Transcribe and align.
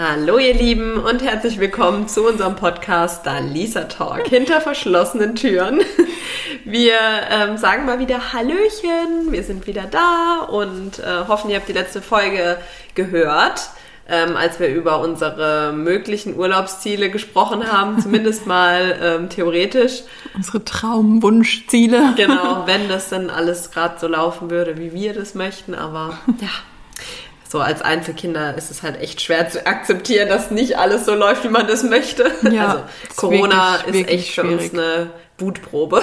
Hallo 0.00 0.38
ihr 0.38 0.54
Lieben 0.54 0.96
und 0.96 1.24
herzlich 1.24 1.58
willkommen 1.58 2.06
zu 2.06 2.24
unserem 2.24 2.54
Podcast 2.54 3.26
Dalisa 3.26 3.82
Talk 3.82 4.28
hinter 4.28 4.60
verschlossenen 4.60 5.34
Türen. 5.34 5.80
Wir 6.64 6.94
ähm, 7.28 7.56
sagen 7.56 7.84
mal 7.84 7.98
wieder 7.98 8.32
Hallöchen, 8.32 9.32
wir 9.32 9.42
sind 9.42 9.66
wieder 9.66 9.86
da 9.90 10.46
und 10.48 11.00
äh, 11.00 11.26
hoffen, 11.26 11.50
ihr 11.50 11.56
habt 11.56 11.68
die 11.68 11.72
letzte 11.72 12.00
Folge 12.00 12.58
gehört, 12.94 13.70
ähm, 14.08 14.36
als 14.36 14.60
wir 14.60 14.68
über 14.68 15.00
unsere 15.00 15.72
möglichen 15.72 16.36
Urlaubsziele 16.36 17.10
gesprochen 17.10 17.66
haben, 17.66 18.00
zumindest 18.00 18.46
mal 18.46 18.96
ähm, 19.02 19.28
theoretisch. 19.28 20.02
Unsere 20.36 20.64
Traumwunschziele. 20.64 22.14
Genau, 22.16 22.68
wenn 22.68 22.88
das 22.88 23.08
dann 23.08 23.30
alles 23.30 23.72
gerade 23.72 23.98
so 23.98 24.06
laufen 24.06 24.48
würde, 24.48 24.78
wie 24.78 24.92
wir 24.92 25.12
das 25.12 25.34
möchten, 25.34 25.74
aber 25.74 26.20
ja 26.40 26.50
so 27.48 27.60
als 27.60 27.80
Einzelkinder 27.80 28.56
ist 28.56 28.70
es 28.70 28.82
halt 28.82 29.00
echt 29.00 29.22
schwer 29.22 29.48
zu 29.48 29.66
akzeptieren, 29.66 30.28
dass 30.28 30.50
nicht 30.50 30.78
alles 30.78 31.06
so 31.06 31.14
läuft, 31.14 31.44
wie 31.44 31.48
man 31.48 31.66
das 31.66 31.82
möchte. 31.82 32.30
Ja, 32.50 32.66
also 32.66 32.82
Corona 33.16 33.76
ist, 33.76 33.94
wirklich, 33.94 34.02
ist 34.02 34.10
echt 34.10 34.34
für 34.34 34.42
uns 34.44 34.72
eine 34.74 35.10
Wutprobe. 35.38 36.02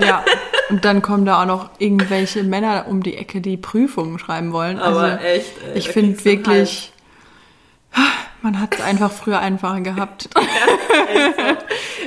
Ja, 0.00 0.24
und 0.70 0.84
dann 0.84 1.02
kommen 1.02 1.26
da 1.26 1.42
auch 1.42 1.46
noch 1.46 1.70
irgendwelche 1.78 2.42
Männer 2.42 2.86
um 2.88 3.02
die 3.02 3.16
Ecke, 3.16 3.40
die 3.40 3.56
Prüfungen 3.56 4.18
schreiben 4.18 4.52
wollen. 4.52 4.78
Also 4.78 5.00
Aber 5.00 5.22
echt, 5.22 5.52
ey, 5.66 5.78
ich 5.78 5.88
finde 5.90 6.24
wirklich, 6.24 6.92
man 8.42 8.60
hat 8.60 8.74
es 8.74 8.80
einfach 8.80 9.10
früher 9.10 9.40
einfacher 9.40 9.80
gehabt. 9.80 10.28
Ja. 11.14 11.56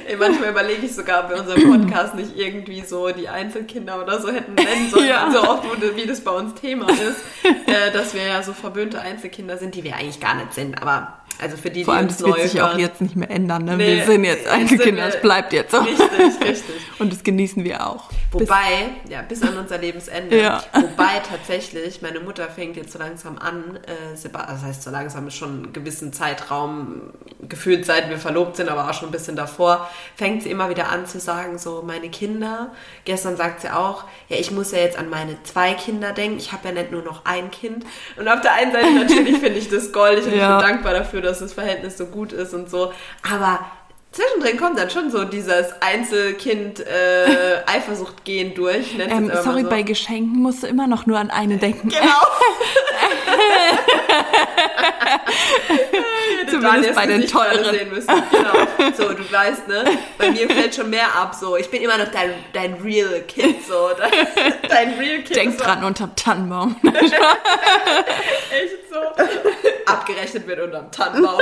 Ey, 0.08 0.16
manchmal 0.18 0.50
überlege 0.50 0.86
ich 0.86 0.96
sogar, 0.96 1.24
ob 1.24 1.30
wir 1.30 1.40
unseren 1.40 1.64
Podcast 1.64 2.16
nicht 2.16 2.38
irgendwie 2.38 2.82
so 2.82 3.10
die 3.10 3.30
Einzelkinder 3.30 4.02
oder 4.02 4.22
so 4.22 4.32
hätten 4.32 4.54
nennen 4.56 4.90
sollen, 4.90 5.08
ja. 5.08 5.32
so 5.32 5.42
oft, 5.42 5.64
wie 5.96 6.06
das 6.06 6.22
bei 6.22 6.32
uns 6.32 6.54
Thema 6.56 6.90
ist, 6.90 7.24
äh, 7.68 7.92
dass 7.92 8.14
wir 8.14 8.26
ja 8.26 8.44
so 8.44 8.54
verwöhnte 8.54 9.02
Einzelkinder 9.02 9.58
sind, 9.58 9.76
die 9.76 9.84
wir 9.84 9.96
eigentlich 9.96 10.20
gar 10.20 10.36
nicht 10.36 10.54
sind. 10.54 10.82
Aber 10.82 11.20
also 11.42 11.58
für 11.58 11.70
die, 11.70 11.84
Vor 11.84 11.94
allem, 11.94 12.08
die 12.08 12.14
das 12.14 12.24
wird 12.24 12.42
sich 12.42 12.62
auch 12.62 12.78
jetzt 12.78 13.02
nicht 13.02 13.16
mehr 13.16 13.30
ändern. 13.30 13.66
Ne? 13.66 13.78
Nee, 13.78 13.98
wir 13.98 14.06
sind 14.06 14.24
jetzt 14.24 14.48
Einzelkinder, 14.48 15.08
es 15.08 15.22
bleibt 15.22 15.54
jetzt 15.54 15.72
so. 15.72 15.80
Richtig, 15.80 16.42
richtig. 16.42 16.76
Und 17.00 17.12
das 17.12 17.24
genießen 17.24 17.64
wir 17.64 17.86
auch. 17.86 18.10
Wobei, 18.32 18.90
bis, 19.04 19.12
ja, 19.12 19.22
bis 19.22 19.44
an 19.44 19.58
unser 19.58 19.78
Lebensende. 19.78 20.42
Ja. 20.42 20.64
Wobei 20.74 21.22
tatsächlich, 21.28 22.02
meine 22.02 22.20
Mutter 22.20 22.48
fängt 22.50 22.78
jetzt 22.78 22.92
so 22.94 23.00
langsam 23.00 23.38
an, 23.38 23.78
äh, 23.86 24.22
das 24.24 24.64
heißt 24.64 24.84
so 24.84 24.90
langsam 24.90 25.28
ist 25.28 25.36
schon 25.36 25.50
einen 25.50 25.74
gewissen 25.74 26.14
Zeitraum, 26.14 27.14
gefühlt 27.42 27.86
seit 27.86 28.10
wir 28.10 28.18
verlobt 28.18 28.56
sind, 28.56 28.70
aber 28.70 28.90
auch 28.90 28.94
schon 28.94 29.10
ein 29.10 29.12
bisschen 29.12 29.36
davor, 29.36 29.90
fängt 30.16 30.44
sie 30.44 30.50
immer 30.50 30.70
wieder 30.70 30.90
an 30.90 31.06
zu 31.06 31.20
sagen, 31.20 31.58
so 31.58 31.84
meine 31.86 32.10
Kinder, 32.10 32.72
gestern 33.06 33.38
sagt 33.38 33.62
sie 33.62 33.70
auch, 33.70 34.06
ja, 34.30 34.38
ich 34.38 34.52
muss 34.52 34.72
ja 34.72 34.80
jetzt 34.80 34.98
an 34.98 35.10
meine 35.10 35.42
zwei 35.44 35.74
Kinder 35.74 36.12
denken, 36.12 36.38
ich 36.38 36.52
habe 36.52 36.70
ja 36.70 36.74
nicht 36.74 36.92
nur 36.92 37.04
noch 37.04 37.26
ein 37.26 37.52
Kind. 37.52 37.86
Und 38.18 38.28
auf 38.28 38.42
der 38.42 38.54
einen 38.54 38.72
Seite 38.72 38.92
natürlich 38.92 39.38
finde 39.38 39.60
ich 39.60 39.70
das 39.70 39.92
goldig 39.92 40.26
und 40.26 40.36
ja. 40.36 40.58
ich 40.58 40.64
bin 40.64 40.72
dankbar 40.72 40.94
dafür, 40.94 41.22
dass 41.24 41.40
das 41.40 41.54
Verhältnis 41.54 41.98
so 41.98 42.06
gut 42.06 42.34
ist 42.34 42.54
und 42.54 42.70
so, 42.70 42.94
aber 43.30 43.60
Zwischendrin 44.14 44.58
kommt 44.58 44.78
dann 44.78 44.92
schon 44.92 45.10
so 45.10 45.24
dieses 45.24 45.74
Einzelkind 45.82 46.82
äh, 46.82 47.64
durch. 48.54 48.96
Ähm, 49.00 49.32
sorry, 49.44 49.64
so. 49.64 49.70
bei 49.70 49.82
Geschenken 49.82 50.40
musst 50.40 50.62
du 50.62 50.68
immer 50.68 50.86
noch 50.86 51.08
nur 51.08 51.18
an 51.18 51.32
eine 51.32 51.58
denken. 51.64 51.90
Genau. 51.90 52.04
Zumindest 56.50 56.96
bei 56.96 57.06
den 57.06 57.28
teuren. 57.28 57.64
Sehen 57.72 57.90
müssen. 57.90 58.08
Genau. 58.08 58.68
So, 58.96 59.14
du 59.14 59.32
weißt, 59.32 59.68
ne? 59.68 59.86
Bei 60.18 60.32
mir 60.32 60.48
fällt 60.50 60.76
schon 60.76 60.90
mehr 60.90 61.16
ab. 61.16 61.36
So, 61.36 61.58
ich 61.58 61.70
bin 61.70 61.82
immer 61.82 61.98
noch 61.98 62.10
dein, 62.10 62.34
dein 62.54 62.74
Real 62.76 63.22
Kid. 63.28 63.66
So, 63.66 63.92
dein, 63.98 64.12
dein 64.70 64.94
Real 65.00 65.22
Kid. 65.22 65.36
Denk 65.36 65.58
so. 65.58 65.64
dran 65.64 65.84
unterm 65.84 66.16
Tannenbaum. 66.16 66.76
Echt 66.84 66.96
so. 68.92 69.00
Abgerechnet 69.86 70.48
wird 70.48 70.60
unterm 70.60 70.92
Tannenbaum. 70.92 71.42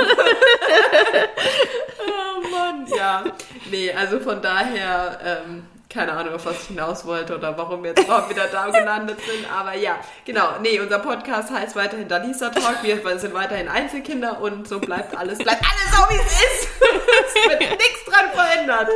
oh 2.00 2.48
Mann. 2.50 2.86
Ja. 2.96 3.24
Nee, 3.70 3.92
also 3.92 4.20
von 4.20 4.40
daher. 4.42 5.42
Ähm, 5.46 5.66
keine 5.92 6.12
Ahnung, 6.12 6.34
auf 6.34 6.46
was 6.46 6.62
ich 6.62 6.68
hinaus 6.68 7.04
wollte 7.04 7.36
oder 7.36 7.56
warum 7.58 7.82
wir 7.82 7.90
jetzt 7.90 8.04
überhaupt 8.04 8.30
wieder 8.30 8.46
da 8.46 8.66
gelandet 8.66 9.18
sind. 9.20 9.46
Aber 9.52 9.76
ja, 9.76 9.96
genau. 10.24 10.48
Nee, 10.62 10.80
unser 10.80 10.98
Podcast 10.98 11.50
heißt 11.50 11.76
weiterhin 11.76 12.08
Dalisa 12.08 12.48
Talk. 12.48 12.82
Wir 12.82 12.96
sind 13.18 13.34
weiterhin 13.34 13.68
Einzelkinder 13.68 14.40
und 14.40 14.66
so 14.66 14.78
bleibt 14.80 15.16
alles, 15.16 15.38
bleibt 15.38 15.62
alles 15.62 15.96
so, 15.96 16.02
wie 16.08 16.18
es 16.18 16.32
ist. 16.32 16.68
es 17.26 17.50
wird 17.50 17.60
nichts 17.60 18.04
dran 18.06 18.30
verändert. 18.32 18.88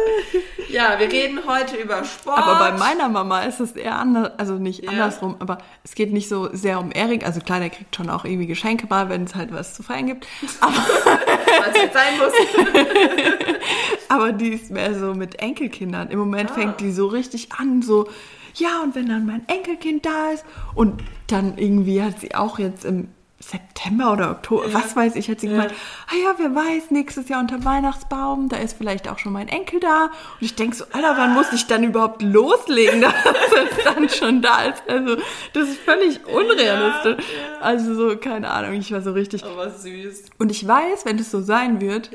Ja, 0.68 0.98
wir 0.98 1.10
reden 1.10 1.40
heute 1.46 1.76
über 1.76 2.02
Sport. 2.04 2.38
Aber 2.38 2.70
bei 2.70 2.72
meiner 2.78 3.08
Mama 3.08 3.42
ist 3.42 3.60
es 3.60 3.72
eher 3.72 3.96
anders, 3.96 4.32
also 4.38 4.54
nicht 4.54 4.82
ja. 4.82 4.90
andersrum, 4.90 5.36
aber 5.38 5.58
es 5.84 5.94
geht 5.94 6.12
nicht 6.12 6.28
so 6.28 6.48
sehr 6.52 6.80
um 6.80 6.90
Erik. 6.92 7.26
Also 7.26 7.40
klar, 7.40 7.60
der 7.60 7.70
kriegt 7.70 7.94
schon 7.94 8.08
auch 8.08 8.24
irgendwie 8.24 8.46
Geschenke 8.46 8.86
mal, 8.88 9.08
wenn 9.08 9.24
es 9.24 9.34
halt 9.34 9.52
was 9.52 9.74
zu 9.74 9.82
feiern 9.82 10.06
gibt. 10.06 10.26
Aber 10.60 10.72
was 10.74 11.76
jetzt 11.76 11.94
sein 11.94 12.18
muss. 12.18 12.32
aber 14.08 14.32
die 14.32 14.50
ist 14.50 14.70
mehr 14.70 14.98
so 14.98 15.14
mit 15.14 15.40
Enkelkindern. 15.40 16.10
Im 16.10 16.18
Moment 16.18 16.50
ah. 16.50 16.54
fängt 16.54 16.80
die 16.80 16.92
so 16.92 17.06
richtig 17.06 17.52
an, 17.58 17.82
so, 17.82 18.08
ja, 18.54 18.82
und 18.82 18.94
wenn 18.94 19.08
dann 19.08 19.26
mein 19.26 19.46
Enkelkind 19.48 20.06
da 20.06 20.30
ist 20.30 20.44
und 20.74 21.02
dann 21.26 21.58
irgendwie 21.58 22.02
hat 22.02 22.20
sie 22.20 22.34
auch 22.34 22.58
jetzt 22.58 22.84
im 22.84 23.08
September 23.38 24.12
oder 24.12 24.30
Oktober, 24.30 24.66
ja. 24.68 24.74
was 24.74 24.96
weiß 24.96 25.14
ich, 25.16 25.28
hat 25.28 25.40
sie 25.40 25.46
ja. 25.46 25.52
gemeint, 25.52 25.74
ah 26.08 26.16
ja, 26.22 26.34
wer 26.38 26.54
weiß, 26.54 26.90
nächstes 26.90 27.28
Jahr 27.28 27.40
unter 27.40 27.64
Weihnachtsbaum, 27.64 28.48
da 28.48 28.56
ist 28.56 28.78
vielleicht 28.78 29.08
auch 29.08 29.18
schon 29.18 29.32
mein 29.32 29.48
Enkel 29.48 29.78
da. 29.78 30.04
Und 30.04 30.10
ich 30.40 30.54
denke 30.54 30.74
so, 30.74 30.84
Alter, 30.92 31.16
wann 31.16 31.34
muss 31.34 31.52
ich 31.52 31.66
dann 31.66 31.84
überhaupt 31.84 32.22
loslegen, 32.22 33.00
dass 33.02 33.14
es 33.14 33.84
dann 33.84 34.08
schon 34.08 34.42
da 34.42 34.64
ist? 34.64 34.82
Also, 34.88 35.16
das 35.52 35.68
ist 35.68 35.80
völlig 35.80 36.26
unrealistisch. 36.26 37.24
Ja, 37.26 37.60
also 37.60 37.94
so, 37.94 38.16
keine 38.16 38.50
Ahnung, 38.50 38.72
ich 38.72 38.90
war 38.90 39.02
so 39.02 39.12
richtig. 39.12 39.44
Aber 39.44 39.70
süß. 39.70 40.24
Und 40.38 40.50
ich 40.50 40.66
weiß, 40.66 41.04
wenn 41.04 41.18
es 41.18 41.30
so 41.30 41.42
sein 41.42 41.80
wird, 41.80 42.10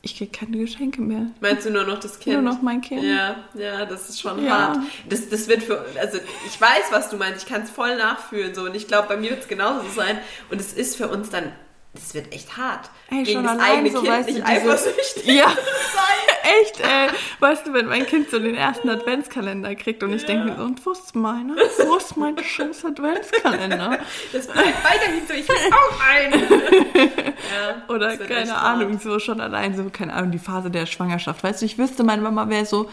ich 0.00 0.16
kriege 0.16 0.30
keine 0.30 0.56
Geschenke 0.58 1.00
mehr. 1.00 1.26
Meinst 1.40 1.66
du 1.66 1.70
nur 1.70 1.84
noch 1.84 1.98
das 1.98 2.20
Kind? 2.20 2.40
Nur 2.40 2.52
noch 2.52 2.62
mein 2.62 2.80
Kind. 2.80 3.02
Ja, 3.02 3.36
ja, 3.54 3.84
das 3.84 4.08
ist 4.08 4.20
schon 4.20 4.44
ja. 4.44 4.50
hart. 4.50 4.78
Das, 5.08 5.28
das 5.28 5.48
wird 5.48 5.62
für, 5.64 5.84
also 6.00 6.18
ich 6.46 6.60
weiß, 6.60 6.92
was 6.92 7.10
du 7.10 7.16
meinst, 7.16 7.42
ich 7.42 7.48
kann 7.48 7.62
es 7.62 7.70
voll 7.70 7.96
nachfühlen 7.96 8.54
so 8.54 8.62
und 8.62 8.74
ich 8.76 8.86
glaube, 8.86 9.08
bei 9.08 9.16
mir 9.16 9.30
wird 9.30 9.40
es 9.40 9.48
genauso 9.48 9.88
sein 9.94 10.18
und 10.50 10.60
es 10.60 10.72
ist 10.72 10.96
für 10.96 11.08
uns 11.08 11.30
dann 11.30 11.52
das 11.94 12.14
wird 12.14 12.32
echt 12.32 12.56
hart. 12.56 12.90
Ey, 13.10 13.22
Gegen 13.22 13.38
schon 13.38 13.44
das 13.44 13.58
eigene 13.58 13.90
so, 13.90 14.02
Kind 14.02 14.26
nicht 14.26 14.46
eifersüchtig 14.46 15.26
ja. 15.26 15.48
sein. 15.94 16.28
echt, 16.62 16.80
ey. 16.80 17.08
Weißt 17.40 17.66
du, 17.66 17.72
wenn 17.72 17.86
mein 17.86 18.06
Kind 18.06 18.30
so 18.30 18.38
den 18.38 18.54
ersten 18.54 18.88
Adventskalender 18.88 19.74
kriegt 19.74 20.02
und 20.02 20.12
ich 20.12 20.22
ja. 20.22 20.28
denke 20.28 20.44
mir 20.46 20.56
so, 20.56 20.62
und 20.62 20.84
wo 20.84 20.92
ist 20.92 21.14
meiner? 21.14 21.54
Wo 21.54 21.96
ist 21.96 22.16
mein 22.16 22.38
scheiß 22.38 22.84
Adventskalender? 22.84 23.98
Das 24.32 24.46
bleibt 24.46 24.84
weiterhin 24.84 25.26
so, 25.26 25.34
ich 25.34 25.48
will 25.48 25.56
auch 25.72 26.00
einen. 26.06 26.62
ja, 26.94 27.94
Oder 27.94 28.16
keine 28.16 28.56
Ahnung, 28.56 28.92
hart. 28.92 29.02
so 29.02 29.18
schon 29.18 29.40
allein 29.40 29.76
so, 29.76 29.88
keine 29.90 30.12
Ahnung, 30.12 30.30
die 30.30 30.38
Phase 30.38 30.70
der 30.70 30.86
Schwangerschaft. 30.86 31.42
Weißt 31.42 31.62
du, 31.62 31.66
ich 31.66 31.78
wüsste, 31.78 32.04
meine 32.04 32.22
Mama 32.22 32.48
wäre 32.48 32.66
so, 32.66 32.90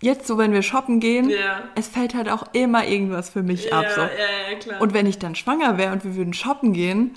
jetzt 0.00 0.26
so, 0.26 0.38
wenn 0.38 0.52
wir 0.52 0.62
shoppen 0.62 1.00
gehen, 1.00 1.28
ja. 1.28 1.62
es 1.74 1.88
fällt 1.88 2.14
halt 2.14 2.28
auch 2.28 2.44
immer 2.52 2.86
irgendwas 2.86 3.30
für 3.30 3.42
mich 3.42 3.66
ja, 3.66 3.80
ab. 3.80 3.86
So. 3.94 4.00
Ja, 4.00 4.08
ja, 4.50 4.58
klar. 4.58 4.80
Und 4.80 4.94
wenn 4.94 5.06
ich 5.06 5.18
dann 5.18 5.34
schwanger 5.34 5.78
wäre 5.78 5.92
und 5.92 6.04
wir 6.04 6.16
würden 6.16 6.34
shoppen 6.34 6.72
gehen, 6.72 7.12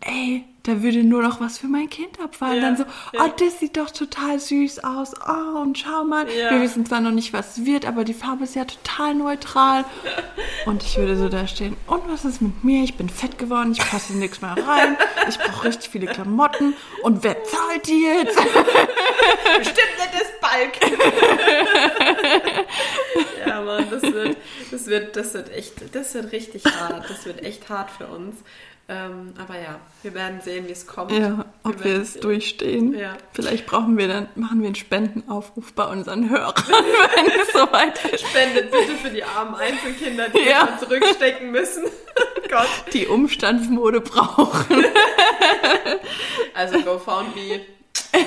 ey, 0.00 0.44
da 0.64 0.82
würde 0.82 1.04
nur 1.04 1.22
noch 1.22 1.40
was 1.40 1.58
für 1.58 1.66
mein 1.66 1.90
Kind 1.90 2.18
abfallen. 2.20 2.56
Ja, 2.56 2.62
dann 2.62 2.76
so, 2.78 2.84
ja. 3.12 3.24
oh, 3.26 3.32
das 3.38 3.60
sieht 3.60 3.76
doch 3.76 3.90
total 3.90 4.40
süß 4.40 4.82
aus. 4.82 5.12
Oh, 5.28 5.60
und 5.60 5.78
schau 5.78 6.04
mal, 6.04 6.26
ja. 6.30 6.50
wir 6.50 6.62
wissen 6.62 6.86
zwar 6.86 7.00
noch 7.00 7.10
nicht, 7.10 7.34
was 7.34 7.58
es 7.58 7.66
wird, 7.66 7.84
aber 7.84 8.04
die 8.04 8.14
Farbe 8.14 8.44
ist 8.44 8.54
ja 8.54 8.64
total 8.64 9.14
neutral. 9.14 9.84
Und 10.64 10.82
ich 10.82 10.96
würde 10.96 11.16
so 11.16 11.28
da 11.28 11.46
stehen, 11.46 11.76
und 11.86 12.08
was 12.08 12.24
ist 12.24 12.40
mit 12.40 12.64
mir? 12.64 12.82
Ich 12.82 12.96
bin 12.96 13.10
fett 13.10 13.36
geworden, 13.36 13.72
ich 13.72 13.78
passe 13.78 14.14
nichts 14.14 14.40
mehr 14.40 14.56
rein, 14.66 14.96
ich 15.28 15.38
brauche 15.38 15.68
richtig 15.68 15.90
viele 15.90 16.06
Klamotten. 16.06 16.72
Und 17.02 17.22
wer 17.22 17.36
zahlt 17.44 17.86
die 17.86 18.02
jetzt? 18.02 18.36
Bestimmt 19.58 19.98
nicht 19.98 20.14
das 20.14 20.40
Balk. 20.40 20.80
ja, 23.46 23.60
Mann, 23.60 23.86
das 23.90 24.02
wird, 24.02 24.38
das 24.84 24.90
wird, 24.90 25.16
das 25.16 25.34
wird 25.34 25.50
echt, 25.50 25.94
das 25.94 26.14
wird 26.14 26.32
richtig 26.32 26.64
hart. 26.64 27.08
Das 27.08 27.24
wird 27.24 27.42
echt 27.42 27.68
hart 27.68 27.90
für 27.90 28.06
uns. 28.06 28.36
Ähm, 28.86 29.32
aber 29.38 29.58
ja, 29.58 29.80
wir 30.02 30.12
werden 30.12 30.42
sehen, 30.42 30.68
wie 30.68 30.72
es 30.72 30.86
kommt. 30.86 31.10
Ja, 31.10 31.46
ob 31.62 31.82
wir, 31.82 31.92
wir 31.92 32.02
es 32.02 32.12
sehen. 32.12 32.22
durchstehen. 32.22 32.94
Ja. 32.94 33.16
Vielleicht 33.32 33.64
brauchen 33.64 33.96
wir 33.96 34.08
dann, 34.08 34.28
machen 34.34 34.60
wir 34.60 34.66
einen 34.66 34.74
Spendenaufruf 34.74 35.72
bei 35.72 35.84
unseren 35.84 36.28
Hörern, 36.28 36.54
wenn 36.68 37.40
es 37.40 37.52
soweit 37.52 38.04
ist. 38.12 38.28
Spendet 38.28 38.70
bitte 38.70 38.92
für 39.02 39.08
die 39.08 39.24
armen 39.24 39.54
Einzelkinder, 39.54 40.28
die 40.28 40.46
ja. 40.46 40.78
zurückstecken 40.78 41.50
müssen. 41.50 41.84
Gott. 42.50 42.68
Die 42.92 43.06
Umstandsmode 43.06 44.02
brauchen. 44.02 44.84
also 46.52 46.78
GoFoundMe 46.82 47.62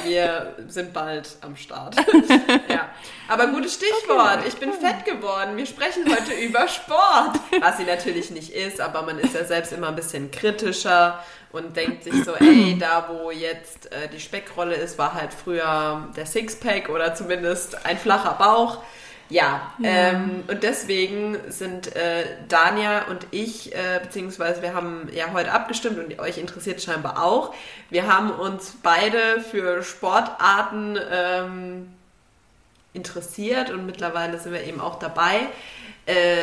wir 0.03 0.55
sind 0.67 0.93
bald 0.93 1.37
am 1.41 1.55
Start. 1.55 1.95
ja. 2.69 2.89
Aber 3.27 3.47
gutes 3.47 3.75
Stichwort. 3.75 4.39
Ich 4.47 4.55
bin 4.55 4.71
fett 4.73 5.05
geworden. 5.05 5.55
Wir 5.57 5.65
sprechen 5.65 6.03
heute 6.05 6.33
über 6.33 6.67
Sport. 6.67 7.39
Was 7.61 7.77
sie 7.77 7.83
natürlich 7.83 8.31
nicht 8.31 8.51
ist, 8.51 8.79
aber 8.79 9.01
man 9.01 9.19
ist 9.19 9.33
ja 9.33 9.43
selbst 9.45 9.73
immer 9.73 9.89
ein 9.89 9.95
bisschen 9.95 10.31
kritischer 10.31 11.23
und 11.51 11.75
denkt 11.75 12.03
sich 12.03 12.23
so, 12.23 12.33
ey, 12.35 12.77
da 12.79 13.09
wo 13.09 13.31
jetzt 13.31 13.91
äh, 13.91 14.07
die 14.09 14.19
Speckrolle 14.19 14.75
ist, 14.75 14.97
war 14.97 15.13
halt 15.13 15.33
früher 15.33 16.07
der 16.15 16.25
Sixpack 16.25 16.89
oder 16.89 17.15
zumindest 17.15 17.85
ein 17.85 17.97
flacher 17.97 18.33
Bauch. 18.33 18.79
Ja, 19.29 19.73
ja. 19.79 19.89
Ähm, 19.89 20.43
und 20.47 20.63
deswegen 20.63 21.37
sind 21.49 21.95
äh, 21.95 22.25
Dania 22.47 23.07
und 23.09 23.27
ich, 23.31 23.75
äh, 23.75 23.99
beziehungsweise 24.01 24.61
wir 24.61 24.73
haben 24.73 25.09
ja 25.13 25.33
heute 25.33 25.51
abgestimmt 25.51 25.99
und 25.99 26.19
euch 26.19 26.37
interessiert 26.37 26.81
scheinbar 26.81 27.23
auch. 27.23 27.53
Wir 27.89 28.07
haben 28.07 28.31
uns 28.31 28.75
beide 28.81 29.41
für 29.41 29.83
Sportarten 29.83 30.97
ähm, 31.11 31.87
interessiert 32.93 33.69
und 33.69 33.85
mittlerweile 33.85 34.39
sind 34.39 34.53
wir 34.53 34.63
eben 34.63 34.79
auch 34.79 34.97
dabei. 34.97 35.47
Äh, 36.05 36.37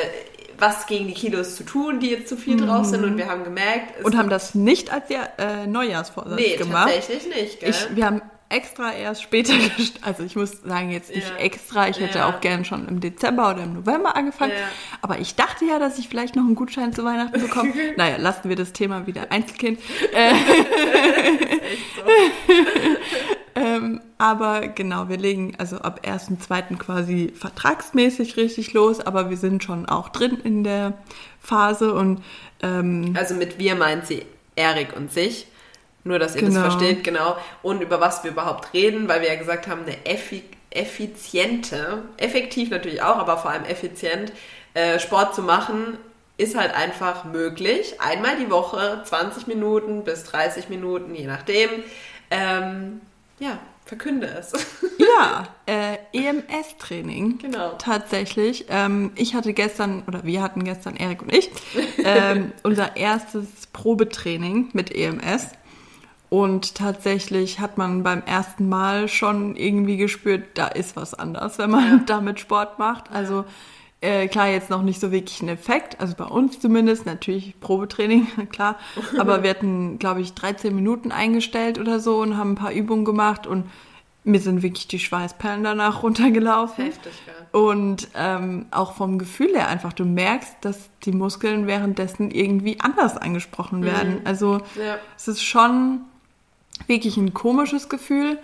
was 0.58 0.86
gegen 0.86 1.08
die 1.08 1.14
Kilos 1.14 1.56
zu 1.56 1.64
tun, 1.64 2.00
die 2.00 2.10
jetzt 2.10 2.28
zu 2.28 2.36
viel 2.36 2.54
mhm. 2.54 2.66
drauf 2.66 2.86
sind. 2.86 3.04
Und 3.04 3.16
wir 3.16 3.28
haben 3.28 3.44
gemerkt. 3.44 4.04
Und 4.04 4.16
haben 4.16 4.30
das 4.30 4.54
nicht 4.54 4.92
als 4.92 5.08
ja, 5.08 5.28
äh, 5.38 5.66
Neujahrsvorsatz 5.66 6.38
nee, 6.38 6.56
gemacht. 6.56 6.92
tatsächlich 6.92 7.34
nicht. 7.34 7.60
Gell? 7.60 7.70
Ich, 7.70 7.96
wir 7.96 8.06
haben 8.06 8.22
extra 8.48 8.92
erst 8.92 9.22
später 9.22 9.54
Also 10.02 10.22
ich 10.22 10.36
muss 10.36 10.62
sagen, 10.62 10.90
jetzt 10.90 11.14
nicht 11.14 11.28
ja. 11.28 11.36
extra. 11.36 11.88
Ich 11.88 11.98
hätte 11.98 12.18
ja. 12.18 12.28
auch 12.28 12.40
gern 12.40 12.64
schon 12.64 12.86
im 12.88 13.00
Dezember 13.00 13.50
oder 13.50 13.64
im 13.64 13.74
November 13.74 14.16
angefangen. 14.16 14.52
Ja. 14.52 14.68
Aber 15.02 15.18
ich 15.18 15.34
dachte 15.34 15.64
ja, 15.64 15.78
dass 15.78 15.98
ich 15.98 16.08
vielleicht 16.08 16.36
noch 16.36 16.44
einen 16.44 16.54
Gutschein 16.54 16.92
zu 16.92 17.04
Weihnachten 17.04 17.40
bekomme. 17.40 17.72
naja, 17.96 18.16
lassen 18.16 18.48
wir 18.48 18.56
das 18.56 18.72
Thema 18.72 19.06
wieder 19.06 19.30
Einzelkind. 19.30 19.80
Äh, 20.14 20.34
ähm, 23.56 24.00
aber 24.18 24.68
genau, 24.68 25.08
wir 25.08 25.16
legen 25.16 25.54
also 25.58 25.78
ab 25.78 26.00
1.2. 26.04 26.76
quasi 26.76 27.32
vertragsmäßig 27.34 28.36
richtig 28.36 28.72
los, 28.72 29.00
aber 29.00 29.30
wir 29.30 29.36
sind 29.36 29.64
schon 29.64 29.86
auch 29.86 30.08
drin 30.10 30.38
in 30.44 30.62
der 30.62 30.94
Phase 31.40 31.92
und 31.94 32.22
ähm, 32.62 33.14
also 33.18 33.34
mit 33.34 33.58
wir 33.58 33.74
meint 33.74 34.06
sie 34.06 34.24
Erik 34.56 34.96
und 34.96 35.12
sich. 35.12 35.46
Nur, 36.04 36.18
dass 36.18 36.36
ihr 36.36 36.42
genau. 36.42 36.62
das 36.62 36.74
versteht, 36.74 37.02
genau. 37.02 37.36
Und 37.62 37.80
über 37.80 38.00
was 38.00 38.22
wir 38.24 38.30
überhaupt 38.30 38.74
reden, 38.74 39.08
weil 39.08 39.22
wir 39.22 39.28
ja 39.28 39.36
gesagt 39.36 39.66
haben, 39.66 39.82
eine 39.82 40.04
effi 40.06 40.44
effiziente, 40.70 42.02
effektiv 42.16 42.68
natürlich 42.70 43.00
auch, 43.00 43.16
aber 43.18 43.38
vor 43.38 43.52
allem 43.52 43.64
effizient, 43.64 44.32
äh, 44.74 44.98
Sport 44.98 45.32
zu 45.32 45.42
machen, 45.42 45.98
ist 46.36 46.56
halt 46.56 46.74
einfach 46.74 47.24
möglich. 47.24 48.00
Einmal 48.00 48.36
die 48.36 48.50
Woche, 48.50 49.00
20 49.04 49.46
Minuten 49.46 50.02
bis 50.02 50.24
30 50.24 50.68
Minuten, 50.68 51.14
je 51.14 51.26
nachdem. 51.26 51.70
Ähm, 52.30 53.00
ja, 53.38 53.58
verkünde 53.84 54.26
es. 54.26 54.52
ja, 54.98 55.44
äh, 55.66 55.98
EMS-Training. 56.12 57.38
Genau. 57.38 57.74
Tatsächlich. 57.78 58.66
Ähm, 58.68 59.12
ich 59.14 59.34
hatte 59.34 59.52
gestern, 59.52 60.02
oder 60.08 60.24
wir 60.24 60.42
hatten 60.42 60.64
gestern, 60.64 60.96
Erik 60.96 61.22
und 61.22 61.32
ich, 61.32 61.50
ähm, 61.98 62.52
unser 62.64 62.96
erstes 62.96 63.68
Probetraining 63.72 64.70
mit 64.72 64.92
EMS. 64.92 65.50
Und 66.34 66.74
tatsächlich 66.74 67.60
hat 67.60 67.78
man 67.78 68.02
beim 68.02 68.20
ersten 68.26 68.68
Mal 68.68 69.06
schon 69.06 69.54
irgendwie 69.54 69.96
gespürt, 69.96 70.42
da 70.54 70.66
ist 70.66 70.96
was 70.96 71.14
anders, 71.14 71.58
wenn 71.58 71.70
man 71.70 71.88
ja. 71.88 72.02
damit 72.06 72.40
Sport 72.40 72.80
macht. 72.80 73.12
Also 73.12 73.44
äh, 74.00 74.26
klar, 74.26 74.48
jetzt 74.48 74.68
noch 74.68 74.82
nicht 74.82 75.00
so 75.00 75.12
wirklich 75.12 75.40
ein 75.42 75.48
Effekt, 75.48 76.00
also 76.00 76.16
bei 76.16 76.24
uns 76.24 76.58
zumindest, 76.58 77.06
natürlich 77.06 77.60
Probetraining, 77.60 78.26
klar. 78.50 78.80
Aber 79.16 79.44
wir 79.44 79.50
hatten, 79.50 80.00
glaube 80.00 80.22
ich, 80.22 80.34
13 80.34 80.74
Minuten 80.74 81.12
eingestellt 81.12 81.78
oder 81.78 82.00
so 82.00 82.16
und 82.18 82.36
haben 82.36 82.54
ein 82.54 82.56
paar 82.56 82.72
Übungen 82.72 83.04
gemacht 83.04 83.46
und 83.46 83.70
mir 84.24 84.40
sind 84.40 84.64
wirklich 84.64 84.88
die 84.88 84.98
Schweißperlen 84.98 85.62
danach 85.62 86.02
runtergelaufen. 86.02 86.86
Heftig, 86.86 87.12
ja. 87.28 87.60
Und 87.60 88.08
ähm, 88.16 88.66
auch 88.72 88.94
vom 88.94 89.20
Gefühl 89.20 89.54
her 89.54 89.68
einfach, 89.68 89.92
du 89.92 90.04
merkst, 90.04 90.56
dass 90.62 90.90
die 91.04 91.12
Muskeln 91.12 91.68
währenddessen 91.68 92.32
irgendwie 92.32 92.80
anders 92.80 93.16
angesprochen 93.16 93.84
werden. 93.84 94.14
Mhm. 94.14 94.20
Also 94.24 94.54
ja. 94.76 94.98
es 95.16 95.28
ist 95.28 95.44
schon 95.44 96.00
wirklich 96.86 97.16
ein 97.16 97.34
komisches 97.34 97.88
Gefühl. 97.88 98.38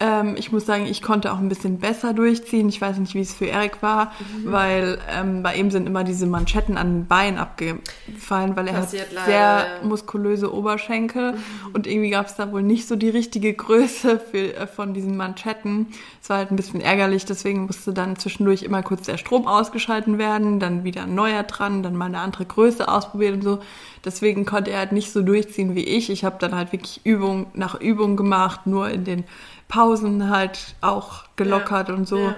Ähm, 0.00 0.36
ich 0.38 0.52
muss 0.52 0.64
sagen, 0.64 0.86
ich 0.86 1.02
konnte 1.02 1.32
auch 1.32 1.38
ein 1.38 1.48
bisschen 1.48 1.78
besser 1.78 2.12
durchziehen. 2.12 2.68
Ich 2.68 2.80
weiß 2.80 2.98
nicht, 2.98 3.14
wie 3.14 3.20
es 3.20 3.34
für 3.34 3.46
Erik 3.46 3.82
war, 3.82 4.12
mhm. 4.20 4.52
weil 4.52 4.98
ähm, 5.10 5.42
bei 5.42 5.56
ihm 5.56 5.72
sind 5.72 5.88
immer 5.88 6.04
diese 6.04 6.26
Manschetten 6.26 6.76
an 6.76 7.00
den 7.00 7.06
Beinen 7.06 7.38
abgefallen, 7.38 8.54
weil 8.54 8.68
er 8.68 8.74
Passiert 8.74 9.08
hat 9.08 9.12
leider. 9.12 9.26
sehr 9.26 9.66
muskulöse 9.82 10.54
Oberschenkel 10.54 11.32
mhm. 11.32 11.38
und 11.72 11.88
irgendwie 11.88 12.10
gab 12.10 12.26
es 12.26 12.36
da 12.36 12.52
wohl 12.52 12.62
nicht 12.62 12.86
so 12.86 12.94
die 12.94 13.08
richtige 13.08 13.52
Größe 13.52 14.20
für, 14.20 14.54
äh, 14.54 14.66
von 14.68 14.94
diesen 14.94 15.16
Manschetten. 15.16 15.88
Es 16.22 16.30
war 16.30 16.38
halt 16.38 16.52
ein 16.52 16.56
bisschen 16.56 16.80
ärgerlich, 16.80 17.24
deswegen 17.24 17.66
musste 17.66 17.92
dann 17.92 18.16
zwischendurch 18.16 18.62
immer 18.62 18.84
kurz 18.84 19.06
der 19.06 19.16
Strom 19.16 19.48
ausgeschalten 19.48 20.18
werden, 20.18 20.60
dann 20.60 20.84
wieder 20.84 21.02
ein 21.02 21.16
neuer 21.16 21.42
dran, 21.42 21.82
dann 21.82 21.96
mal 21.96 22.06
eine 22.06 22.20
andere 22.20 22.44
Größe 22.44 22.86
ausprobiert 22.86 23.34
und 23.34 23.42
so. 23.42 23.58
Deswegen 24.04 24.44
konnte 24.44 24.70
er 24.70 24.78
halt 24.78 24.92
nicht 24.92 25.12
so 25.12 25.22
durchziehen 25.22 25.74
wie 25.74 25.82
ich. 25.82 26.08
Ich 26.08 26.24
habe 26.24 26.36
dann 26.38 26.54
halt 26.54 26.70
wirklich 26.72 27.00
Übung 27.04 27.48
nach 27.54 27.80
Übung 27.80 28.16
gemacht, 28.16 28.66
nur 28.66 28.88
in 28.90 29.04
den 29.04 29.24
Pausen 29.68 30.30
halt 30.30 30.74
auch 30.80 31.24
gelockert 31.36 31.88
ja. 31.88 31.94
und 31.94 32.08
so. 32.08 32.18
Ja. 32.18 32.36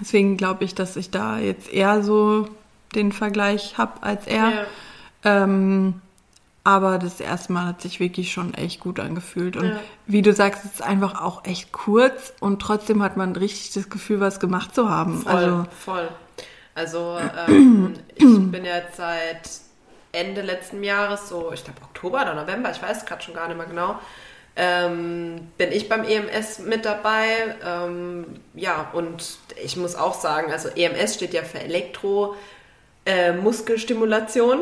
Deswegen 0.00 0.36
glaube 0.36 0.64
ich, 0.64 0.74
dass 0.74 0.96
ich 0.96 1.10
da 1.10 1.38
jetzt 1.38 1.72
eher 1.72 2.02
so 2.02 2.48
den 2.94 3.12
Vergleich 3.12 3.78
habe 3.78 4.02
als 4.02 4.26
er. 4.26 4.50
Ja. 4.50 4.66
Ähm, 5.24 6.00
aber 6.64 6.98
das 6.98 7.20
erste 7.20 7.52
Mal 7.52 7.66
hat 7.66 7.80
sich 7.80 8.00
wirklich 8.00 8.32
schon 8.32 8.52
echt 8.54 8.80
gut 8.80 8.98
angefühlt. 8.98 9.56
Und 9.56 9.68
ja. 9.68 9.80
wie 10.06 10.22
du 10.22 10.32
sagst, 10.32 10.64
es 10.64 10.72
ist 10.72 10.82
einfach 10.82 11.22
auch 11.22 11.44
echt 11.44 11.70
kurz 11.70 12.32
und 12.40 12.60
trotzdem 12.60 13.02
hat 13.02 13.16
man 13.16 13.36
richtig 13.36 13.72
das 13.72 13.88
Gefühl, 13.88 14.18
was 14.18 14.40
gemacht 14.40 14.74
zu 14.74 14.90
haben. 14.90 15.22
Voll, 15.22 15.32
also, 15.32 15.66
voll. 15.78 16.08
Also 16.74 17.18
ähm, 17.48 17.94
ich 18.16 18.50
bin 18.50 18.64
jetzt 18.64 18.96
seit 18.96 19.48
Ende 20.10 20.42
letzten 20.42 20.82
Jahres, 20.82 21.28
so 21.28 21.52
ich 21.52 21.62
glaube 21.62 21.82
Oktober 21.82 22.22
oder 22.22 22.34
November, 22.34 22.70
ich 22.70 22.82
weiß 22.82 23.06
gerade 23.06 23.22
schon 23.22 23.34
gar 23.34 23.46
nicht 23.46 23.56
mehr 23.56 23.66
genau, 23.66 24.00
ähm, 24.56 25.48
bin 25.58 25.70
ich 25.70 25.88
beim 25.88 26.04
EMS 26.04 26.60
mit 26.60 26.84
dabei. 26.84 27.56
Ähm, 27.64 28.40
ja, 28.54 28.90
und 28.92 29.38
ich 29.62 29.76
muss 29.76 29.94
auch 29.94 30.14
sagen, 30.14 30.50
also 30.50 30.68
EMS 30.68 31.14
steht 31.14 31.34
ja 31.34 31.42
für 31.42 31.60
Elektro. 31.60 32.34
Äh, 33.04 33.32
Muskelstimulation. 33.32 34.60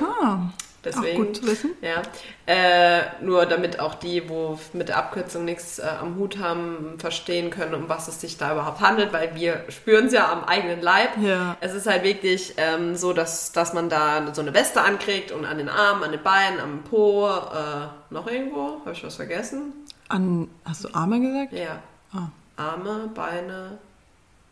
Ah. 0.00 0.50
Deswegen, 0.84 1.22
Auch 1.22 1.26
gut 1.26 1.36
zu 1.36 1.46
wissen. 1.46 1.70
Ja. 1.80 2.02
Äh, 2.46 3.02
nur 3.22 3.46
damit 3.46 3.78
auch 3.78 3.94
die, 3.94 4.28
wo 4.28 4.58
mit 4.72 4.88
der 4.88 4.98
Abkürzung 4.98 5.44
nichts 5.44 5.78
äh, 5.78 5.82
am 5.82 6.16
Hut 6.16 6.38
haben, 6.38 6.96
verstehen 6.98 7.50
können, 7.50 7.74
um 7.74 7.88
was 7.88 8.08
es 8.08 8.20
sich 8.20 8.36
da 8.36 8.52
überhaupt 8.52 8.80
handelt, 8.80 9.12
weil 9.12 9.34
wir 9.36 9.64
spüren 9.68 10.06
es 10.06 10.12
ja 10.12 10.30
am 10.32 10.42
eigenen 10.42 10.80
Leib. 10.82 11.10
Ja. 11.20 11.56
Es 11.60 11.72
ist 11.74 11.86
halt 11.86 12.02
wirklich 12.02 12.54
ähm, 12.56 12.96
so, 12.96 13.12
dass, 13.12 13.52
dass 13.52 13.74
man 13.74 13.88
da 13.88 14.34
so 14.34 14.40
eine 14.40 14.54
Weste 14.54 14.82
ankriegt 14.82 15.30
und 15.30 15.44
an 15.44 15.58
den 15.58 15.68
Armen, 15.68 16.02
an 16.02 16.10
den 16.10 16.22
Beinen, 16.22 16.58
am 16.58 16.82
Po, 16.82 17.28
äh, 17.28 18.12
noch 18.12 18.26
irgendwo, 18.26 18.80
habe 18.80 18.92
ich 18.92 19.04
was 19.04 19.14
vergessen? 19.14 19.72
An, 20.08 20.48
hast 20.64 20.84
du 20.84 20.88
Arme 20.94 21.20
gesagt? 21.20 21.52
Ja. 21.52 21.80
Ah. 22.12 22.28
Arme, 22.56 23.08
Beine, 23.14 23.78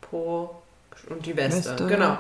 Po, 0.00 0.62
und 1.08 1.26
die 1.26 1.36
Weste, 1.36 1.70
Weste 1.70 1.86
genau. 1.86 2.18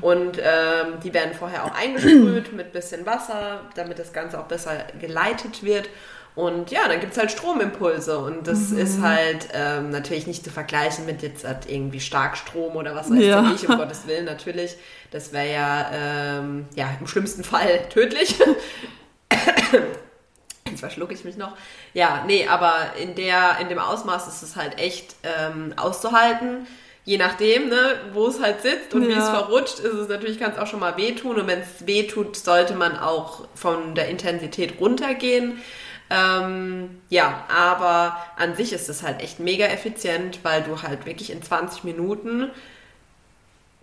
Und 0.00 0.38
ähm, 0.38 1.00
die 1.02 1.12
werden 1.12 1.34
vorher 1.34 1.64
auch 1.64 1.74
eingesprüht 1.74 2.52
mit 2.52 2.72
bisschen 2.72 3.04
Wasser, 3.06 3.60
damit 3.74 3.98
das 3.98 4.12
Ganze 4.12 4.38
auch 4.38 4.46
besser 4.46 4.84
geleitet 5.00 5.62
wird. 5.62 5.88
Und 6.34 6.70
ja, 6.70 6.88
dann 6.88 7.00
gibt 7.00 7.12
es 7.12 7.18
halt 7.18 7.30
Stromimpulse 7.30 8.18
und 8.18 8.46
das 8.46 8.70
mhm. 8.70 8.78
ist 8.78 9.02
halt 9.02 9.48
ähm, 9.52 9.90
natürlich 9.90 10.26
nicht 10.26 10.42
zu 10.42 10.50
vergleichen 10.50 11.04
mit 11.04 11.20
jetzt 11.20 11.44
halt 11.44 11.68
irgendwie 11.68 12.00
Starkstrom 12.00 12.74
oder 12.76 12.94
was 12.94 13.10
weiß 13.10 13.22
ja. 13.22 13.52
ich, 13.54 13.68
um 13.68 13.76
Gottes 13.76 14.06
Willen 14.06 14.24
natürlich. 14.24 14.76
Das 15.10 15.34
wäre 15.34 15.52
ja, 15.52 15.90
ähm, 15.92 16.64
ja 16.74 16.88
im 16.98 17.06
schlimmsten 17.06 17.44
Fall 17.44 17.86
tödlich. 17.90 18.38
Jetzt 20.64 20.80
verschlucke 20.80 21.12
ich 21.12 21.24
mich 21.24 21.36
noch. 21.36 21.54
Ja, 21.92 22.24
nee, 22.26 22.46
aber 22.46 22.94
in, 22.98 23.14
der, 23.14 23.58
in 23.60 23.68
dem 23.68 23.78
Ausmaß 23.78 24.26
ist 24.28 24.42
es 24.42 24.56
halt 24.56 24.78
echt 24.78 25.14
ähm, 25.22 25.74
auszuhalten 25.76 26.66
je 27.04 27.18
nachdem, 27.18 27.68
ne, 27.68 28.00
wo 28.12 28.28
es 28.28 28.40
halt 28.40 28.62
sitzt 28.62 28.94
und 28.94 29.02
ja. 29.02 29.08
wie 29.08 29.18
es 29.18 29.28
verrutscht, 29.28 29.80
ist 29.80 29.94
es 29.94 30.08
natürlich, 30.08 30.38
kann 30.38 30.52
es 30.52 30.58
auch 30.58 30.66
schon 30.66 30.80
mal 30.80 30.96
wehtun. 30.96 31.36
Und 31.36 31.46
wenn 31.46 31.60
es 31.60 31.86
wehtut, 31.86 32.36
sollte 32.36 32.74
man 32.74 32.96
auch 32.98 33.48
von 33.54 33.94
der 33.94 34.08
Intensität 34.08 34.80
runtergehen. 34.80 35.58
Ähm, 36.10 37.00
ja, 37.08 37.44
aber 37.48 38.16
an 38.36 38.54
sich 38.54 38.72
ist 38.72 38.88
es 38.88 39.02
halt 39.02 39.22
echt 39.22 39.40
mega 39.40 39.66
effizient, 39.66 40.40
weil 40.42 40.62
du 40.62 40.82
halt 40.82 41.06
wirklich 41.06 41.30
in 41.30 41.42
20 41.42 41.84
Minuten 41.84 42.50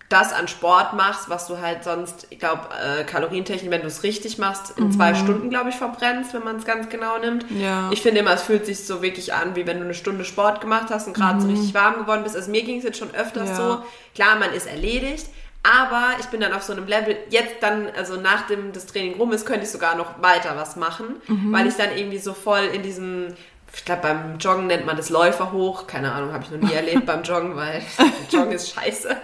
das 0.10 0.34
an 0.34 0.48
Sport 0.48 0.94
machst, 0.94 1.30
was 1.30 1.46
du 1.46 1.60
halt 1.60 1.84
sonst, 1.84 2.26
ich 2.32 2.40
glaube, 2.40 2.64
äh, 2.84 3.04
kalorientechnisch, 3.04 3.70
wenn 3.70 3.82
du 3.82 3.88
es 3.88 4.02
richtig 4.02 4.40
machst, 4.40 4.76
in 4.78 4.86
mhm. 4.86 4.92
zwei 4.92 5.14
Stunden, 5.14 5.52
glaube 5.52 5.70
ich, 5.70 5.76
verbrennst, 5.76 6.34
wenn 6.34 6.44
man 6.44 6.56
es 6.56 6.66
ganz 6.66 6.90
genau 6.90 7.20
nimmt. 7.20 7.46
Ja. 7.52 7.90
Ich 7.92 8.02
finde 8.02 8.22
immer, 8.22 8.34
es 8.34 8.42
fühlt 8.42 8.66
sich 8.66 8.86
so 8.86 9.04
wirklich 9.04 9.36
an, 9.36 9.56
wie 9.56 9.68
wenn 9.68 9.78
du 9.78 9.86
eine 9.86 9.94
Stunde 9.94 10.26
Sport 10.26 10.62
gemacht 10.62 10.88
hast 10.90 11.06
und 11.06 11.14
gerade 11.14 11.36
mhm. 11.36 11.42
so 11.42 11.48
richtig 11.50 11.74
warm 11.76 12.00
geworden 12.00 12.24
bist. 12.24 12.36
Also 12.36 12.50
mir 12.50 12.64
ging 12.64 12.80
es 12.80 12.84
jetzt 12.84 12.98
schon 12.98 13.14
öfters 13.14 13.50
ja. 13.50 13.56
so. 13.56 13.84
Klar, 14.16 14.40
man 14.40 14.52
ist 14.52 14.66
erledigt, 14.66 15.28
aber 15.62 16.16
ich 16.20 16.26
bin 16.28 16.40
dann 16.40 16.54
auf 16.54 16.64
so 16.64 16.74
einem 16.74 16.88
Level, 16.88 17.16
jetzt 17.30 17.58
dann, 17.62 17.88
also 17.96 18.20
nachdem 18.20 18.72
das 18.72 18.88
Training 18.88 19.16
rum 19.16 19.32
ist, 19.32 19.46
könnte 19.46 19.66
ich 19.66 19.72
sogar 19.72 19.96
noch 19.96 20.22
weiter 20.22 20.56
was 20.56 20.76
machen, 20.76 21.22
mhm. 21.28 21.52
weil 21.52 21.68
ich 21.68 21.76
dann 21.76 21.96
irgendwie 21.96 22.18
so 22.18 22.34
voll 22.34 22.64
in 22.74 22.82
diesem 22.82 23.36
ich 23.74 23.86
glaube, 23.86 24.02
beim 24.02 24.38
Joggen 24.40 24.68
nennt 24.68 24.86
man 24.86 24.98
das 24.98 25.10
Läufer 25.10 25.52
hoch. 25.52 25.88
Keine 25.88 26.12
Ahnung, 26.12 26.34
habe 26.34 26.44
ich 26.44 26.52
noch 26.52 26.60
nie 26.60 26.74
erlebt 26.74 27.06
beim 27.06 27.24
Joggen, 27.24 27.56
weil 27.56 27.82
Joggen 28.32 28.52
ist 28.52 28.74
scheiße. 28.74 29.16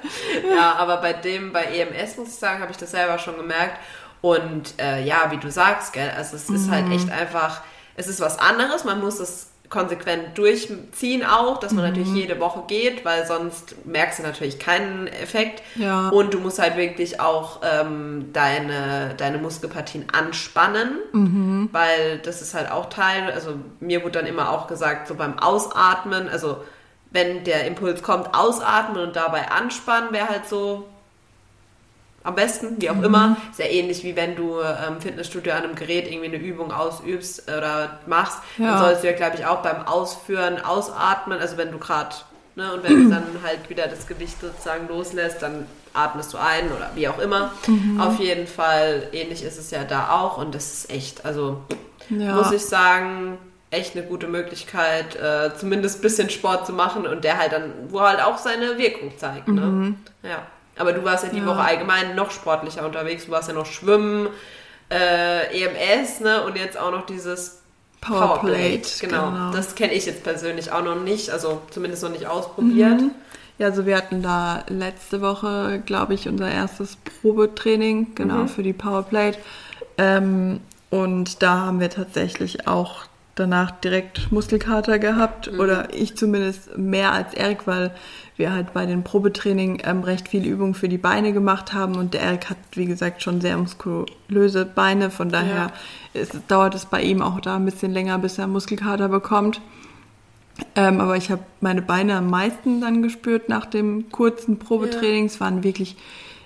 Ja, 0.55 0.75
aber 0.75 0.97
bei 0.97 1.13
dem, 1.13 1.51
bei 1.51 1.63
EMS 1.63 2.17
muss 2.17 2.29
ich 2.29 2.35
sagen, 2.35 2.61
habe 2.61 2.71
ich 2.71 2.77
das 2.77 2.91
selber 2.91 3.17
schon 3.17 3.37
gemerkt. 3.37 3.79
Und 4.21 4.79
äh, 4.79 5.03
ja, 5.03 5.31
wie 5.31 5.37
du 5.37 5.51
sagst, 5.51 5.93
gell, 5.93 6.11
also 6.15 6.35
es 6.35 6.49
mhm. 6.49 6.55
ist 6.55 6.71
halt 6.71 6.85
mhm. 6.85 6.91
echt 6.93 7.11
einfach, 7.11 7.61
es 7.95 8.07
ist 8.07 8.19
was 8.19 8.39
anderes. 8.39 8.83
Man 8.83 8.99
muss 8.99 9.19
es 9.19 9.51
konsequent 9.69 10.37
durchziehen 10.37 11.25
auch, 11.25 11.59
dass 11.59 11.73
man 11.73 11.85
mhm. 11.85 11.91
natürlich 11.91 12.13
jede 12.13 12.39
Woche 12.39 12.63
geht, 12.67 13.03
weil 13.05 13.25
sonst 13.25 13.75
merkst 13.85 14.19
du 14.19 14.23
natürlich 14.23 14.59
keinen 14.59 15.07
Effekt. 15.07 15.61
Ja. 15.75 16.09
Und 16.09 16.33
du 16.33 16.39
musst 16.39 16.59
halt 16.59 16.77
wirklich 16.77 17.19
auch 17.19 17.61
ähm, 17.63 18.29
deine, 18.33 19.15
deine 19.17 19.37
Muskelpartien 19.37 20.05
anspannen, 20.11 20.99
mhm. 21.11 21.69
weil 21.71 22.19
das 22.19 22.41
ist 22.41 22.53
halt 22.53 22.71
auch 22.71 22.89
Teil, 22.89 23.31
also 23.31 23.55
mir 23.79 24.03
wurde 24.03 24.19
dann 24.19 24.27
immer 24.27 24.51
auch 24.51 24.67
gesagt, 24.67 25.07
so 25.07 25.15
beim 25.15 25.39
Ausatmen, 25.39 26.29
also 26.29 26.57
wenn 27.11 27.43
der 27.43 27.65
Impuls 27.65 28.03
kommt, 28.03 28.33
ausatmen 28.33 29.01
und 29.01 29.15
dabei 29.15 29.49
anspannen, 29.49 30.11
wäre 30.11 30.29
halt 30.29 30.47
so 30.47 30.85
am 32.25 32.35
besten, 32.35 32.81
wie 32.81 32.89
auch 32.89 32.95
mhm. 32.95 33.03
immer. 33.03 33.37
Sehr 33.53 33.71
ähnlich 33.71 34.03
wie 34.03 34.15
wenn 34.15 34.35
du 34.35 34.59
im 34.59 34.95
ähm, 34.95 35.01
Fitnessstudio 35.01 35.53
an 35.53 35.63
einem 35.63 35.75
Gerät 35.75 36.11
irgendwie 36.11 36.27
eine 36.27 36.37
Übung 36.37 36.71
ausübst 36.71 37.43
oder 37.47 37.99
machst, 38.07 38.39
ja. 38.57 38.71
dann 38.71 38.79
sollst 38.79 39.03
du 39.03 39.07
ja, 39.07 39.13
glaube 39.13 39.37
ich, 39.37 39.45
auch 39.45 39.61
beim 39.61 39.83
Ausführen 39.83 40.59
ausatmen. 40.59 41.39
Also 41.39 41.57
wenn 41.57 41.71
du 41.71 41.77
gerade, 41.77 42.15
ne, 42.55 42.73
und 42.73 42.83
wenn 42.83 43.03
du 43.03 43.09
dann 43.09 43.23
halt 43.43 43.69
wieder 43.69 43.87
das 43.87 44.07
Gewicht 44.07 44.41
sozusagen 44.41 44.87
loslässt, 44.87 45.41
dann 45.41 45.67
atmest 45.93 46.33
du 46.33 46.37
ein 46.37 46.65
oder 46.75 46.91
wie 46.95 47.07
auch 47.07 47.19
immer. 47.19 47.51
Mhm. 47.67 48.01
Auf 48.01 48.19
jeden 48.19 48.47
Fall, 48.47 49.07
ähnlich 49.13 49.43
ist 49.43 49.57
es 49.57 49.71
ja 49.71 49.83
da 49.83 50.09
auch 50.09 50.37
und 50.37 50.55
das 50.55 50.73
ist 50.73 50.89
echt, 50.91 51.25
also 51.25 51.61
ja. 52.09 52.35
muss 52.35 52.51
ich 52.51 52.65
sagen, 52.65 53.37
echt 53.69 53.95
eine 53.95 54.05
gute 54.05 54.27
Möglichkeit, 54.27 55.15
äh, 55.15 55.51
zumindest 55.57 55.99
ein 55.99 56.01
bisschen 56.01 56.29
Sport 56.29 56.65
zu 56.65 56.73
machen 56.73 57.05
und 57.05 57.23
der 57.23 57.37
halt 57.37 57.51
dann, 57.51 57.71
wo 57.89 58.01
halt 58.01 58.21
auch 58.21 58.37
seine 58.37 58.77
Wirkung 58.77 59.17
zeigt. 59.17 59.47
Ne? 59.47 59.61
Mhm. 59.61 59.97
Ja. 60.23 60.47
Aber 60.77 60.93
du 60.93 61.03
warst 61.03 61.23
ja 61.23 61.29
die 61.29 61.39
ja. 61.39 61.45
Woche 61.45 61.61
allgemein 61.61 62.15
noch 62.15 62.31
sportlicher 62.31 62.85
unterwegs. 62.85 63.25
Du 63.25 63.31
warst 63.31 63.47
ja 63.47 63.53
noch 63.53 63.65
Schwimmen, 63.65 64.27
äh, 64.89 65.63
EMS, 65.63 66.19
ne? 66.19 66.43
Und 66.43 66.57
jetzt 66.57 66.77
auch 66.77 66.91
noch 66.91 67.05
dieses 67.05 67.61
Powerplate. 68.01 68.41
Powerplate. 68.41 68.89
Genau. 68.99 69.31
genau. 69.31 69.51
Das 69.51 69.75
kenne 69.75 69.93
ich 69.93 70.05
jetzt 70.05 70.23
persönlich 70.23 70.71
auch 70.71 70.83
noch 70.83 70.99
nicht, 70.99 71.29
also 71.29 71.61
zumindest 71.71 72.03
noch 72.03 72.11
nicht 72.11 72.27
ausprobiert. 72.27 73.01
Mhm. 73.01 73.11
Ja, 73.57 73.67
also 73.67 73.85
wir 73.85 73.95
hatten 73.95 74.21
da 74.21 74.65
letzte 74.67 75.21
Woche, 75.21 75.81
glaube 75.85 76.13
ich, 76.13 76.27
unser 76.27 76.51
erstes 76.51 76.97
Probetraining, 77.21 78.13
genau, 78.13 78.43
mhm. 78.43 78.47
für 78.49 78.63
die 78.63 78.73
Powerplate. 78.73 79.37
Ähm, 79.97 80.59
und 80.89 81.41
da 81.41 81.61
haben 81.61 81.79
wir 81.79 81.89
tatsächlich 81.89 82.67
auch 82.67 83.05
danach 83.35 83.71
direkt 83.71 84.31
Muskelkater 84.31 84.97
gehabt 84.97 85.51
mhm. 85.51 85.59
oder 85.59 85.93
ich 85.93 86.15
zumindest 86.15 86.77
mehr 86.77 87.11
als 87.11 87.33
Erik, 87.33 87.67
weil 87.67 87.93
wir 88.37 88.51
halt 88.51 88.73
bei 88.73 88.85
den 88.85 89.03
Probetraining 89.03 89.81
ähm, 89.85 90.03
recht 90.03 90.29
viel 90.29 90.45
Übung 90.45 90.73
für 90.73 90.89
die 90.89 90.97
Beine 90.97 91.33
gemacht 91.33 91.73
haben 91.73 91.95
und 91.95 92.13
der 92.13 92.21
Erik 92.21 92.49
hat, 92.49 92.57
wie 92.73 92.85
gesagt, 92.85 93.21
schon 93.21 93.41
sehr 93.41 93.57
muskulöse 93.57 94.65
Beine, 94.65 95.11
von 95.11 95.29
daher 95.29 95.71
ja. 96.13 96.21
ist, 96.21 96.33
dauert 96.47 96.75
es 96.75 96.85
bei 96.85 97.01
ihm 97.01 97.21
auch 97.21 97.39
da 97.41 97.57
ein 97.57 97.65
bisschen 97.65 97.93
länger, 97.93 98.17
bis 98.19 98.37
er 98.37 98.47
Muskelkater 98.47 99.09
bekommt. 99.09 99.61
Ähm, 100.75 101.01
aber 101.01 101.17
ich 101.17 101.31
habe 101.31 101.43
meine 101.59 101.81
Beine 101.81 102.15
am 102.15 102.29
meisten 102.29 102.79
dann 102.79 103.01
gespürt 103.01 103.49
nach 103.49 103.65
dem 103.65 104.09
kurzen 104.11 104.57
Probetraining. 104.57 105.25
Es 105.25 105.41
waren 105.41 105.63
wirklich, 105.63 105.97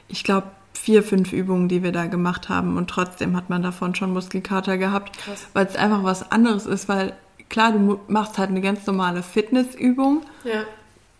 ich 0.08 0.24
glaube, 0.24 0.48
vier, 0.80 1.04
fünf 1.04 1.34
Übungen, 1.34 1.68
die 1.68 1.84
wir 1.84 1.92
da 1.92 2.06
gemacht 2.06 2.48
haben 2.48 2.78
und 2.78 2.90
trotzdem 2.90 3.36
hat 3.36 3.50
man 3.50 3.62
davon 3.62 3.96
schon 3.96 4.14
Muskelkater 4.14 4.78
gehabt, 4.78 5.18
weil 5.54 5.66
es 5.66 5.76
einfach 5.76 6.04
was 6.04 6.32
anderes 6.32 6.66
ist, 6.66 6.88
weil 6.88 7.14
klar, 7.50 7.74
du 7.74 8.00
machst 8.08 8.38
halt 8.38 8.50
eine 8.50 8.62
ganz 8.62 8.88
normale 8.88 9.22
Fitnessübung, 9.22 10.22
ja. 10.46 10.64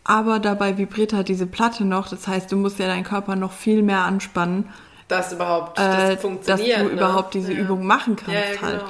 aber 0.06 0.40
dabei 0.40 0.78
vibriert 0.78 1.12
halt 1.12 1.28
diese 1.28 1.46
Platte 1.46 1.84
noch, 1.84 2.08
das 2.08 2.28
heißt, 2.28 2.52
du 2.52 2.56
musst 2.56 2.80
ja 2.80 2.88
deinen 2.88 3.04
Körper 3.04 3.36
noch 3.36 3.52
viel 3.52 3.84
mehr 3.84 4.04
anspannen, 4.04 4.70
dass 5.10 5.34
überhaupt 5.34 5.78
das 5.78 6.12
äh, 6.12 6.18
funktioniert, 6.18 6.78
dass 6.78 6.84
du 6.84 6.88
ne? 6.88 6.92
überhaupt 6.94 7.34
diese 7.34 7.52
ja. 7.52 7.60
Übung 7.60 7.86
machen 7.86 8.16
kannst 8.16 8.34
ja, 8.34 8.56
genau. 8.56 8.62
halt. 8.62 8.84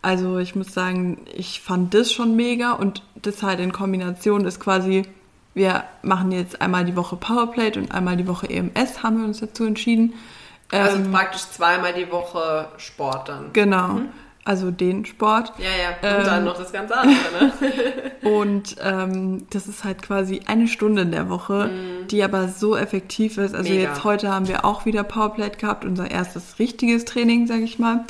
Also 0.00 0.38
ich 0.38 0.54
muss 0.54 0.72
sagen, 0.72 1.26
ich 1.34 1.60
fand 1.60 1.92
das 1.94 2.12
schon 2.12 2.34
mega 2.34 2.72
und 2.72 3.02
das 3.14 3.42
halt 3.42 3.60
in 3.60 3.72
Kombination 3.72 4.44
ist 4.46 4.60
quasi 4.60 5.02
wir 5.54 5.84
machen 6.02 6.32
jetzt 6.32 6.60
einmal 6.60 6.84
die 6.84 6.96
Woche 6.96 7.16
Powerplate 7.16 7.78
und 7.80 7.92
einmal 7.92 8.16
die 8.16 8.26
Woche 8.26 8.50
EMS, 8.50 9.02
haben 9.02 9.18
wir 9.18 9.24
uns 9.24 9.40
dazu 9.40 9.64
entschieden. 9.64 10.14
Also 10.70 10.96
ähm, 10.96 11.12
praktisch 11.12 11.42
zweimal 11.42 11.92
die 11.92 12.10
Woche 12.10 12.68
Sport 12.78 13.28
dann. 13.28 13.52
Genau. 13.52 13.88
Mhm. 13.88 14.08
Also 14.46 14.70
den 14.70 15.06
Sport. 15.06 15.52
Ja, 15.56 15.64
ja. 15.64 16.16
Und 16.16 16.18
ähm, 16.20 16.26
dann 16.26 16.44
noch 16.44 16.58
das 16.58 16.70
ganze 16.70 16.96
andere, 16.96 17.16
ne? 17.40 17.52
und 18.28 18.76
ähm, 18.82 19.46
das 19.50 19.66
ist 19.66 19.84
halt 19.84 20.02
quasi 20.02 20.42
eine 20.46 20.68
Stunde 20.68 21.02
in 21.02 21.12
der 21.12 21.30
Woche, 21.30 21.70
mhm. 21.70 22.08
die 22.08 22.22
aber 22.22 22.48
so 22.48 22.76
effektiv 22.76 23.38
ist. 23.38 23.54
Also 23.54 23.72
Mega. 23.72 23.88
jetzt 23.88 24.04
heute 24.04 24.30
haben 24.30 24.48
wir 24.48 24.64
auch 24.66 24.84
wieder 24.84 25.02
Powerplate 25.02 25.56
gehabt, 25.56 25.84
unser 25.84 26.10
erstes 26.10 26.58
richtiges 26.58 27.06
Training, 27.06 27.46
sag 27.46 27.60
ich 27.60 27.78
mal. 27.78 28.04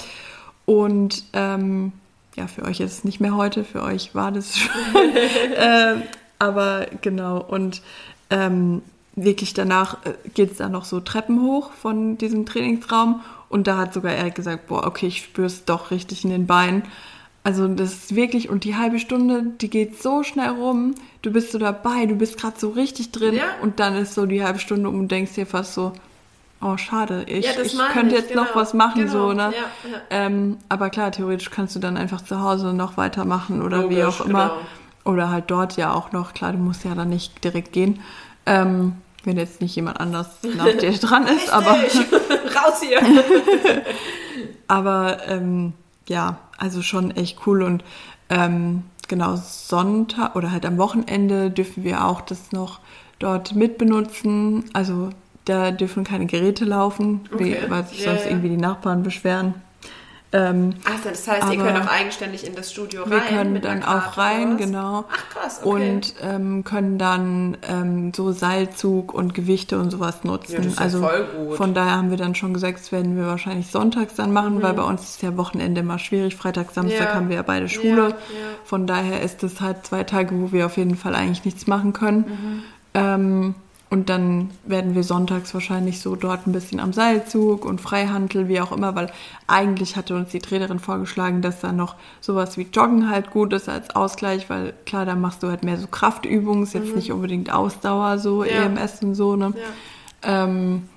Und 0.66 1.24
ähm, 1.34 1.92
ja, 2.34 2.48
für 2.48 2.64
euch 2.64 2.80
ist 2.80 2.92
es 2.92 3.04
nicht 3.04 3.20
mehr 3.20 3.36
heute, 3.36 3.62
für 3.62 3.82
euch 3.82 4.14
war 4.14 4.32
das 4.32 4.58
schon. 4.58 5.16
äh, 5.56 5.96
aber 6.38 6.86
genau, 7.00 7.40
und 7.40 7.82
ähm, 8.30 8.82
wirklich 9.16 9.54
danach 9.54 10.04
äh, 10.04 10.12
geht 10.34 10.52
es 10.52 10.58
dann 10.58 10.72
noch 10.72 10.84
so 10.84 11.00
Treppen 11.00 11.42
hoch 11.42 11.72
von 11.72 12.18
diesem 12.18 12.46
Trainingsraum. 12.46 13.22
Und 13.48 13.66
da 13.66 13.76
hat 13.76 13.94
sogar 13.94 14.12
er 14.12 14.30
gesagt, 14.30 14.66
boah, 14.66 14.86
okay, 14.86 15.06
ich 15.06 15.22
spüre 15.22 15.46
es 15.46 15.64
doch 15.64 15.90
richtig 15.90 16.24
in 16.24 16.30
den 16.30 16.46
Beinen. 16.46 16.82
Also 17.44 17.68
das 17.68 17.92
ist 17.92 18.16
wirklich, 18.16 18.48
und 18.48 18.64
die 18.64 18.74
halbe 18.74 18.98
Stunde, 18.98 19.44
die 19.60 19.68
geht 19.68 20.02
so 20.02 20.22
schnell 20.22 20.48
rum, 20.48 20.94
du 21.20 21.30
bist 21.30 21.52
so 21.52 21.58
dabei, 21.58 22.06
du 22.06 22.16
bist 22.16 22.38
gerade 22.38 22.58
so 22.58 22.70
richtig 22.70 23.12
drin 23.12 23.34
ja. 23.34 23.44
und 23.60 23.80
dann 23.80 23.94
ist 23.96 24.14
so 24.14 24.24
die 24.24 24.42
halbe 24.42 24.58
Stunde 24.58 24.88
um 24.88 24.98
und 25.00 25.10
denkst 25.10 25.34
dir 25.34 25.46
fast 25.46 25.74
so, 25.74 25.92
oh 26.62 26.78
schade, 26.78 27.24
ich, 27.28 27.44
ja, 27.44 27.52
ich 27.62 27.76
könnte 27.92 28.14
jetzt 28.14 28.30
genau. 28.30 28.44
noch 28.44 28.56
was 28.56 28.72
machen, 28.72 29.02
genau. 29.02 29.12
so, 29.12 29.32
ne? 29.34 29.52
Ja, 29.52 29.98
ähm, 30.08 30.56
aber 30.70 30.88
klar, 30.88 31.12
theoretisch 31.12 31.50
kannst 31.50 31.76
du 31.76 31.80
dann 31.80 31.98
einfach 31.98 32.22
zu 32.22 32.40
Hause 32.40 32.72
noch 32.72 32.96
weitermachen 32.96 33.62
oder 33.62 33.82
Logisch, 33.82 33.98
wie 33.98 34.04
auch 34.04 34.20
immer. 34.22 34.48
Genau. 34.48 34.60
Oder 35.04 35.30
halt 35.30 35.50
dort 35.50 35.76
ja 35.76 35.92
auch 35.92 36.12
noch, 36.12 36.32
klar, 36.32 36.52
du 36.52 36.58
musst 36.58 36.84
ja 36.84 36.94
dann 36.94 37.10
nicht 37.10 37.44
direkt 37.44 37.72
gehen. 37.72 38.00
Ähm, 38.46 38.94
wenn 39.24 39.36
jetzt 39.36 39.60
nicht 39.60 39.74
jemand 39.76 40.00
anders 40.00 40.28
nach 40.56 40.72
dir 40.72 40.92
dran 41.00 41.26
ist, 41.26 41.50
aber. 41.50 41.70
Raus 41.72 42.80
hier! 42.80 43.00
aber 44.68 45.18
ähm, 45.28 45.72
ja, 46.08 46.38
also 46.58 46.82
schon 46.82 47.10
echt 47.10 47.38
cool 47.46 47.62
und 47.62 47.84
ähm, 48.30 48.84
genau 49.08 49.36
Sonntag 49.36 50.36
oder 50.36 50.50
halt 50.50 50.66
am 50.66 50.78
Wochenende 50.78 51.50
dürfen 51.50 51.84
wir 51.84 52.04
auch 52.04 52.20
das 52.20 52.52
noch 52.52 52.80
dort 53.18 53.54
mitbenutzen. 53.54 54.64
Also 54.72 55.10
da 55.44 55.70
dürfen 55.70 56.04
keine 56.04 56.26
Geräte 56.26 56.64
laufen, 56.64 57.28
okay. 57.32 57.58
weil 57.68 57.86
sich 57.86 58.00
yeah, 58.00 58.10
sonst 58.10 58.22
yeah. 58.22 58.30
irgendwie 58.30 58.50
die 58.50 58.56
Nachbarn 58.56 59.02
beschweren. 59.02 59.54
Ähm, 60.34 60.74
also 60.84 61.10
das 61.10 61.28
heißt, 61.28 61.52
ihr 61.52 61.62
könnt 61.62 61.78
auch 61.78 61.86
eigenständig 61.86 62.44
in 62.44 62.56
das 62.56 62.72
Studio 62.72 63.04
rein. 63.04 63.10
Wir 63.12 63.20
können 63.20 63.60
dann 63.60 63.84
auch 63.84 64.18
rein, 64.18 64.56
genau. 64.56 65.04
Ach 65.08 65.28
krass, 65.30 65.60
okay. 65.62 65.92
Und 65.92 66.14
ähm, 66.22 66.64
können 66.64 66.98
dann 66.98 67.56
ähm, 67.68 68.12
so 68.12 68.32
Seilzug 68.32 69.14
und 69.14 69.32
Gewichte 69.34 69.78
und 69.78 69.92
sowas 69.92 70.24
nutzen. 70.24 70.54
Ja, 70.54 70.58
das 70.58 70.72
ist 70.72 70.80
also 70.80 71.02
voll 71.02 71.24
gut. 71.36 71.56
von 71.56 71.72
daher 71.72 71.92
haben 71.92 72.10
wir 72.10 72.16
dann 72.16 72.34
schon 72.34 72.52
gesagt, 72.52 72.80
das 72.80 72.90
werden 72.90 73.16
wir 73.16 73.26
wahrscheinlich 73.26 73.68
sonntags 73.68 74.16
dann 74.16 74.32
machen, 74.32 74.56
mhm. 74.56 74.62
weil 74.62 74.72
bei 74.72 74.82
uns 74.82 75.02
ist 75.02 75.22
ja 75.22 75.36
Wochenende 75.36 75.82
immer 75.82 76.00
schwierig. 76.00 76.34
Freitag, 76.34 76.72
Samstag 76.72 77.10
ja. 77.10 77.14
haben 77.14 77.28
wir 77.28 77.36
ja 77.36 77.42
beide 77.42 77.68
Schule. 77.68 78.08
Ja, 78.08 78.16
von 78.64 78.88
daher 78.88 79.22
ist 79.22 79.44
es 79.44 79.60
halt 79.60 79.86
zwei 79.86 80.02
Tage, 80.02 80.34
wo 80.34 80.50
wir 80.50 80.66
auf 80.66 80.76
jeden 80.76 80.96
Fall 80.96 81.14
eigentlich 81.14 81.44
nichts 81.44 81.68
machen 81.68 81.92
können. 81.92 82.64
Mhm. 82.94 83.54
Und 83.90 84.08
dann 84.08 84.50
werden 84.64 84.94
wir 84.94 85.04
sonntags 85.04 85.54
wahrscheinlich 85.54 86.00
so 86.00 86.16
dort 86.16 86.46
ein 86.46 86.52
bisschen 86.52 86.80
am 86.80 86.92
Seilzug 86.92 87.64
und 87.64 87.80
Freihandel, 87.80 88.48
wie 88.48 88.60
auch 88.60 88.72
immer, 88.72 88.94
weil 88.94 89.12
eigentlich 89.46 89.96
hatte 89.96 90.16
uns 90.16 90.30
die 90.30 90.40
Trainerin 90.40 90.80
vorgeschlagen, 90.80 91.42
dass 91.42 91.60
da 91.60 91.70
noch 91.70 91.94
sowas 92.20 92.56
wie 92.56 92.66
Joggen 92.72 93.10
halt 93.10 93.30
gut 93.30 93.52
ist 93.52 93.68
als 93.68 93.94
Ausgleich, 93.94 94.50
weil 94.50 94.74
klar, 94.86 95.06
da 95.06 95.14
machst 95.14 95.42
du 95.42 95.48
halt 95.48 95.62
mehr 95.62 95.76
so 95.76 95.86
Kraftübungen, 95.86 96.64
ist 96.64 96.74
jetzt 96.74 96.88
mhm. 96.88 96.96
nicht 96.96 97.12
unbedingt 97.12 97.52
Ausdauer, 97.52 98.18
so 98.18 98.42
ja. 98.42 98.64
EMS 98.64 99.02
und 99.02 99.14
so, 99.14 99.36
ne? 99.36 99.52
Ja. 100.24 100.44
Ähm, 100.44 100.88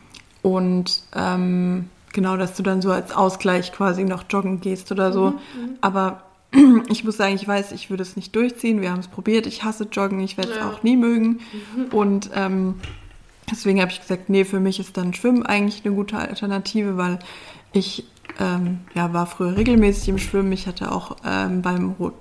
und 0.42 1.04
ähm, 1.14 1.90
genau, 2.14 2.38
dass 2.38 2.56
du 2.56 2.64
dann 2.64 2.82
so 2.82 2.92
als 2.92 3.12
Ausgleich 3.12 3.74
quasi 3.74 4.06
noch 4.06 4.24
joggen 4.30 4.62
gehst 4.62 4.92
oder 4.92 5.12
so. 5.12 5.32
Mhm. 5.32 5.34
mhm. 5.34 5.70
Aber 5.82 6.24
ich 6.90 7.04
muss 7.04 7.18
sagen, 7.18 7.36
ich 7.36 7.48
weiß, 7.48 7.72
ich 7.72 7.90
würde 7.90 8.04
es 8.04 8.16
nicht 8.16 8.36
durchziehen. 8.36 8.82
Wir 8.82 8.92
haben 8.92 9.00
es 9.00 9.08
probiert. 9.08 9.46
Ich 9.48 9.64
hasse 9.64 9.88
Joggen. 9.92 10.20
Ich 10.20 10.38
werde 10.38 10.52
es 10.52 10.58
ja. 10.58 10.70
auch 10.70 10.84
nie 10.84 10.98
mögen. 10.98 11.40
Mhm. 11.76 11.86
Und 11.92 12.30
ähm, 12.34 12.76
deswegen 13.50 13.82
habe 13.82 13.92
ich 13.92 14.02
gesagt, 14.02 14.30
nee, 14.30 14.46
für 14.46 14.60
mich 14.60 14.80
ist 14.80 14.98
dann 14.98 15.14
Schwimmen 15.14 15.46
eigentlich 15.46 15.86
eine 15.86 15.96
gute 15.96 16.18
Alternative, 16.18 16.98
weil 16.98 17.20
ich 17.74 18.06
ähm, 18.40 18.80
ja, 18.94 19.14
war 19.14 19.26
früher 19.26 19.58
regelmäßig 19.58 20.10
im 20.10 20.18
Schwimmen. 20.18 20.52
Ich 20.52 20.68
hatte 20.68 20.92
auch 20.92 21.18
ähm, 21.26 21.62
beim 21.62 21.92
Rot 22.00 22.14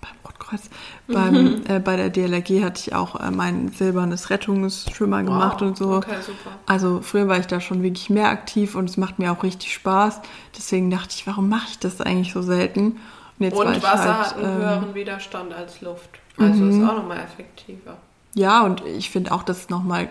beim 0.00 0.12
Rotkreuz, 0.26 0.68
beim, 1.06 1.32
mhm. 1.32 1.62
äh, 1.66 1.78
bei 1.78 1.96
der 1.96 2.10
DLRG 2.10 2.62
hatte 2.62 2.80
ich 2.80 2.94
auch 2.94 3.18
äh, 3.18 3.30
mein 3.30 3.70
silbernes 3.70 4.28
Rettungsschwimmer 4.28 5.20
wow. 5.20 5.24
gemacht 5.24 5.62
und 5.62 5.78
so. 5.78 5.94
Okay, 5.94 6.16
super. 6.20 6.58
Also 6.66 7.00
früher 7.00 7.26
war 7.26 7.38
ich 7.38 7.46
da 7.46 7.60
schon 7.60 7.82
wirklich 7.82 8.10
mehr 8.10 8.28
aktiv 8.28 8.74
und 8.74 8.90
es 8.90 8.98
macht 8.98 9.18
mir 9.18 9.32
auch 9.32 9.42
richtig 9.42 9.72
Spaß. 9.72 10.20
Deswegen 10.56 10.90
dachte 10.90 11.14
ich, 11.16 11.26
warum 11.26 11.48
mache 11.48 11.68
ich 11.70 11.78
das 11.78 12.02
eigentlich 12.02 12.32
so 12.34 12.42
selten? 12.42 12.96
Und, 13.38 13.52
und 13.52 13.82
Wasser 13.82 14.18
halt, 14.18 14.26
hat 14.26 14.36
einen 14.36 14.44
ähm, 14.44 14.58
höheren 14.58 14.94
Widerstand 14.94 15.52
als 15.52 15.80
Luft. 15.80 16.10
Also 16.38 16.62
mhm. 16.62 16.70
ist 16.82 16.88
auch 16.88 16.96
nochmal 16.96 17.18
effektiver. 17.18 17.96
Ja, 18.34 18.62
und 18.62 18.84
ich 18.84 19.10
finde 19.10 19.32
auch, 19.32 19.42
dass 19.42 19.58
es 19.62 19.68
nochmal, 19.70 20.08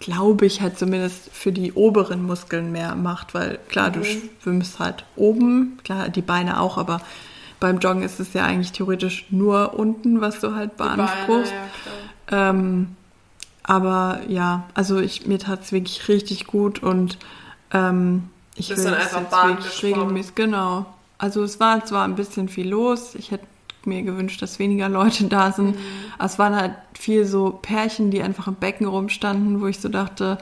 glaube 0.00 0.46
ich, 0.46 0.60
halt 0.60 0.78
zumindest 0.78 1.30
für 1.32 1.52
die 1.52 1.72
oberen 1.72 2.22
Muskeln 2.24 2.72
mehr 2.72 2.94
macht, 2.94 3.34
weil 3.34 3.58
klar, 3.68 3.90
mhm. 3.90 3.92
du 3.92 4.04
schwimmst 4.40 4.78
halt 4.78 5.04
oben, 5.16 5.78
klar, 5.84 6.08
die 6.08 6.22
Beine 6.22 6.60
auch, 6.60 6.78
aber 6.78 7.00
beim 7.60 7.78
Joggen 7.78 8.02
ist 8.02 8.18
es 8.18 8.32
ja 8.32 8.44
eigentlich 8.44 8.72
theoretisch 8.72 9.26
nur 9.30 9.74
unten, 9.74 10.20
was 10.20 10.40
du 10.40 10.54
halt 10.54 10.76
beanspruchst. 10.76 11.52
Ja, 12.30 12.50
ähm, 12.50 12.96
aber 13.62 14.20
ja, 14.28 14.64
also 14.74 14.98
ich, 14.98 15.26
mir 15.26 15.38
tat 15.38 15.62
es 15.62 15.72
wirklich 15.72 16.08
richtig 16.08 16.46
gut 16.46 16.82
und 16.82 17.18
ähm, 17.72 18.30
ich 18.56 18.70
will 18.70 18.82
dann 18.82 18.94
einfach 18.94 19.20
jetzt 19.20 19.32
wirklich 19.46 19.82
regelmäßig, 19.82 20.34
genau. 20.34 20.86
Also 21.22 21.44
es 21.44 21.60
war 21.60 21.84
zwar 21.84 22.04
ein 22.04 22.16
bisschen 22.16 22.48
viel 22.48 22.68
los, 22.68 23.14
ich 23.14 23.30
hätte 23.30 23.46
mir 23.84 24.02
gewünscht, 24.02 24.42
dass 24.42 24.58
weniger 24.58 24.88
Leute 24.88 25.26
da 25.26 25.52
sind. 25.52 25.76
Mhm. 25.76 25.82
Es 26.18 26.36
waren 26.40 26.56
halt 26.56 26.74
viel 26.98 27.26
so 27.26 27.60
Pärchen, 27.62 28.10
die 28.10 28.22
einfach 28.22 28.48
im 28.48 28.56
Becken 28.56 28.88
rumstanden, 28.88 29.60
wo 29.60 29.68
ich 29.68 29.78
so 29.78 29.88
dachte, 29.88 30.38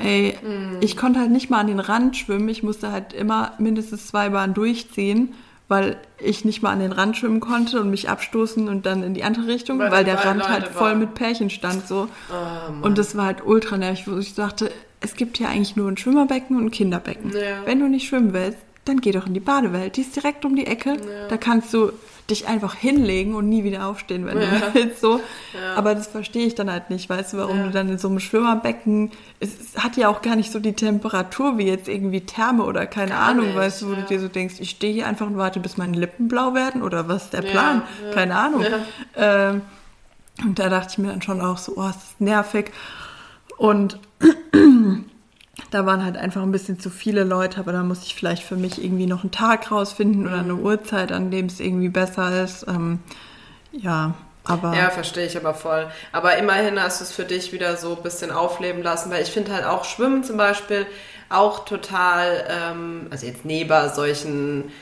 ey, 0.00 0.36
mhm. 0.42 0.78
ich 0.80 0.96
konnte 0.96 1.20
halt 1.20 1.30
nicht 1.30 1.48
mal 1.48 1.60
an 1.60 1.68
den 1.68 1.78
Rand 1.78 2.16
schwimmen. 2.16 2.48
Ich 2.48 2.64
musste 2.64 2.90
halt 2.90 3.12
immer 3.12 3.52
mindestens 3.58 4.08
zwei 4.08 4.30
Bahnen 4.30 4.52
durchziehen, 4.52 5.32
weil 5.68 5.96
ich 6.18 6.44
nicht 6.44 6.60
mal 6.60 6.72
an 6.72 6.80
den 6.80 6.90
Rand 6.90 7.16
schwimmen 7.16 7.38
konnte 7.38 7.80
und 7.80 7.90
mich 7.90 8.08
abstoßen 8.08 8.68
und 8.68 8.86
dann 8.86 9.04
in 9.04 9.14
die 9.14 9.22
andere 9.22 9.46
Richtung, 9.46 9.78
weil, 9.78 9.92
weil 9.92 10.04
der 10.04 10.24
Rand 10.24 10.48
halt 10.48 10.66
voll 10.66 10.96
mit 10.96 11.14
Pärchen 11.14 11.50
stand 11.50 11.86
so. 11.86 12.08
Oh, 12.32 12.84
und 12.84 12.98
das 12.98 13.16
war 13.16 13.26
halt 13.26 13.46
ultra 13.46 13.76
nervig, 13.76 14.08
wo 14.08 14.18
ich 14.18 14.34
dachte, 14.34 14.72
es 15.00 15.14
gibt 15.14 15.38
hier 15.38 15.48
eigentlich 15.48 15.76
nur 15.76 15.88
ein 15.88 15.96
Schwimmerbecken 15.96 16.56
und 16.56 16.64
ein 16.64 16.70
Kinderbecken. 16.72 17.30
Ja. 17.30 17.64
Wenn 17.64 17.78
du 17.78 17.88
nicht 17.88 18.08
schwimmen 18.08 18.32
willst, 18.32 18.58
dann 18.84 19.00
geh 19.00 19.12
doch 19.12 19.26
in 19.26 19.34
die 19.34 19.40
Badewelt. 19.40 19.96
Die 19.96 20.00
ist 20.00 20.16
direkt 20.16 20.44
um 20.44 20.56
die 20.56 20.66
Ecke. 20.66 20.90
Ja. 20.90 21.28
Da 21.28 21.36
kannst 21.36 21.72
du 21.74 21.92
dich 22.30 22.46
einfach 22.46 22.74
hinlegen 22.74 23.34
und 23.34 23.48
nie 23.48 23.64
wieder 23.64 23.86
aufstehen, 23.86 24.24
wenn 24.26 24.40
ja. 24.40 24.46
du 24.46 24.74
willst. 24.74 25.00
So. 25.00 25.20
Ja. 25.52 25.74
Aber 25.76 25.94
das 25.94 26.06
verstehe 26.06 26.46
ich 26.46 26.54
dann 26.54 26.70
halt 26.70 26.88
nicht. 26.88 27.10
Weißt 27.10 27.32
du, 27.32 27.38
warum 27.38 27.64
du 27.64 27.70
dann 27.70 27.88
in 27.88 27.98
so 27.98 28.08
einem 28.08 28.20
Schwimmerbecken, 28.20 29.10
es 29.40 29.76
hat 29.76 29.96
ja 29.96 30.08
auch 30.08 30.22
gar 30.22 30.36
nicht 30.36 30.50
so 30.50 30.60
die 30.60 30.72
Temperatur 30.72 31.58
wie 31.58 31.66
jetzt 31.66 31.88
irgendwie 31.88 32.22
Therme 32.22 32.64
oder 32.64 32.86
keine 32.86 33.10
gar 33.10 33.28
Ahnung, 33.28 33.46
nicht. 33.46 33.56
weißt 33.56 33.82
du, 33.82 33.90
wo 33.90 33.94
du 33.94 34.02
dir 34.02 34.20
so 34.20 34.28
denkst, 34.28 34.56
ich 34.60 34.70
stehe 34.70 34.92
hier 34.92 35.06
einfach 35.06 35.26
und 35.26 35.36
warte, 35.36 35.60
bis 35.60 35.76
meine 35.76 35.98
Lippen 35.98 36.28
blau 36.28 36.54
werden 36.54 36.82
oder 36.82 37.08
was 37.08 37.24
ist 37.24 37.32
der 37.32 37.42
Plan? 37.42 37.82
Keine 38.14 38.36
Ahnung. 38.36 38.64
Ähm, 39.16 39.62
und 40.42 40.58
da 40.58 40.68
dachte 40.68 40.92
ich 40.92 40.98
mir 40.98 41.08
dann 41.08 41.22
schon 41.22 41.40
auch 41.40 41.58
so, 41.58 41.72
oh, 41.76 41.82
das 41.82 41.96
ist 41.96 42.20
nervig. 42.20 42.70
Und 43.56 43.98
da 45.70 45.86
waren 45.86 46.04
halt 46.04 46.16
einfach 46.16 46.42
ein 46.42 46.52
bisschen 46.52 46.80
zu 46.80 46.90
viele 46.90 47.24
Leute, 47.24 47.60
aber 47.60 47.72
da 47.72 47.82
muss 47.82 48.04
ich 48.04 48.14
vielleicht 48.14 48.42
für 48.42 48.56
mich 48.56 48.82
irgendwie 48.82 49.06
noch 49.06 49.22
einen 49.22 49.30
Tag 49.30 49.70
rausfinden 49.70 50.26
oder 50.26 50.40
eine 50.40 50.54
mhm. 50.54 50.64
Uhrzeit, 50.64 51.12
an 51.12 51.30
dem 51.30 51.46
es 51.46 51.60
irgendwie 51.60 51.88
besser 51.88 52.42
ist. 52.42 52.66
Ähm, 52.68 52.98
ja, 53.72 54.14
aber. 54.44 54.74
Ja, 54.74 54.90
verstehe 54.90 55.26
ich 55.26 55.36
aber 55.36 55.54
voll. 55.54 55.88
Aber 56.12 56.36
immerhin 56.36 56.80
hast 56.80 57.00
du 57.00 57.04
es 57.04 57.12
für 57.12 57.24
dich 57.24 57.52
wieder 57.52 57.76
so 57.76 57.96
ein 57.96 58.02
bisschen 58.02 58.30
aufleben 58.30 58.82
lassen, 58.82 59.10
weil 59.10 59.22
ich 59.22 59.30
finde 59.30 59.52
halt 59.52 59.64
auch 59.64 59.84
Schwimmen 59.84 60.24
zum 60.24 60.36
Beispiel 60.36 60.86
auch 61.28 61.64
total, 61.64 62.44
ähm, 62.48 63.06
also 63.10 63.26
jetzt 63.26 63.44
neben 63.44 63.88
solchen, 63.90 64.72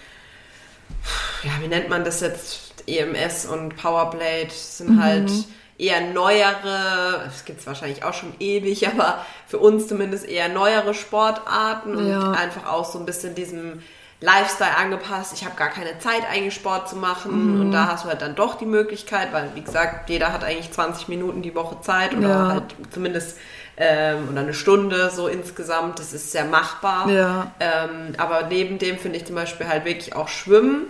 ja, 1.42 1.50
wie 1.60 1.68
nennt 1.68 1.88
man 1.88 2.04
das 2.04 2.20
jetzt? 2.20 2.68
EMS 2.88 3.44
und 3.44 3.76
Powerblade 3.76 4.48
sind 4.50 4.92
mhm. 4.92 5.02
halt 5.02 5.30
eher 5.78 6.00
neuere, 6.12 7.22
es 7.28 7.44
gibt 7.44 7.60
es 7.60 7.66
wahrscheinlich 7.66 8.04
auch 8.04 8.12
schon 8.12 8.34
ewig, 8.40 8.86
aber 8.88 9.24
für 9.46 9.58
uns 9.58 9.86
zumindest 9.86 10.28
eher 10.28 10.48
neuere 10.48 10.92
Sportarten 10.92 11.94
und 11.96 12.10
ja. 12.10 12.32
einfach 12.32 12.66
auch 12.66 12.84
so 12.84 12.98
ein 12.98 13.06
bisschen 13.06 13.34
diesem 13.34 13.80
Lifestyle 14.20 14.76
angepasst. 14.76 15.32
Ich 15.34 15.44
habe 15.44 15.54
gar 15.54 15.68
keine 15.68 15.96
Zeit, 16.00 16.22
eigentlich 16.28 16.54
Sport 16.54 16.88
zu 16.88 16.96
machen. 16.96 17.54
Mhm. 17.54 17.60
Und 17.60 17.70
da 17.70 17.86
hast 17.86 18.04
du 18.04 18.08
halt 18.08 18.20
dann 18.20 18.34
doch 18.34 18.56
die 18.56 18.66
Möglichkeit, 18.66 19.32
weil, 19.32 19.50
wie 19.54 19.60
gesagt, 19.60 20.10
jeder 20.10 20.32
hat 20.32 20.42
eigentlich 20.42 20.72
20 20.72 21.06
Minuten 21.06 21.40
die 21.40 21.54
Woche 21.54 21.80
Zeit 21.82 22.16
oder 22.16 22.28
ja. 22.28 22.48
halt 22.48 22.74
zumindest 22.90 23.38
ähm, 23.76 24.28
oder 24.32 24.40
eine 24.40 24.54
Stunde 24.54 25.10
so 25.10 25.28
insgesamt. 25.28 26.00
Das 26.00 26.12
ist 26.12 26.32
sehr 26.32 26.44
machbar. 26.44 27.08
Ja. 27.08 27.52
Ähm, 27.60 28.14
aber 28.18 28.48
neben 28.48 28.80
dem 28.80 28.98
finde 28.98 29.18
ich 29.18 29.24
zum 29.24 29.36
Beispiel 29.36 29.68
halt 29.68 29.84
wirklich 29.84 30.16
auch 30.16 30.26
Schwimmen 30.26 30.88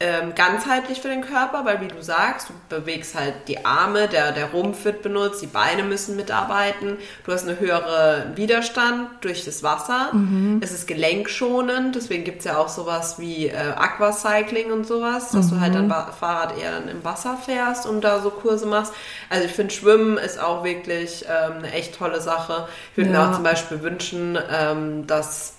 ähm, 0.00 0.34
ganzheitlich 0.34 1.00
für 1.00 1.08
den 1.08 1.22
Körper, 1.22 1.64
weil 1.64 1.80
wie 1.80 1.86
du 1.86 2.02
sagst, 2.02 2.48
du 2.48 2.54
bewegst 2.68 3.14
halt 3.14 3.34
die 3.46 3.64
Arme, 3.64 4.08
der, 4.08 4.32
der 4.32 4.50
Rumpf 4.50 4.84
wird 4.84 5.02
benutzt, 5.02 5.40
die 5.40 5.46
Beine 5.46 5.84
müssen 5.84 6.16
mitarbeiten, 6.16 6.98
du 7.24 7.32
hast 7.32 7.46
einen 7.46 7.60
höheren 7.60 8.36
Widerstand 8.36 9.08
durch 9.20 9.44
das 9.44 9.62
Wasser, 9.62 10.12
mhm. 10.12 10.60
es 10.62 10.72
ist 10.72 10.88
gelenkschonend, 10.88 11.94
deswegen 11.94 12.24
gibt 12.24 12.40
es 12.40 12.44
ja 12.44 12.58
auch 12.58 12.68
sowas 12.68 13.20
wie 13.20 13.46
äh, 13.46 13.54
Aquacycling 13.54 14.72
und 14.72 14.84
sowas, 14.84 15.30
dass 15.30 15.46
mhm. 15.46 15.50
du 15.50 15.60
halt 15.60 15.74
dein 15.76 15.88
ba 15.88 16.10
Fahrrad 16.12 16.58
eher 16.58 16.72
dann 16.72 16.88
im 16.88 17.04
Wasser 17.04 17.36
fährst 17.36 17.86
und 17.86 18.02
da 18.02 18.20
so 18.20 18.30
Kurse 18.30 18.66
machst. 18.66 18.92
Also 19.30 19.46
ich 19.46 19.52
finde 19.52 19.72
Schwimmen 19.72 20.18
ist 20.18 20.40
auch 20.40 20.64
wirklich 20.64 21.24
ähm, 21.24 21.58
eine 21.58 21.72
echt 21.72 21.96
tolle 21.96 22.20
Sache. 22.20 22.66
Ich 22.90 22.96
würde 22.96 23.10
ja. 23.10 23.20
mir 23.20 23.30
auch 23.30 23.34
zum 23.34 23.44
Beispiel 23.44 23.80
wünschen, 23.82 24.36
ähm, 24.50 25.06
dass 25.06 25.54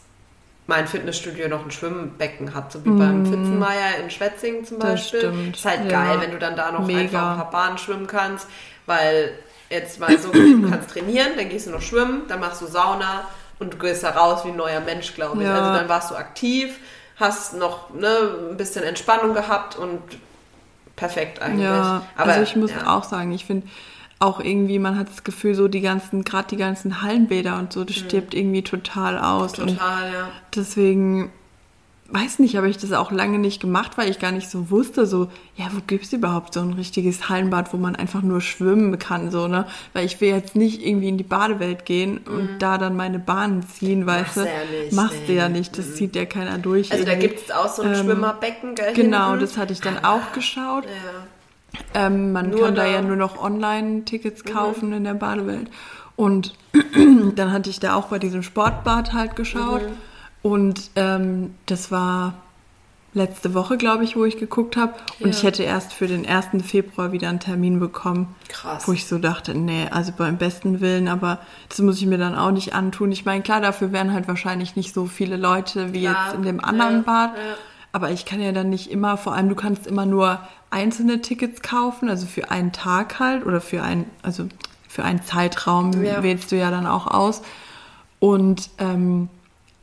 mein 0.68 0.88
Fitnessstudio 0.88 1.48
noch 1.48 1.64
ein 1.64 1.72
Schwimmbecken 1.72 2.54
hat, 2.56 2.72
so 2.72 2.84
wie 2.84 2.90
mm. 2.90 3.00
beim 3.00 3.26
Pfitzenmeier 3.26 3.98
in 4.04 4.10
Schwetzingen 4.10 4.66
zum 4.66 4.80
Beispiel. 4.80 5.22
Das 5.22 5.32
stimmt. 5.32 5.56
Ist 5.56 5.66
halt 5.66 5.92
ja. 5.92 6.04
geil, 6.04 6.22
wenn 6.22 6.32
du 6.32 6.40
dann 6.40 6.56
da 6.56 6.72
noch 6.72 6.86
Mega. 6.86 7.00
einfach 7.00 7.30
ein 7.32 7.38
paar 7.38 7.52
Bahnen 7.52 7.78
schwimmen 7.78 8.08
kannst, 8.08 8.48
weil 8.86 9.38
jetzt 9.70 10.00
mal 10.00 10.18
so, 10.18 10.32
du 10.32 10.70
kannst 10.70 10.90
trainieren, 10.92 11.34
dann 11.38 11.50
gehst 11.50 11.68
du 11.68 11.72
noch 11.72 11.82
schwimmen, 11.82 12.24
dann 12.28 12.40
machst 12.40 12.62
du 12.62 12.66
Sauna 12.66 13.28
und 13.60 13.74
du 13.74 13.78
gehst 13.78 14.04
da 14.04 14.12
raus 14.12 14.44
wie 14.44 14.50
ein 14.50 14.56
neuer 14.56 14.82
Mensch, 14.82 15.14
glaube 15.14 15.42
ich. 15.42 15.48
Ja. 15.48 15.56
Also 15.56 15.80
dann 15.80 15.90
warst 15.90 16.12
du 16.12 16.16
aktiv, 16.16 16.80
hast 17.18 17.56
noch 17.56 17.94
ne, 17.94 18.50
ein 18.52 18.58
bisschen 18.58 18.84
Entspannung 18.84 19.34
gehabt 19.34 19.76
und 19.76 20.02
perfekt 20.96 21.42
eigentlich. 21.42 21.66
Ja, 21.66 22.04
Aber, 22.16 22.32
also 22.32 22.44
ich 22.44 22.56
muss 22.56 22.72
ja. 22.72 22.96
auch 22.96 23.04
sagen, 23.04 23.32
ich 23.32 23.46
finde 23.46 23.68
auch 24.20 24.40
irgendwie, 24.40 24.80
man 24.80 24.98
hat 24.98 25.10
das 25.10 25.24
Gefühl, 25.24 25.56
so 25.56 25.68
die 25.68 25.82
ganzen, 25.82 26.24
gerade 26.24 26.48
die 26.50 26.58
ganzen 26.58 27.02
Hallenbäder 27.02 27.60
und 27.60 27.74
so, 27.74 27.84
das 27.84 27.98
mhm. 27.98 28.06
stirbt 28.06 28.34
irgendwie 28.34 28.64
total 28.64 29.18
aus. 29.18 29.54
Total, 29.54 29.68
und 29.68 29.78
ja. 30.14 30.30
Deswegen, 30.56 31.32
weiß 32.10 32.40
nicht, 32.40 32.56
habe 32.56 32.70
ich 32.70 32.78
das 32.78 32.94
auch 32.94 33.12
lange 33.12 33.40
nicht 33.40 33.60
gemacht, 33.60 33.98
weil 33.98 34.10
ich 34.10 34.20
gar 34.20 34.32
nicht 34.32 34.50
so 34.50 34.70
wusste, 34.70 35.06
so, 35.06 35.30
ja, 35.58 35.66
wo 35.72 35.82
gibt 35.86 36.06
es 36.06 36.14
überhaupt 36.14 36.54
so 36.54 36.62
ein 36.62 36.74
richtiges 36.74 37.28
Hallenbad, 37.28 37.74
wo 37.74 37.78
man 37.78 37.98
einfach 37.98 38.22
nur 38.22 38.40
schwimmen 38.40 38.98
kann, 39.00 39.32
so, 39.32 39.48
ne? 39.48 39.66
Weil 39.92 40.06
ich 40.06 40.22
will 40.22 40.30
jetzt 40.30 40.56
nicht 40.56 40.86
irgendwie 40.86 41.10
in 41.10 41.18
die 41.18 41.24
Badewelt 41.24 41.86
gehen 41.86 42.22
mhm. 42.26 42.38
und 42.38 42.50
da 42.60 42.78
dann 42.78 42.96
meine 42.96 43.20
Bahnen 43.20 43.68
ziehen, 43.68 44.06
weißt 44.06 44.38
du? 44.38 44.42
Ja 44.42 44.46
nicht, 44.72 44.94
Machst 44.94 45.18
nee. 45.22 45.28
du 45.28 45.34
ja 45.34 45.50
nicht, 45.50 45.78
das 45.78 45.88
mhm. 45.88 45.94
zieht 45.96 46.16
ja 46.16 46.26
keiner 46.26 46.58
durch. 46.58 46.92
Also 46.92 47.04
irgendwie. 47.04 47.22
da 47.22 47.28
gibt 47.28 47.50
es 47.50 47.52
auch 47.52 47.68
so 47.68 47.82
ein 47.82 47.94
ähm, 47.94 48.04
Schwimmerbecken, 48.04 48.76
gell? 48.76 48.94
Genau, 48.94 49.32
hinten? 49.32 49.42
das 49.42 49.58
hatte 49.58 49.74
ich 49.74 49.82
dann 49.82 50.06
auch 50.06 50.32
geschaut. 50.32 50.86
Ja. 50.86 51.26
Ähm, 51.94 52.32
man 52.32 52.50
nur 52.50 52.66
kann 52.66 52.76
da, 52.76 52.86
ja 52.86 53.02
nur 53.02 53.16
noch 53.16 53.42
Online-Tickets 53.42 54.46
mhm. 54.46 54.50
kaufen 54.50 54.90
mhm. 54.90 54.96
in 54.96 55.04
der 55.06 55.14
Badewelt. 55.14 55.70
Und 56.16 56.56
dann 57.36 57.52
hatte 57.52 57.70
ich 57.70 57.80
da 57.80 57.96
auch 57.96 58.08
bei 58.08 58.20
diesem 58.20 58.44
Sportbad 58.44 59.14
halt 59.14 59.36
geschaut. 59.36 59.82
Mhm. 59.82 59.98
Und 60.42 60.92
ähm, 60.96 61.56
das 61.66 61.92
war 61.92 62.36
letzte 63.16 63.54
Woche, 63.54 63.78
glaube 63.78 64.04
ich, 64.04 64.16
wo 64.16 64.26
ich 64.26 64.38
geguckt 64.38 64.78
habe. 64.78 64.94
Und 65.20 65.28
ja. 65.28 65.32
ich 65.32 65.44
hätte 65.44 65.64
erst 65.64 65.94
für 65.94 66.06
den 66.06 66.28
1. 66.28 66.64
Februar 66.64 67.12
wieder 67.12 67.30
einen 67.30 67.40
Termin 67.40 67.80
bekommen. 67.80 68.36
Krass. 68.50 68.88
Wo 68.88 68.94
ich 68.94 69.08
so 69.08 69.18
dachte, 69.18 69.56
nee, 69.56 69.88
also 69.90 70.12
beim 70.16 70.38
besten 70.38 70.82
Willen, 70.82 71.08
aber 71.08 71.40
das 71.70 71.80
muss 71.80 71.98
ich 71.98 72.06
mir 72.06 72.18
dann 72.18 72.36
auch 72.36 72.52
nicht 72.52 72.76
antun. 72.76 73.12
Ich 73.12 73.26
meine, 73.26 73.42
klar, 73.42 73.62
dafür 73.62 73.92
wären 73.92 74.14
halt 74.14 74.28
wahrscheinlich 74.28 74.76
nicht 74.76 74.94
so 74.94 75.06
viele 75.06 75.38
Leute 75.38 75.94
wie 75.94 76.02
klar. 76.02 76.26
jetzt 76.26 76.36
in 76.36 76.44
dem 76.44 76.64
anderen 76.64 76.98
ja. 76.98 77.02
Bad. 77.02 77.32
Ja. 77.36 77.56
Aber 77.96 78.12
ich 78.12 78.26
kann 78.26 78.42
ja 78.42 78.52
dann 78.52 78.70
nicht 78.70 78.92
immer, 78.92 79.16
vor 79.16 79.34
allem 79.34 79.48
du 79.48 79.56
kannst 79.56 79.88
immer 79.88 80.06
nur 80.06 80.42
einzelne 80.70 81.22
Tickets 81.22 81.62
kaufen, 81.62 82.10
also 82.10 82.26
für 82.26 82.52
einen 82.52 82.74
Tag 82.74 83.22
halt 83.22 83.46
oder 83.46 83.62
für 83.62 83.84
ein, 83.84 84.04
also 84.22 84.50
für 84.90 85.06
einen 85.06 85.24
Zeitraum 85.24 86.04
ja. 86.04 86.22
wählst 86.22 86.52
du 86.52 86.58
ja 86.58 86.72
dann 86.72 86.88
auch 86.88 87.08
aus. 87.08 87.42
Und 88.20 88.70
ähm, 88.80 89.30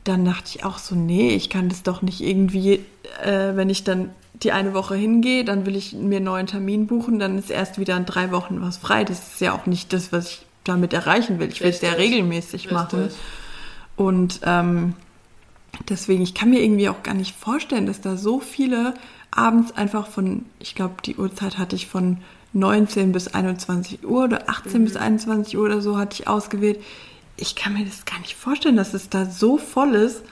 dann 0.05 0.27
dachte 0.27 0.43
ich 0.55 0.63
auch 0.63 0.77
so, 0.77 0.95
nee, 0.95 1.31
ich 1.31 1.49
kann 1.49 1.71
das 1.71 1.85
doch 1.85 2.03
nicht 2.03 2.21
irgendwie, 2.21 2.85
äh, 3.25 3.57
wenn 3.57 3.71
ich 3.71 3.83
dann 3.83 4.11
die 4.35 4.53
eine 4.53 4.75
Woche 4.75 4.95
hingehe, 4.95 5.47
dann 5.47 5.65
will 5.65 5.75
ich 5.75 5.95
mir 5.95 6.17
einen 6.17 6.27
neuen 6.27 6.47
Termin 6.47 6.87
buchen, 6.87 7.19
dann 7.19 7.39
ist 7.39 7.51
erst 7.51 7.79
wieder 7.79 7.97
in 7.97 8.05
drei 8.05 8.31
Wochen 8.31 8.61
was 8.61 8.77
frei. 8.77 9.05
Das 9.05 9.21
ist 9.21 9.41
ja 9.41 9.55
auch 9.55 9.65
nicht 9.65 9.95
das, 9.95 10.13
was 10.13 10.27
ich 10.33 10.47
damit 10.65 10.93
erreichen 10.93 11.39
will. 11.39 11.49
Ich 11.49 11.63
will 11.63 11.71
es 11.71 11.81
ja 11.81 11.93
regelmäßig 11.93 12.65
Richtig. 12.65 12.73
machen. 12.73 13.09
Und 13.97 14.41
ähm, 14.45 14.97
deswegen, 15.89 16.23
ich 16.23 16.35
kann 16.35 16.51
mir 16.51 16.63
irgendwie 16.63 16.89
auch 16.89 17.03
gar 17.03 17.15
nicht 17.15 17.35
vorstellen, 17.35 17.87
dass 17.87 18.01
da 18.01 18.17
so 18.17 18.41
viele 18.41 18.95
abends 19.31 19.73
einfach 19.73 20.07
von, 20.07 20.45
ich 20.59 20.75
glaube, 20.75 20.95
die 21.05 21.17
Uhrzeit 21.17 21.59
hatte 21.59 21.77
ich 21.77 21.87
von 21.87 22.19
19 22.53 23.13
bis 23.13 23.29
21 23.29 24.05
Uhr 24.05 24.25
oder 24.25 24.49
18 24.49 24.81
mhm. 24.81 24.85
bis 24.85 24.97
21 24.97 25.57
Uhr 25.57 25.65
oder 25.65 25.81
so 25.81 25.97
hatte 25.97 26.21
ich 26.21 26.29
ausgewählt. 26.29 26.81
Ich 27.37 27.57
kann 27.57 27.73
mir 27.73 27.85
das 27.85 28.05
gar 28.05 28.21
nicht 28.21 28.35
vorstellen, 28.35 28.77
dass 28.77 28.95
es 28.95 29.09
da 29.09 29.25
so 29.25 29.57
voll 29.57 29.95
ist, 29.95 30.23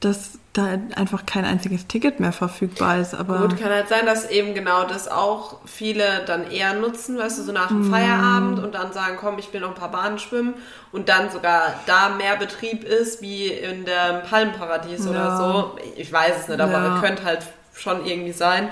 dass 0.00 0.38
da 0.52 0.78
einfach 0.96 1.26
kein 1.26 1.44
einziges 1.44 1.86
Ticket 1.86 2.18
mehr 2.18 2.32
verfügbar 2.32 2.98
ist. 2.98 3.14
Aber 3.14 3.38
Gut, 3.38 3.60
kann 3.60 3.70
halt 3.70 3.88
sein, 3.88 4.04
dass 4.06 4.28
eben 4.28 4.54
genau 4.54 4.84
das 4.84 5.06
auch 5.08 5.58
viele 5.64 6.24
dann 6.26 6.50
eher 6.50 6.74
nutzen, 6.74 7.18
weißt 7.18 7.38
du, 7.38 7.42
so 7.44 7.52
nach 7.52 7.68
dem 7.68 7.88
mm. 7.88 7.90
Feierabend 7.92 8.58
und 8.58 8.74
dann 8.74 8.92
sagen, 8.92 9.16
komm, 9.20 9.38
ich 9.38 9.52
will 9.52 9.60
noch 9.60 9.68
ein 9.68 9.74
paar 9.74 9.92
Bahnen 9.92 10.18
schwimmen 10.18 10.54
und 10.90 11.08
dann 11.08 11.30
sogar 11.30 11.74
da 11.86 12.08
mehr 12.08 12.36
Betrieb 12.36 12.82
ist 12.82 13.22
wie 13.22 13.46
in 13.46 13.84
dem 13.84 14.22
Palmenparadies 14.28 15.04
ja. 15.04 15.10
oder 15.10 15.36
so. 15.36 15.78
Ich 15.96 16.12
weiß 16.12 16.32
es 16.40 16.48
nicht, 16.48 16.60
aber 16.60 16.72
ja. 16.72 17.00
könnte 17.00 17.24
halt 17.24 17.42
schon 17.74 18.04
irgendwie 18.04 18.32
sein. 18.32 18.70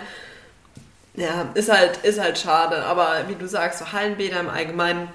Ja, 1.14 1.46
ist 1.54 1.70
halt, 1.70 1.98
ist 1.98 2.20
halt 2.20 2.38
schade, 2.38 2.84
aber 2.84 3.24
wie 3.28 3.34
du 3.34 3.46
sagst, 3.46 3.80
so 3.80 3.92
Hallenbäder 3.92 4.40
im 4.40 4.48
Allgemeinen 4.48 5.08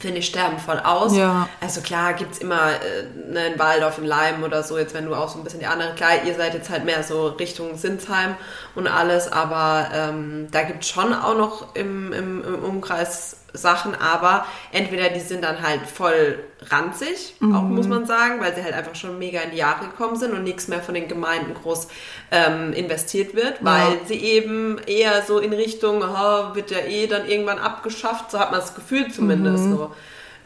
finde 0.00 0.18
ich, 0.18 0.26
sterben 0.26 0.58
voll 0.58 0.78
aus. 0.78 1.16
Ja. 1.16 1.48
Also 1.60 1.80
klar 1.80 2.14
gibt 2.14 2.32
es 2.32 2.38
immer 2.38 2.72
äh, 2.72 3.30
ne, 3.30 3.46
in 3.48 3.58
Waldorf, 3.58 3.98
in 3.98 4.04
Leim 4.04 4.42
oder 4.42 4.62
so, 4.62 4.78
jetzt 4.78 4.94
wenn 4.94 5.06
du 5.06 5.14
auch 5.14 5.28
so 5.28 5.38
ein 5.38 5.44
bisschen 5.44 5.60
die 5.60 5.66
andere, 5.66 5.94
klar, 5.94 6.10
ihr 6.24 6.34
seid 6.34 6.54
jetzt 6.54 6.70
halt 6.70 6.84
mehr 6.84 7.02
so 7.02 7.28
Richtung 7.28 7.76
Sinsheim 7.76 8.36
und 8.74 8.86
alles, 8.86 9.30
aber 9.30 9.88
ähm, 9.94 10.48
da 10.50 10.62
gibt 10.62 10.84
es 10.84 10.90
schon 10.90 11.14
auch 11.14 11.36
noch 11.36 11.74
im, 11.74 12.12
im, 12.12 12.44
im 12.44 12.64
Umkreis 12.64 13.36
Sachen, 13.52 13.94
aber 13.94 14.46
entweder 14.72 15.08
die 15.10 15.20
sind 15.20 15.44
dann 15.44 15.62
halt 15.62 15.82
voll 15.82 16.38
ranzig, 16.70 17.34
mhm. 17.40 17.54
auch 17.54 17.62
muss 17.62 17.86
man 17.86 18.06
sagen, 18.06 18.40
weil 18.40 18.54
sie 18.54 18.62
halt 18.62 18.74
einfach 18.74 18.94
schon 18.94 19.18
mega 19.18 19.40
in 19.40 19.50
die 19.50 19.58
Jahre 19.58 19.86
gekommen 19.86 20.16
sind 20.16 20.32
und 20.32 20.44
nichts 20.44 20.68
mehr 20.68 20.80
von 20.80 20.94
den 20.94 21.08
Gemeinden 21.08 21.54
groß 21.54 21.88
ähm, 22.30 22.72
investiert 22.72 23.34
wird, 23.34 23.62
weil 23.64 23.94
ja. 23.94 23.98
sie 24.06 24.18
eben 24.18 24.78
eher 24.86 25.22
so 25.22 25.38
in 25.38 25.52
Richtung, 25.52 26.02
oh, 26.02 26.54
wird 26.54 26.70
ja 26.70 26.78
eh 26.78 27.06
dann 27.06 27.28
irgendwann 27.28 27.58
abgeschafft, 27.58 28.30
so 28.30 28.38
hat 28.38 28.50
man 28.50 28.60
das 28.60 28.74
Gefühl 28.74 29.10
zumindest 29.12 29.64
mhm. 29.64 29.76
so. 29.76 29.92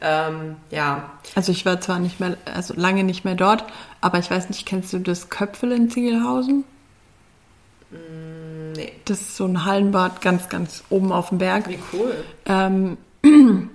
Ähm, 0.01 0.57
ja. 0.71 1.11
Also 1.35 1.53
ich 1.53 1.65
war 1.65 1.81
zwar 1.81 1.99
nicht 1.99 2.21
mehr, 2.21 2.37
also 2.45 2.75
lange 2.77 3.03
nicht 3.05 3.25
mehr 3.25 3.35
dort, 3.35 3.65
aber 4.01 4.19
ich 4.19 4.31
weiß 4.31 4.49
nicht, 4.49 4.67
kennst 4.67 4.93
du 4.93 4.99
das 4.99 5.31
Köpfel 5.31 5.73
in 5.73 5.91
Ziegelhausen? 5.91 6.65
Mm, 7.91 8.36
nee. 8.77 8.93
Das 9.05 9.21
ist 9.21 9.37
so 9.37 9.45
ein 9.45 9.65
Hallenbad 9.65 10.21
ganz, 10.21 10.49
ganz 10.49 10.85
oben 10.91 11.13
auf 11.13 11.31
dem 11.31 11.39
Berg. 11.39 11.69
Wie 11.69 11.79
cool. 11.93 12.25
Ähm, 12.47 12.97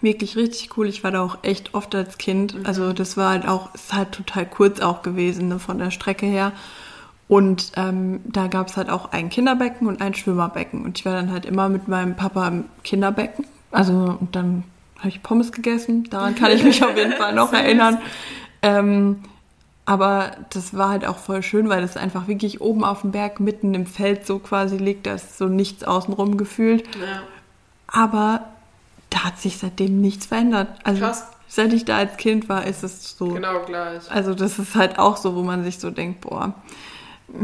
wirklich 0.00 0.36
richtig 0.36 0.76
cool. 0.76 0.88
Ich 0.88 1.04
war 1.04 1.10
da 1.10 1.22
auch 1.22 1.38
echt 1.42 1.74
oft 1.74 1.94
als 1.94 2.18
Kind. 2.18 2.54
Mhm. 2.54 2.66
Also 2.66 2.92
das 2.92 3.16
war 3.16 3.30
halt 3.30 3.48
auch, 3.48 3.74
ist 3.74 3.92
halt 3.92 4.12
total 4.12 4.46
kurz 4.46 4.80
auch 4.80 5.02
gewesen 5.02 5.48
ne, 5.48 5.58
von 5.58 5.78
der 5.78 5.90
Strecke 5.90 6.26
her. 6.26 6.52
Und 7.28 7.72
ähm, 7.76 8.20
da 8.24 8.46
gab 8.46 8.68
es 8.68 8.76
halt 8.76 8.88
auch 8.88 9.12
ein 9.12 9.30
Kinderbecken 9.30 9.88
und 9.88 10.00
ein 10.00 10.14
Schwimmerbecken. 10.14 10.84
Und 10.84 10.98
ich 10.98 11.04
war 11.04 11.12
dann 11.12 11.32
halt 11.32 11.44
immer 11.44 11.68
mit 11.68 11.88
meinem 11.88 12.14
Papa 12.14 12.46
im 12.46 12.64
Kinderbecken. 12.84 13.46
Also 13.72 14.16
und 14.20 14.36
dann 14.36 14.62
habe 14.98 15.08
ich 15.08 15.22
Pommes 15.22 15.52
gegessen. 15.52 16.04
Daran 16.04 16.34
kann 16.34 16.52
ich 16.52 16.62
mich 16.62 16.84
auf 16.84 16.96
jeden 16.96 17.12
Fall 17.12 17.34
noch 17.34 17.52
erinnern. 17.54 17.98
Ähm, 18.62 19.24
aber 19.86 20.32
das 20.50 20.74
war 20.76 20.90
halt 20.90 21.06
auch 21.06 21.16
voll 21.16 21.42
schön, 21.44 21.68
weil 21.68 21.80
das 21.80 21.96
einfach 21.96 22.26
wirklich 22.26 22.60
oben 22.60 22.84
auf 22.84 23.02
dem 23.02 23.12
Berg 23.12 23.38
mitten 23.38 23.72
im 23.72 23.86
Feld 23.86 24.26
so 24.26 24.40
quasi 24.40 24.76
liegt. 24.76 25.06
Da 25.06 25.14
ist 25.14 25.38
so 25.38 25.46
nichts 25.46 25.84
außenrum 25.84 26.36
gefühlt. 26.36 26.84
Ja. 26.96 27.22
Aber 27.86 28.44
da 29.10 29.24
hat 29.24 29.38
sich 29.38 29.58
seitdem 29.58 30.00
nichts 30.00 30.26
verändert. 30.26 30.68
Also 30.82 31.02
Krass. 31.02 31.28
seit 31.46 31.72
ich 31.72 31.84
da 31.84 31.98
als 31.98 32.16
Kind 32.16 32.48
war, 32.48 32.66
ist 32.66 32.82
es 32.82 33.16
so. 33.16 33.28
Genau 33.28 33.62
gleich. 33.64 34.10
Also 34.10 34.34
das 34.34 34.58
ist 34.58 34.74
halt 34.74 34.98
auch 34.98 35.16
so, 35.16 35.36
wo 35.36 35.42
man 35.44 35.62
sich 35.62 35.78
so 35.78 35.90
denkt, 35.90 36.22
boah, 36.22 36.52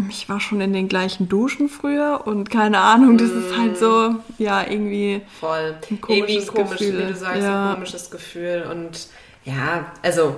ich 0.08 0.28
war 0.28 0.40
schon 0.40 0.60
in 0.60 0.72
den 0.72 0.88
gleichen 0.88 1.28
Duschen 1.28 1.68
früher 1.68 2.22
und 2.24 2.50
keine 2.50 2.78
Ahnung, 2.78 3.18
das 3.18 3.30
mm. 3.30 3.38
ist 3.38 3.58
halt 3.58 3.78
so, 3.78 4.16
ja, 4.38 4.62
irgendwie 4.68 5.22
voll. 5.40 5.76
Ein 5.90 5.98
irgendwie 6.08 6.38
ein 6.38 6.46
komisches 6.46 6.78
Gefühl. 6.78 6.98
wie 6.98 7.12
du 7.12 7.16
sagst, 7.16 7.42
ja. 7.42 7.68
ein 7.68 7.74
komisches 7.74 8.10
Gefühl 8.10 8.66
und 8.70 9.08
ja, 9.44 9.92
also 10.02 10.36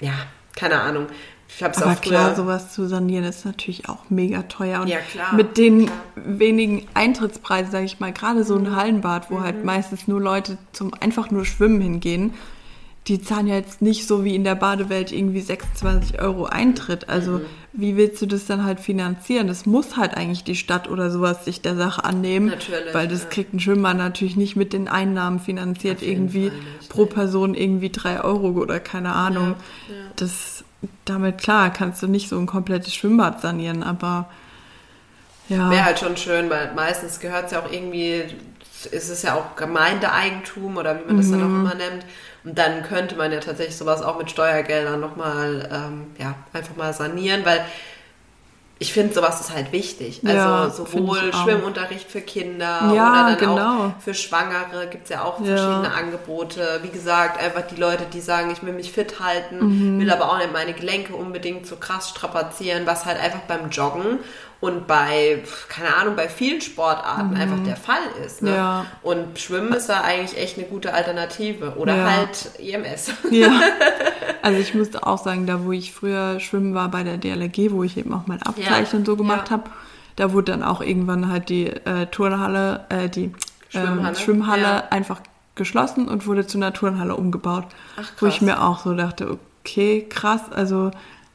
ja, 0.00 0.14
keine 0.54 0.80
Ahnung. 0.80 1.06
Ich 1.56 1.62
hab's 1.62 1.80
Aber 1.80 1.92
auch 1.92 2.00
klar, 2.00 2.34
sowas 2.34 2.72
zu 2.72 2.88
sanieren 2.88 3.24
ist 3.24 3.44
natürlich 3.44 3.88
auch 3.88 4.10
mega 4.10 4.42
teuer. 4.42 4.80
Und 4.80 4.88
ja, 4.88 4.98
klar. 4.98 5.34
Mit 5.34 5.56
den 5.56 5.86
klar. 5.86 5.98
wenigen 6.16 6.86
Eintrittspreisen, 6.94 7.70
sage 7.70 7.84
ich 7.84 8.00
mal, 8.00 8.12
gerade 8.12 8.44
so 8.44 8.56
ein. 8.56 8.74
Hallenbad, 8.74 9.30
wo 9.30 9.36
halt 9.36 9.56
mhm. 9.56 9.58
halt 9.58 9.64
meistens 9.64 10.08
nur 10.08 10.20
Leute 10.20 10.58
zum 10.72 10.94
einfach 10.94 11.30
nur 11.30 11.44
Schwimmen 11.44 11.80
hingehen, 11.80 12.34
die 13.06 13.20
zahlen 13.20 13.46
ja 13.46 13.54
jetzt 13.56 13.82
nicht 13.82 14.06
so 14.06 14.24
wie 14.24 14.34
in 14.34 14.44
der 14.44 14.54
Badewelt 14.54 15.12
irgendwie 15.12 15.42
26 15.42 16.20
Euro 16.20 16.46
Eintritt. 16.46 17.08
Also 17.10 17.32
mhm. 17.32 17.46
wie 17.72 17.96
willst 17.96 18.22
du 18.22 18.26
das 18.26 18.46
dann 18.46 18.64
halt 18.64 18.80
finanzieren? 18.80 19.46
Das 19.46 19.66
muss 19.66 19.96
halt 19.96 20.16
eigentlich 20.16 20.42
die 20.42 20.56
Stadt 20.56 20.88
oder 20.88 21.10
sowas 21.10 21.44
sich 21.44 21.60
der 21.60 21.76
Sache 21.76 22.02
annehmen. 22.02 22.46
Natürlich. 22.46 22.94
Weil 22.94 23.06
das 23.06 23.24
ja. 23.24 23.28
kriegt 23.28 23.52
ein 23.52 23.60
Schwimmer 23.60 23.92
natürlich 23.92 24.36
nicht 24.36 24.56
mit 24.56 24.72
den 24.72 24.88
Einnahmen 24.88 25.38
finanziert, 25.38 26.02
irgendwie 26.02 26.44
nicht, 26.44 26.88
pro 26.88 27.04
Person 27.04 27.54
irgendwie 27.54 27.90
drei 27.90 28.22
Euro 28.24 28.48
oder 28.48 28.80
keine 28.80 29.12
Ahnung. 29.12 29.54
Ja, 29.88 29.94
ja. 29.94 30.00
Das 30.16 30.63
damit 31.04 31.38
klar 31.38 31.72
kannst 31.72 32.02
du 32.02 32.06
nicht 32.06 32.28
so 32.28 32.38
ein 32.38 32.46
komplettes 32.46 32.94
Schwimmbad 32.94 33.40
sanieren, 33.40 33.82
aber 33.82 34.28
ja. 35.48 35.70
Wäre 35.70 35.84
halt 35.84 35.98
schon 35.98 36.16
schön, 36.16 36.48
weil 36.48 36.72
meistens 36.74 37.20
gehört 37.20 37.46
es 37.46 37.52
ja 37.52 37.60
auch 37.60 37.70
irgendwie, 37.70 38.24
ist 38.90 39.10
es 39.10 39.22
ja 39.22 39.34
auch 39.34 39.56
Gemeindeeigentum 39.56 40.76
oder 40.76 40.98
wie 40.98 41.06
man 41.06 41.16
das 41.18 41.26
mhm. 41.26 41.32
dann 41.32 41.42
auch 41.42 41.60
immer 41.60 41.74
nennt. 41.74 42.06
Und 42.44 42.58
dann 42.58 42.82
könnte 42.82 43.16
man 43.16 43.32
ja 43.32 43.40
tatsächlich 43.40 43.76
sowas 43.76 44.02
auch 44.02 44.18
mit 44.18 44.30
Steuergeldern 44.30 45.00
nochmal, 45.00 45.68
ähm, 45.72 46.06
ja, 46.18 46.34
einfach 46.52 46.76
mal 46.76 46.92
sanieren, 46.92 47.44
weil 47.44 47.64
ich 48.84 48.92
finde, 48.92 49.14
sowas 49.14 49.40
ist 49.40 49.54
halt 49.54 49.72
wichtig. 49.72 50.20
Also 50.26 50.36
ja, 50.36 50.68
sowohl 50.68 51.32
Schwimmunterricht 51.32 52.10
für 52.10 52.20
Kinder 52.20 52.92
ja, 52.94 53.10
oder 53.10 53.36
dann 53.36 53.38
genau. 53.38 53.86
auch 53.86 54.02
für 54.02 54.12
Schwangere 54.12 54.88
gibt 54.90 55.04
es 55.04 55.10
ja 55.10 55.24
auch 55.24 55.36
verschiedene 55.36 55.88
ja. 55.88 55.92
Angebote. 55.98 56.80
Wie 56.82 56.90
gesagt, 56.90 57.42
einfach 57.42 57.62
die 57.62 57.76
Leute, 57.76 58.04
die 58.12 58.20
sagen, 58.20 58.50
ich 58.50 58.62
will 58.62 58.74
mich 58.74 58.92
fit 58.92 59.20
halten, 59.20 59.94
mhm. 59.96 60.00
will 60.00 60.10
aber 60.10 60.30
auch 60.30 60.36
nicht 60.36 60.52
meine 60.52 60.74
Gelenke 60.74 61.16
unbedingt 61.16 61.66
so 61.66 61.76
krass 61.76 62.10
strapazieren, 62.10 62.84
was 62.84 63.06
halt 63.06 63.18
einfach 63.18 63.40
beim 63.48 63.70
Joggen 63.70 64.18
und 64.64 64.86
bei, 64.86 65.42
keine 65.68 65.94
Ahnung, 65.94 66.16
bei 66.16 66.26
vielen 66.26 66.62
Sportarten 66.62 67.34
mhm. 67.34 67.36
einfach 67.36 67.58
der 67.66 67.76
Fall 67.76 68.00
ist. 68.24 68.40
Ne? 68.40 68.56
Ja. 68.56 68.86
Und 69.02 69.38
Schwimmen 69.38 69.74
ist 69.74 69.90
da 69.90 70.00
eigentlich 70.00 70.40
echt 70.40 70.56
eine 70.56 70.66
gute 70.66 70.94
Alternative. 70.94 71.74
Oder 71.76 71.94
ja. 71.94 72.10
halt 72.10 72.50
EMS. 72.58 73.10
Ja. 73.30 73.50
Also 74.40 74.60
ich 74.60 74.74
musste 74.74 75.06
auch 75.06 75.16
sagen, 75.16 75.46
da 75.46 75.64
wo 75.64 75.72
ich 75.72 75.94
früher 75.94 76.38
schwimmen 76.38 76.74
war 76.74 76.90
bei 76.90 77.02
der 77.02 77.16
DLRG, 77.16 77.70
wo 77.70 77.82
ich 77.82 77.96
eben 77.96 78.12
auch 78.12 78.26
mein 78.26 78.42
Abzeichen 78.42 78.98
ja. 78.98 79.06
so 79.06 79.16
gemacht 79.16 79.50
habe, 79.50 79.70
da 80.16 80.34
wurde 80.34 80.52
dann 80.52 80.62
auch 80.62 80.82
irgendwann 80.82 81.32
halt 81.32 81.48
die 81.48 81.68
äh, 81.68 82.06
Turnhalle, 82.08 82.84
äh, 82.90 83.08
die 83.08 83.32
Schwimmhalle, 83.70 84.08
ähm, 84.08 84.14
Schwimmhalle 84.14 84.92
einfach 84.92 85.20
geschlossen 85.54 86.08
und 86.08 86.26
wurde 86.26 86.46
zu 86.46 86.58
einer 86.58 86.74
Turnhalle 86.74 87.16
umgebaut. 87.16 87.64
Ach, 87.96 88.02
krass. 88.02 88.14
Wo 88.20 88.26
ich 88.26 88.42
mir 88.42 88.62
auch 88.62 88.80
so 88.80 88.94
dachte, 88.94 89.38
okay, 89.62 90.06
krass, 90.10 90.42
also 90.54 90.90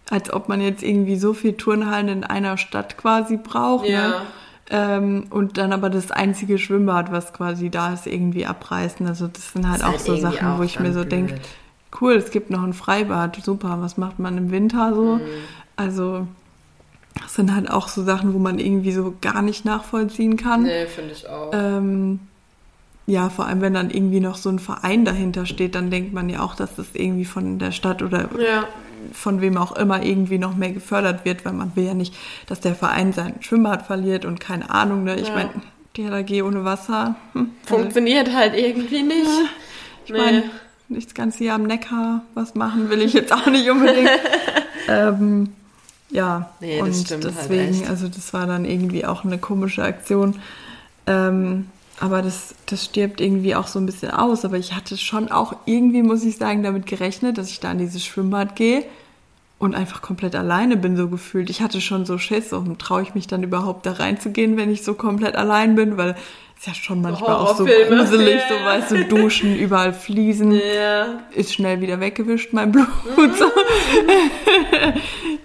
als 0.10 0.34
ob 0.34 0.50
man 0.50 0.62
jetzt 0.62 0.84
irgendwie 0.84 1.16
so 1.16 1.34
viel 1.34 1.54
Turnhallen 1.54 2.08
in 2.08 2.24
einer 2.24 2.58
Stadt 2.58 2.98
quasi 2.98 3.38
braucht. 3.38 3.86
Ne? 3.86 3.92
Ja. 3.92 4.08
Ne? 4.10 4.16
Ähm, 4.72 5.28
und 5.32 5.58
dann 5.58 5.74
aber 5.74 5.90
das 5.90 6.12
einzige 6.12 6.58
Schwimmbad, 6.60 7.12
was 7.12 7.34
quasi 7.34 7.70
da 7.70 7.94
ist, 7.94 8.06
irgendwie 8.06 8.46
abreißen. 8.46 9.08
Also 9.08 9.28
das 9.28 9.54
sind 9.54 9.68
halt 9.68 9.82
das 9.82 9.88
auch 9.88 9.94
halt 9.94 10.02
so 10.02 10.16
Sachen, 10.18 10.48
auch 10.48 10.60
wo 10.60 10.64
ich 10.64 10.80
mir 10.80 10.94
so 10.94 11.04
denke, 11.04 11.40
cool, 12.00 12.14
es 12.14 12.30
gibt 12.32 12.50
noch 12.52 12.64
ein 12.64 12.74
Freibad, 12.74 13.38
super, 13.44 13.78
was 13.82 13.98
macht 13.98 14.20
man 14.20 14.38
im 14.38 14.52
Winter 14.52 14.94
so? 14.94 15.16
Mhm. 15.16 15.22
Also 15.76 16.28
das 17.20 17.34
sind 17.34 17.54
halt 17.54 17.70
auch 17.70 17.88
so 17.88 18.04
Sachen, 18.04 18.34
wo 18.34 18.40
man 18.40 18.60
irgendwie 18.60 18.92
so 18.92 19.16
gar 19.22 19.42
nicht 19.42 19.66
nachvollziehen 19.66 20.38
kann. 20.38 20.64
Nee, 20.64 20.86
finde 20.86 21.14
ich 21.14 21.28
auch. 21.28 21.52
Ähm, 21.54 22.20
ja, 23.10 23.30
vor 23.30 23.46
allem 23.46 23.62
wenn 23.62 23.74
dann 23.74 23.90
irgendwie 23.90 24.20
noch 24.20 24.38
so 24.38 24.50
ein 24.50 24.60
Verein 24.60 25.04
dahinter 25.04 25.46
steht, 25.46 25.76
dann 25.76 25.90
denkt 25.90 26.14
man 26.14 26.30
ja 26.30 26.42
auch, 26.42 26.56
dass 26.56 26.76
das 26.76 26.88
irgendwie 26.94 27.26
von 27.26 27.60
der 27.60 27.72
Stadt 27.72 28.02
oder 28.02 28.30
ja 28.40 28.66
von 29.14 29.42
wem 29.42 29.58
auch 29.58 29.76
immer 29.76 30.04
irgendwie 30.04 30.38
noch 30.38 30.56
mehr 30.56 30.72
gefördert 30.72 31.26
wird, 31.26 31.46
weil 31.46 31.54
man 31.54 31.76
will 31.76 31.86
ja 31.86 31.94
nicht, 31.94 32.14
dass 32.48 32.60
der 32.60 32.76
Verein 32.76 33.14
sein 33.14 33.36
Schwimmbad 33.40 33.86
verliert 33.86 34.26
und 34.26 34.40
keine 34.40 34.70
Ahnung, 34.70 35.04
ne? 35.04 35.16
Ich 35.16 35.30
ja. 35.30 35.36
meine, 35.36 35.50
die 35.96 36.04
LAG 36.04 36.44
ohne 36.44 36.66
Wasser. 36.66 37.16
Hm, 37.34 37.52
Funktioniert 37.64 38.28
also, 38.28 38.38
halt 38.38 38.56
irgendwie 38.56 39.04
nicht. 39.04 39.26
Ja, 39.26 39.46
ich 40.06 40.12
nee. 40.12 40.18
meine, 40.18 40.44
nicht 40.90 41.08
das 41.08 41.14
ganze 41.14 41.44
Jahr 41.44 41.56
am 41.56 41.64
Neckar 41.64 42.24
was 42.34 42.56
machen 42.56 42.90
will 42.90 43.02
ich 43.02 43.14
jetzt 43.14 43.32
auch 43.32 43.48
nicht 43.48 43.70
unbedingt. 43.70 44.10
ähm, 44.88 45.54
ja, 46.10 46.50
nee, 46.60 46.82
und 46.82 46.88
halt 46.88 47.24
deswegen, 47.24 47.80
halt 47.82 47.90
also 47.90 48.08
das 48.08 48.34
war 48.34 48.48
dann 48.48 48.66
irgendwie 48.66 49.06
auch 49.06 49.24
eine 49.24 49.38
komische 49.38 49.84
Aktion. 49.84 50.40
Ähm, 51.06 51.68
aber 52.00 52.22
das, 52.22 52.56
das 52.66 52.86
stirbt 52.86 53.20
irgendwie 53.20 53.56
auch 53.56 53.68
so 53.68 53.80
ein 53.80 53.86
bisschen 53.86 54.12
aus. 54.12 54.46
Aber 54.46 54.58
ich 54.58 54.74
hatte 54.74 54.98
schon 54.98 55.30
auch 55.30 55.54
irgendwie, 55.66 56.04
muss 56.04 56.24
ich 56.24 56.38
sagen, 56.38 56.64
damit 56.64 56.86
gerechnet, 56.86 57.38
dass 57.38 57.50
ich 57.50 57.60
da 57.60 57.72
in 57.72 57.80
dieses 57.80 58.06
Schwimmbad 58.06 58.56
gehe 58.56 58.86
und 59.60 59.76
einfach 59.76 60.02
komplett 60.02 60.36
alleine 60.36 60.78
bin, 60.78 60.96
so 60.96 61.10
gefühlt. 61.10 61.50
Ich 61.50 61.62
hatte 61.62 61.82
schon 61.82 62.06
so 62.06 62.18
Schiss, 62.18 62.54
und 62.54 62.80
traue 62.80 63.02
ich 63.02 63.14
mich 63.14 63.28
dann 63.28 63.44
überhaupt 63.44 63.86
da 63.86 63.94
reinzugehen, 63.94 64.56
wenn 64.56 64.72
ich 64.72 64.84
so 64.84 64.94
komplett 64.94 65.36
allein 65.36 65.76
bin, 65.76 65.98
weil 65.98 66.16
ist 66.60 66.68
ja 66.68 66.74
schon 66.74 67.02
manchmal 67.02 67.36
auch 67.36 67.56
so 67.56 67.64
gruselig, 67.64 68.42
so 68.50 68.56
weißt 68.66 68.92
du, 68.92 69.06
duschen, 69.06 69.56
überall 69.56 69.94
Fliesen, 69.94 70.52
yeah. 70.52 71.22
ist 71.32 71.54
schnell 71.54 71.80
wieder 71.80 72.02
weggewischt, 72.02 72.52
mein 72.52 72.74
Blut. 72.74 72.90
Mhm. 73.16 73.34
So. 73.34 73.46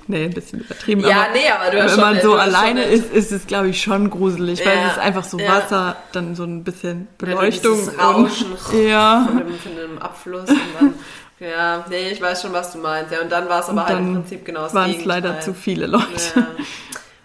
nee, 0.09 0.24
ein 0.24 0.33
bisschen 0.33 0.62
übertrieben. 0.62 1.03
Ja, 1.03 1.29
nee, 1.33 1.48
aber 1.48 1.70
du 1.70 1.81
hast 1.81 1.92
Wenn 1.92 2.00
man 2.00 2.14
schon, 2.16 2.24
so 2.24 2.35
alleine 2.35 2.83
ist, 2.83 3.12
ist 3.12 3.31
es, 3.31 3.46
glaube 3.46 3.68
ich, 3.68 3.81
schon 3.81 4.11
gruselig, 4.11 4.59
ja. 4.59 4.66
weil 4.66 4.79
es 4.87 4.92
ist 4.94 4.98
einfach 4.98 5.22
so 5.22 5.38
Wasser, 5.38 5.94
dann 6.11 6.35
so 6.35 6.42
ein 6.42 6.64
bisschen 6.64 7.07
Beleuchtung. 7.16 7.79
Ja, 7.96 8.11
Rauschen 8.11 8.46
und, 8.72 8.85
ja. 8.88 9.29
von, 9.29 9.38
dem, 9.38 9.57
von 9.57 9.77
dem 9.77 9.98
Abfluss 9.98 10.50
und 10.50 10.61
dann 10.81 10.94
ja, 11.38 11.85
nee, 11.90 12.11
ich 12.11 12.20
weiß 12.20 12.42
schon, 12.42 12.53
was 12.53 12.72
du 12.72 12.79
meinst. 12.79 13.12
Ja, 13.12 13.20
und 13.20 13.31
dann 13.31 13.48
war 13.48 13.61
es 13.61 13.68
aber 13.68 13.87
halt 13.87 13.98
im 13.98 14.14
Prinzip 14.14 14.44
genau 14.44 14.62
das 14.62 14.74
waren 14.74 14.90
es 14.90 15.05
leider 15.05 15.40
zu 15.40 15.53
viele 15.53 15.87
Leute. 15.87 16.46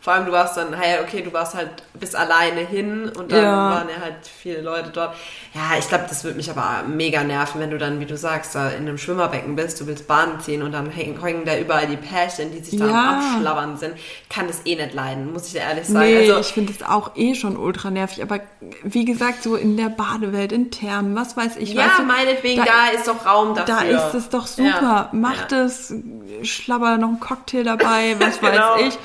Vor 0.09 0.15
allem 0.15 0.25
du 0.25 0.31
warst 0.31 0.57
dann, 0.57 0.73
hey, 0.73 1.03
okay, 1.03 1.21
du 1.21 1.31
warst 1.33 1.53
halt 1.53 1.69
bis 1.93 2.15
alleine 2.15 2.61
hin 2.61 3.11
und 3.15 3.31
dann 3.31 3.43
ja. 3.43 3.69
waren 3.69 3.89
ja 3.89 4.01
halt 4.01 4.15
viele 4.25 4.59
Leute 4.59 4.89
dort. 4.89 5.13
Ja, 5.53 5.77
ich 5.77 5.87
glaube, 5.87 6.05
das 6.09 6.23
würde 6.23 6.35
mich 6.35 6.49
aber 6.49 6.81
mega 6.87 7.23
nerven, 7.23 7.61
wenn 7.61 7.69
du 7.69 7.77
dann, 7.77 7.99
wie 7.99 8.07
du 8.07 8.17
sagst, 8.17 8.55
da 8.55 8.69
in 8.69 8.87
einem 8.87 8.97
Schwimmerbecken 8.97 9.55
bist, 9.55 9.79
du 9.79 9.85
willst 9.85 10.07
Bahnen 10.07 10.39
ziehen 10.39 10.63
und 10.63 10.71
dann 10.71 10.89
hängen, 10.89 11.23
hängen 11.23 11.45
da 11.45 11.55
überall 11.59 11.85
die 11.85 11.95
Pärchen, 11.95 12.51
die 12.51 12.57
sich 12.57 12.79
da 12.79 12.87
ja. 12.87 13.19
Abschlabbern 13.19 13.77
sind. 13.77 13.93
Kann 14.31 14.47
das 14.47 14.65
eh 14.65 14.77
nicht 14.77 14.95
leiden, 14.95 15.31
muss 15.31 15.45
ich 15.45 15.53
dir 15.53 15.59
ehrlich 15.59 15.85
sagen. 15.85 16.07
Nee, 16.07 16.21
also, 16.21 16.39
ich 16.39 16.53
finde 16.53 16.73
das 16.73 16.89
auch 16.89 17.15
eh 17.15 17.35
schon 17.35 17.55
ultra 17.55 17.91
nervig, 17.91 18.23
aber 18.23 18.39
wie 18.81 19.05
gesagt, 19.05 19.43
so 19.43 19.55
in 19.55 19.77
der 19.77 19.89
Badewelt, 19.89 20.51
in 20.51 20.71
Thermen, 20.71 21.15
was 21.15 21.37
weiß 21.37 21.57
ich. 21.57 21.73
Ja, 21.73 21.85
weißt 21.85 21.99
du, 21.99 22.03
meinetwegen, 22.03 22.65
da, 22.65 22.71
da, 22.71 22.97
ist 22.97 23.07
doch 23.07 23.27
Raum 23.27 23.53
dafür. 23.53 23.75
Da 23.75 24.07
ist 24.07 24.15
es 24.15 24.29
doch 24.29 24.47
super. 24.47 24.81
Ja. 24.81 25.09
Mach 25.11 25.37
ja. 25.37 25.45
das, 25.49 25.93
schlabber 26.41 26.97
noch 26.97 27.09
einen 27.09 27.19
Cocktail 27.19 27.63
dabei, 27.63 28.15
was 28.17 28.39
genau. 28.41 28.73
weiß 28.73 28.87
ich. 28.87 28.97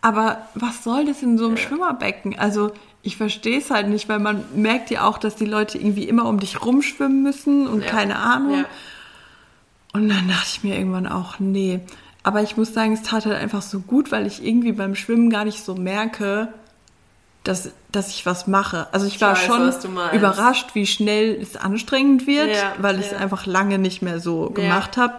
Aber 0.00 0.48
was 0.54 0.84
soll 0.84 1.06
das 1.06 1.22
in 1.22 1.38
so 1.38 1.46
einem 1.46 1.56
ja. 1.56 1.62
Schwimmerbecken? 1.62 2.38
Also 2.38 2.72
ich 3.02 3.16
verstehe 3.16 3.58
es 3.58 3.70
halt 3.70 3.88
nicht, 3.88 4.08
weil 4.08 4.18
man 4.18 4.44
merkt 4.54 4.90
ja 4.90 5.06
auch, 5.06 5.18
dass 5.18 5.36
die 5.36 5.44
Leute 5.44 5.78
irgendwie 5.78 6.08
immer 6.08 6.26
um 6.26 6.40
dich 6.40 6.62
rumschwimmen 6.64 7.22
müssen 7.22 7.66
und 7.66 7.82
ja. 7.82 7.90
keine 7.90 8.16
Ahnung. 8.16 8.58
Ja. 8.58 8.64
Und 9.92 10.08
dann 10.08 10.28
dachte 10.28 10.46
ich 10.46 10.64
mir 10.64 10.76
irgendwann 10.76 11.06
auch, 11.06 11.38
nee. 11.38 11.80
Aber 12.22 12.42
ich 12.42 12.56
muss 12.56 12.74
sagen, 12.74 12.92
es 12.92 13.02
tat 13.02 13.26
halt 13.26 13.36
einfach 13.36 13.62
so 13.62 13.80
gut, 13.80 14.12
weil 14.12 14.26
ich 14.26 14.44
irgendwie 14.44 14.72
beim 14.72 14.94
Schwimmen 14.94 15.30
gar 15.30 15.44
nicht 15.44 15.64
so 15.64 15.74
merke, 15.74 16.52
dass, 17.44 17.70
dass 17.90 18.10
ich 18.10 18.26
was 18.26 18.46
mache. 18.46 18.88
Also 18.92 19.06
ich, 19.06 19.14
ich 19.14 19.20
war 19.20 19.32
weiß, 19.32 19.46
schon 19.46 19.72
überrascht, 20.12 20.74
wie 20.74 20.86
schnell 20.86 21.38
es 21.40 21.56
anstrengend 21.56 22.26
wird, 22.26 22.54
weil 22.78 23.00
ich 23.00 23.06
es 23.06 23.14
einfach 23.14 23.46
lange 23.46 23.78
nicht 23.78 24.02
mehr 24.02 24.20
so 24.20 24.50
gemacht 24.50 24.96
habe. 24.96 25.14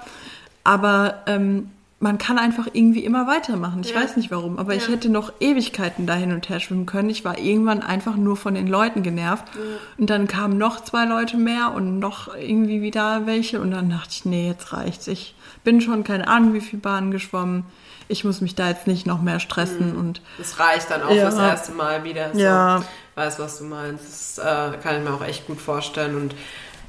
Aber 0.64 1.24
ähm, 1.26 1.72
man 2.02 2.18
kann 2.18 2.40
einfach 2.40 2.68
irgendwie 2.72 3.04
immer 3.04 3.28
weitermachen. 3.28 3.82
Ich 3.84 3.92
ja. 3.92 4.02
weiß 4.02 4.16
nicht 4.16 4.32
warum, 4.32 4.58
aber 4.58 4.74
ja. 4.74 4.80
ich 4.80 4.88
hätte 4.88 5.10
noch 5.10 5.34
Ewigkeiten 5.42 6.08
da 6.08 6.14
hin 6.14 6.32
und 6.32 6.48
her 6.48 6.62
schwimmen 6.62 6.86
können. 6.86 7.10
Ich 7.10 7.26
war 7.26 7.38
irgendwann 7.38 7.82
einfach 7.82 8.16
nur 8.16 8.38
von 8.38 8.54
den 8.54 8.68
Leuten 8.68 9.04
genervt. 9.04 9.44
Ja. 9.54 9.62
Und 9.98 10.10
dann 10.10 10.28
kamen 10.28 10.58
noch 10.58 10.82
zwei 10.82 11.04
Leute 11.06 11.36
mehr 11.36 11.74
und 11.74 12.00
noch 12.00 12.34
irgendwie 12.34 12.82
wieder 12.82 13.26
welche. 13.26 13.60
Und 13.60 13.72
dann 13.72 13.90
dachte 13.90 14.12
ich, 14.12 14.26
nee, 14.26 14.48
jetzt 14.48 14.72
reicht's. 14.72 15.08
Ich 15.08 15.36
bin 15.66 15.82
schon 15.82 16.06
keine 16.06 16.30
Ahnung, 16.30 16.54
wie 16.54 16.62
viel 16.62 16.80
Bahnen 16.80 17.12
geschwommen. 17.12 17.66
Ich 18.08 18.24
muss 18.24 18.40
mich 18.40 18.56
da 18.56 18.70
jetzt 18.70 18.88
nicht 18.88 19.06
noch 19.06 19.22
mehr 19.22 19.42
stressen. 19.42 19.92
Mhm. 19.92 20.00
Und 20.00 20.22
das 20.38 20.58
reicht 20.58 20.90
dann 20.90 21.04
auch 21.04 21.10
das 21.10 21.38
erste 21.38 21.74
Mal 21.74 22.06
wieder. 22.06 22.32
So. 22.34 22.40
Ja. 22.40 22.82
Weiß, 23.16 23.40
was 23.40 23.58
du 23.58 23.66
meinst. 23.66 24.38
Das 24.38 24.74
äh, 24.74 24.78
kann 24.78 24.98
ich 24.98 25.04
mir 25.04 25.14
auch 25.14 25.24
echt 25.24 25.48
gut 25.48 25.60
vorstellen. 25.60 26.16
Und 26.16 26.34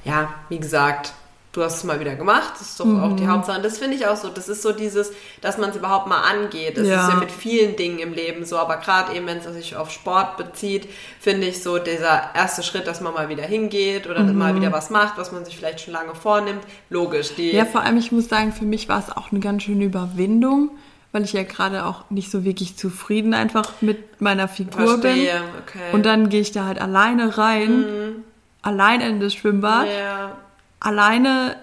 ja, 0.05 0.33
wie 0.49 0.61
gesagt, 0.61 1.15
du 1.53 1.65
hast 1.65 1.79
es 1.79 1.85
mal 1.85 1.99
wieder 1.99 2.15
gemacht, 2.15 2.53
das 2.59 2.71
ist 2.71 2.81
doch 2.81 2.85
mhm. 2.85 3.03
auch 3.03 3.17
die 3.17 3.25
mhm. 3.25 3.31
Hauptsache. 3.31 3.57
Und 3.57 3.65
das 3.65 3.79
finde 3.79 3.97
ich 3.97 4.07
auch 4.07 4.17
so, 4.17 4.29
das 4.29 4.49
ist 4.49 4.63
so 4.63 4.73
dieses, 4.73 5.13
dass 5.41 5.59
man 5.59 5.71
es 5.71 5.77
überhaupt 5.77 6.07
mal 6.07 6.21
angeht. 6.21 6.79
Das 6.79 6.87
ja. 6.87 7.03
ist 7.03 7.13
ja 7.13 7.19
mit 7.19 7.33
vielen 7.33 7.75
Dingen 7.77 7.99
im 7.99 8.13
Leben 8.13 8.45
so, 8.45 8.57
aber 8.57 8.77
gerade 8.77 9.15
eben, 9.17 9.27
wenn 9.27 9.39
es 9.39 9.45
sich 9.45 9.75
auf 9.75 9.91
Sport 9.91 10.37
bezieht, 10.37 10.89
finde 11.19 11.49
ich 11.49 11.63
so 11.63 11.79
dieser 11.79 12.35
erste 12.35 12.63
Schritt, 12.63 12.87
dass 12.87 13.01
man 13.01 13.15
mal 13.15 13.29
wieder 13.29 13.43
hingeht 13.43 14.09
oder 14.09 14.23
mhm. 14.23 14.39
mal 14.39 14.55
wieder 14.55 14.71
was 14.71 14.91
macht, 14.91 15.19
was 15.19 15.33
man 15.33 15.45
sich 15.45 15.57
vielleicht 15.57 15.81
schon 15.81 15.93
lange 15.93 16.15
vornimmt, 16.15 16.63
logisch. 16.89 17.35
Die 17.35 17.51
ja, 17.51 17.65
vor 17.65 17.83
allem, 17.83 17.97
ich 17.97 18.13
muss 18.13 18.29
sagen, 18.29 18.53
für 18.53 18.65
mich 18.65 18.89
war 18.89 19.01
es 19.01 19.15
auch 19.15 19.33
eine 19.33 19.41
ganz 19.41 19.65
schöne 19.65 19.85
Überwindung, 19.85 20.71
weil 21.11 21.25
ich 21.25 21.33
ja 21.33 21.43
gerade 21.43 21.85
auch 21.85 22.09
nicht 22.11 22.31
so 22.31 22.45
wirklich 22.45 22.77
zufrieden 22.77 23.35
einfach 23.35 23.73
mit 23.81 24.21
meiner 24.21 24.47
Figur 24.47 25.01
Verstehe. 25.01 25.33
bin. 25.33 25.43
Okay. 25.67 25.93
Und 25.93 26.07
dann 26.07 26.29
gehe 26.29 26.43
ich 26.43 26.53
da 26.53 26.67
halt 26.67 26.81
alleine 26.81 27.37
rein, 27.37 27.81
mhm. 27.81 28.25
allein 28.63 29.01
in 29.01 29.19
das 29.19 29.35
Schwimmbad. 29.35 29.89
Ja 29.89 30.37
alleine 30.81 31.57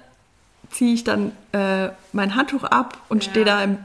ziehe 0.71 0.93
ich 0.93 1.03
dann 1.03 1.31
äh, 1.51 1.89
mein 2.13 2.35
Handtuch 2.35 2.63
ab 2.63 2.97
und 3.09 3.25
ja. 3.25 3.31
stehe 3.31 3.45
da 3.45 3.63
im 3.63 3.77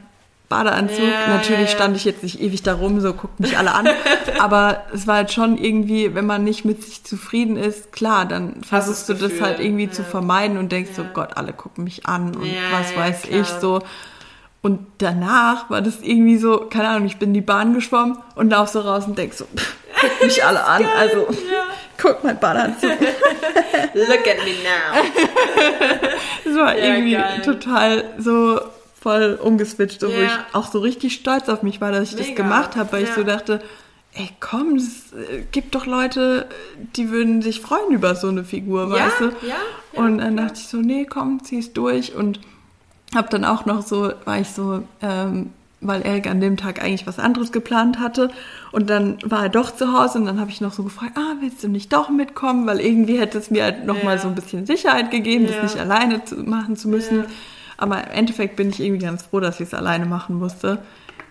Badeanzug. 0.49 0.99
Ja, 0.99 1.27
Natürlich 1.27 1.71
ja, 1.71 1.75
stand 1.75 1.95
ich 1.97 2.05
jetzt 2.05 2.21
nicht 2.21 2.39
ewig 2.39 2.61
da 2.61 2.75
rum, 2.75 3.01
so 3.01 3.13
guckt 3.13 3.39
mich 3.39 3.57
alle 3.57 3.73
an. 3.73 3.87
aber 4.39 4.83
es 4.93 5.07
war 5.07 5.15
halt 5.15 5.31
schon 5.31 5.57
irgendwie, 5.57 6.13
wenn 6.13 6.25
man 6.25 6.43
nicht 6.43 6.65
mit 6.65 6.83
sich 6.83 7.03
zufrieden 7.03 7.57
ist, 7.57 7.91
klar, 7.91 8.25
dann 8.25 8.63
versuchst 8.63 9.09
du 9.09 9.13
das 9.15 9.41
halt 9.41 9.59
irgendwie 9.59 9.89
zu 9.89 10.03
vermeiden 10.03 10.57
und 10.57 10.71
denkst 10.71 10.91
so, 10.95 11.03
Gott, 11.11 11.37
alle 11.37 11.53
gucken 11.53 11.83
mich 11.83 12.05
an 12.05 12.35
und 12.35 12.49
was 12.71 12.95
weiß 12.95 13.25
ich 13.29 13.47
so. 13.47 13.81
Und 14.61 14.85
danach 14.99 15.69
war 15.69 15.81
das 15.81 15.99
irgendwie 16.01 16.37
so, 16.37 16.67
keine 16.69 16.87
Ahnung, 16.89 17.05
ich 17.05 17.17
bin 17.17 17.29
in 17.29 17.33
die 17.33 17.41
Bahn 17.41 17.73
geschwommen 17.73 18.17
und 18.35 18.49
lauf 18.49 18.69
so 18.69 18.79
raus 18.79 19.05
und 19.07 19.17
denk 19.17 19.33
so, 19.33 19.45
pff, 19.45 19.75
guckt 19.99 20.23
mich 20.23 20.45
alle 20.45 20.63
an. 20.65 20.85
Also, 20.97 21.27
guck 22.03 22.23
mein 22.23 22.39
Badeanzug. 22.39 22.91
Look 23.93 24.27
at 24.27 24.43
me 24.43 24.55
now. 24.61 25.01
das 26.43 26.55
war 26.55 26.77
ja, 26.77 26.95
irgendwie 26.95 27.13
geil. 27.13 27.41
total 27.43 28.03
so 28.17 28.59
voll 28.99 29.39
umgeswitcht, 29.41 30.01
ja. 30.01 30.07
wo 30.09 30.11
ich 30.11 30.31
auch 30.53 30.69
so 30.71 30.79
richtig 30.79 31.15
stolz 31.15 31.49
auf 31.49 31.63
mich 31.63 31.81
war, 31.81 31.91
dass 31.91 32.09
ich 32.09 32.15
Mega. 32.15 32.27
das 32.27 32.35
gemacht 32.35 32.75
habe, 32.75 32.91
weil 32.91 33.03
ja. 33.03 33.09
ich 33.09 33.15
so 33.15 33.23
dachte, 33.23 33.61
ey 34.13 34.29
komm, 34.39 34.75
es 34.75 35.13
äh, 35.13 35.43
gibt 35.51 35.75
doch 35.75 35.85
Leute, 35.85 36.47
die 36.95 37.09
würden 37.09 37.41
sich 37.41 37.61
freuen 37.61 37.91
über 37.91 38.15
so 38.15 38.27
eine 38.27 38.43
Figur, 38.43 38.89
weißt 38.89 39.19
du? 39.21 39.25
Ja, 39.47 39.55
und 39.93 40.19
dann 40.19 40.37
dachte 40.37 40.55
ich 40.55 40.67
so, 40.67 40.77
nee, 40.77 41.05
komm, 41.05 41.43
zieh's 41.43 41.73
durch 41.73 42.15
und 42.15 42.39
hab 43.15 43.29
dann 43.29 43.45
auch 43.45 43.65
noch 43.65 43.81
so, 43.81 44.11
war 44.25 44.39
ich 44.39 44.49
so, 44.49 44.83
ähm, 45.01 45.53
weil 45.81 46.05
Erik 46.05 46.27
an 46.27 46.41
dem 46.41 46.57
Tag 46.57 46.81
eigentlich 46.81 47.07
was 47.07 47.19
anderes 47.19 47.51
geplant 47.51 47.99
hatte. 47.99 48.29
Und 48.73 48.89
dann 48.89 49.19
war 49.23 49.43
er 49.43 49.49
doch 49.49 49.69
zu 49.75 49.93
Hause 49.93 50.17
und 50.17 50.25
dann 50.25 50.39
habe 50.39 50.49
ich 50.49 50.59
noch 50.59 50.73
so 50.73 50.81
gefragt, 50.81 51.11
ah, 51.15 51.35
willst 51.41 51.63
du 51.63 51.67
nicht 51.67 51.93
doch 51.93 52.09
mitkommen? 52.09 52.65
Weil 52.65 52.79
irgendwie 52.79 53.19
hätte 53.19 53.37
es 53.37 53.51
mir 53.51 53.65
halt 53.65 53.85
nochmal 53.85 54.15
ja. 54.15 54.21
so 54.23 54.27
ein 54.27 54.33
bisschen 54.33 54.65
Sicherheit 54.65 55.11
gegeben, 55.11 55.45
ja. 55.45 55.51
das 55.51 55.73
nicht 55.73 55.79
alleine 55.79 56.25
zu, 56.25 56.37
machen 56.37 56.75
zu 56.75 56.89
müssen. 56.89 57.19
Ja. 57.19 57.25
Aber 57.77 58.03
im 58.03 58.11
Endeffekt 58.11 58.55
bin 58.55 58.69
ich 58.69 58.79
irgendwie 58.79 59.05
ganz 59.05 59.27
froh, 59.27 59.39
dass 59.39 59.59
ich 59.59 59.67
es 59.67 59.75
alleine 59.75 60.07
machen 60.07 60.39
musste, 60.39 60.79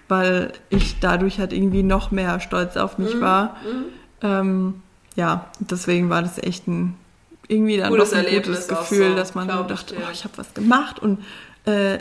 weil 0.07 0.53
ich 0.71 1.01
dadurch 1.01 1.41
halt 1.41 1.53
irgendwie 1.53 1.83
noch 1.83 2.13
mehr 2.13 2.39
stolz 2.39 2.77
auf 2.77 2.99
mich 2.99 3.17
mhm. 3.17 3.21
war. 3.21 3.57
Mhm. 3.65 3.85
Ähm, 4.23 4.75
ja, 5.17 5.47
deswegen 5.59 6.11
war 6.11 6.23
das 6.23 6.39
echt 6.39 6.69
ein 6.69 6.95
irgendwie 7.49 7.77
dann 7.77 7.91
gutes 7.91 8.11
doch 8.11 8.19
ein 8.19 8.25
Erlebnis 8.25 8.69
gutes 8.69 8.69
Gefühl, 8.69 9.11
so, 9.11 9.17
dass 9.17 9.35
man 9.35 9.51
so 9.51 9.65
dachte, 9.65 9.97
oh, 9.99 10.11
ich 10.13 10.23
habe 10.23 10.39
was 10.39 10.55
gemacht 10.55 11.01
und 11.01 11.25
äh, 11.65 11.99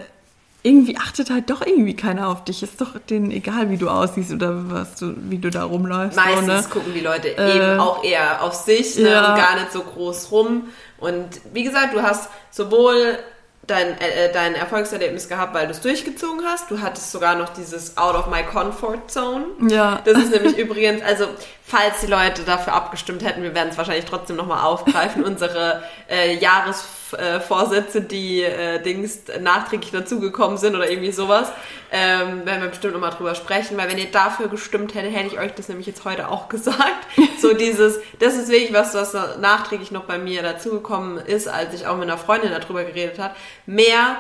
irgendwie 0.64 0.98
achtet 0.98 1.30
halt 1.30 1.50
doch 1.50 1.66
irgendwie 1.66 1.96
keiner 1.96 2.28
auf 2.28 2.44
dich. 2.44 2.62
Ist 2.62 2.80
doch 2.80 2.98
denen 3.10 3.32
egal, 3.32 3.70
wie 3.70 3.78
du 3.78 3.90
aussiehst 3.90 4.32
oder 4.32 4.70
was 4.70 4.96
du, 4.96 5.14
wie 5.30 5.40
du 5.40 5.50
da 5.50 5.64
rumläufst. 5.64 6.16
Meistens 6.16 6.46
so, 6.46 6.54
ne? 6.54 6.64
gucken 6.70 6.94
die 6.94 7.00
Leute 7.00 7.36
äh, 7.38 7.58
eben 7.58 7.80
auch 7.80 8.04
eher 8.04 8.44
auf 8.44 8.54
sich 8.54 8.96
ne, 8.98 9.10
ja. 9.10 9.32
und 9.32 9.38
gar 9.38 9.56
nicht 9.56 9.72
so 9.72 9.82
groß 9.82 10.32
rum. 10.32 10.70
Und 11.00 11.42
wie 11.54 11.64
gesagt, 11.64 11.96
du 11.96 12.04
hast 12.04 12.30
sowohl 12.52 13.18
dein, 13.66 14.00
äh, 14.00 14.26
äh, 14.26 14.34
dein 14.34 14.54
Erfolgserlebnis 14.54 15.28
gehabt, 15.28 15.54
weil 15.54 15.66
du 15.66 15.72
es 15.72 15.82
durchgezogen 15.82 16.46
hast. 16.46 16.70
Du 16.70 16.82
hattest 16.82 17.12
sogar 17.12 17.36
noch 17.36 17.50
dieses 17.50 17.98
Out 17.98 18.16
of 18.16 18.28
my 18.28 18.44
comfort 18.44 19.08
zone. 19.08 19.46
Ja. 19.68 20.02
Das 20.06 20.18
ist 20.18 20.32
nämlich 20.36 20.58
übrigens, 20.58 21.02
also 21.02 21.26
falls 21.72 22.02
die 22.02 22.08
Leute 22.08 22.44
dafür 22.44 22.74
abgestimmt 22.74 23.24
hätten, 23.24 23.44
wir 23.44 23.56
werden 23.56 23.70
es 23.70 23.78
wahrscheinlich 23.78 24.04
trotzdem 24.06 24.36
nochmal 24.36 24.66
aufgreifen, 24.66 25.24
unsere 25.26 25.84
äh, 26.10 26.36
Jahresvorsätze, 26.36 28.02
die 28.02 28.44
äh, 28.44 28.82
Dings 28.84 29.22
nachträglich 29.40 29.92
dazugekommen 29.92 30.58
sind 30.58 30.76
oder 30.76 30.90
irgendwie 30.90 31.14
sowas, 31.14 31.50
ähm, 31.92 32.46
werden 32.46 32.62
wir 32.62 32.70
bestimmt 32.70 32.94
nochmal 32.94 33.12
drüber 33.12 33.36
sprechen, 33.36 33.78
weil 33.78 33.90
wenn 33.90 33.98
ihr 33.98 34.12
dafür 34.12 34.50
gestimmt 34.50 34.94
hättet, 34.96 35.16
hätte 35.16 35.28
ich 35.28 35.40
euch 35.40 35.54
das 35.54 35.70
nämlich 35.70 35.88
jetzt 35.88 36.04
heute 36.04 36.28
auch 36.28 36.50
gesagt. 36.50 37.08
so 37.42 37.54
dieses, 37.54 38.00
das 38.20 38.36
ist 38.36 38.50
wirklich 38.50 38.74
was, 38.74 38.94
was 38.94 39.14
nachträglich 39.40 39.92
noch 39.92 40.04
bei 40.04 40.18
mir 40.18 40.44
dazugekommen 40.44 41.18
ist, 41.18 41.48
als 41.48 41.74
ich 41.74 41.88
auch 41.88 41.96
mit 41.96 42.04
einer 42.04 42.18
Freundin 42.18 42.52
darüber 42.52 42.84
geredet 42.84 43.18
habe. 43.18 43.34
Mehr 43.66 44.18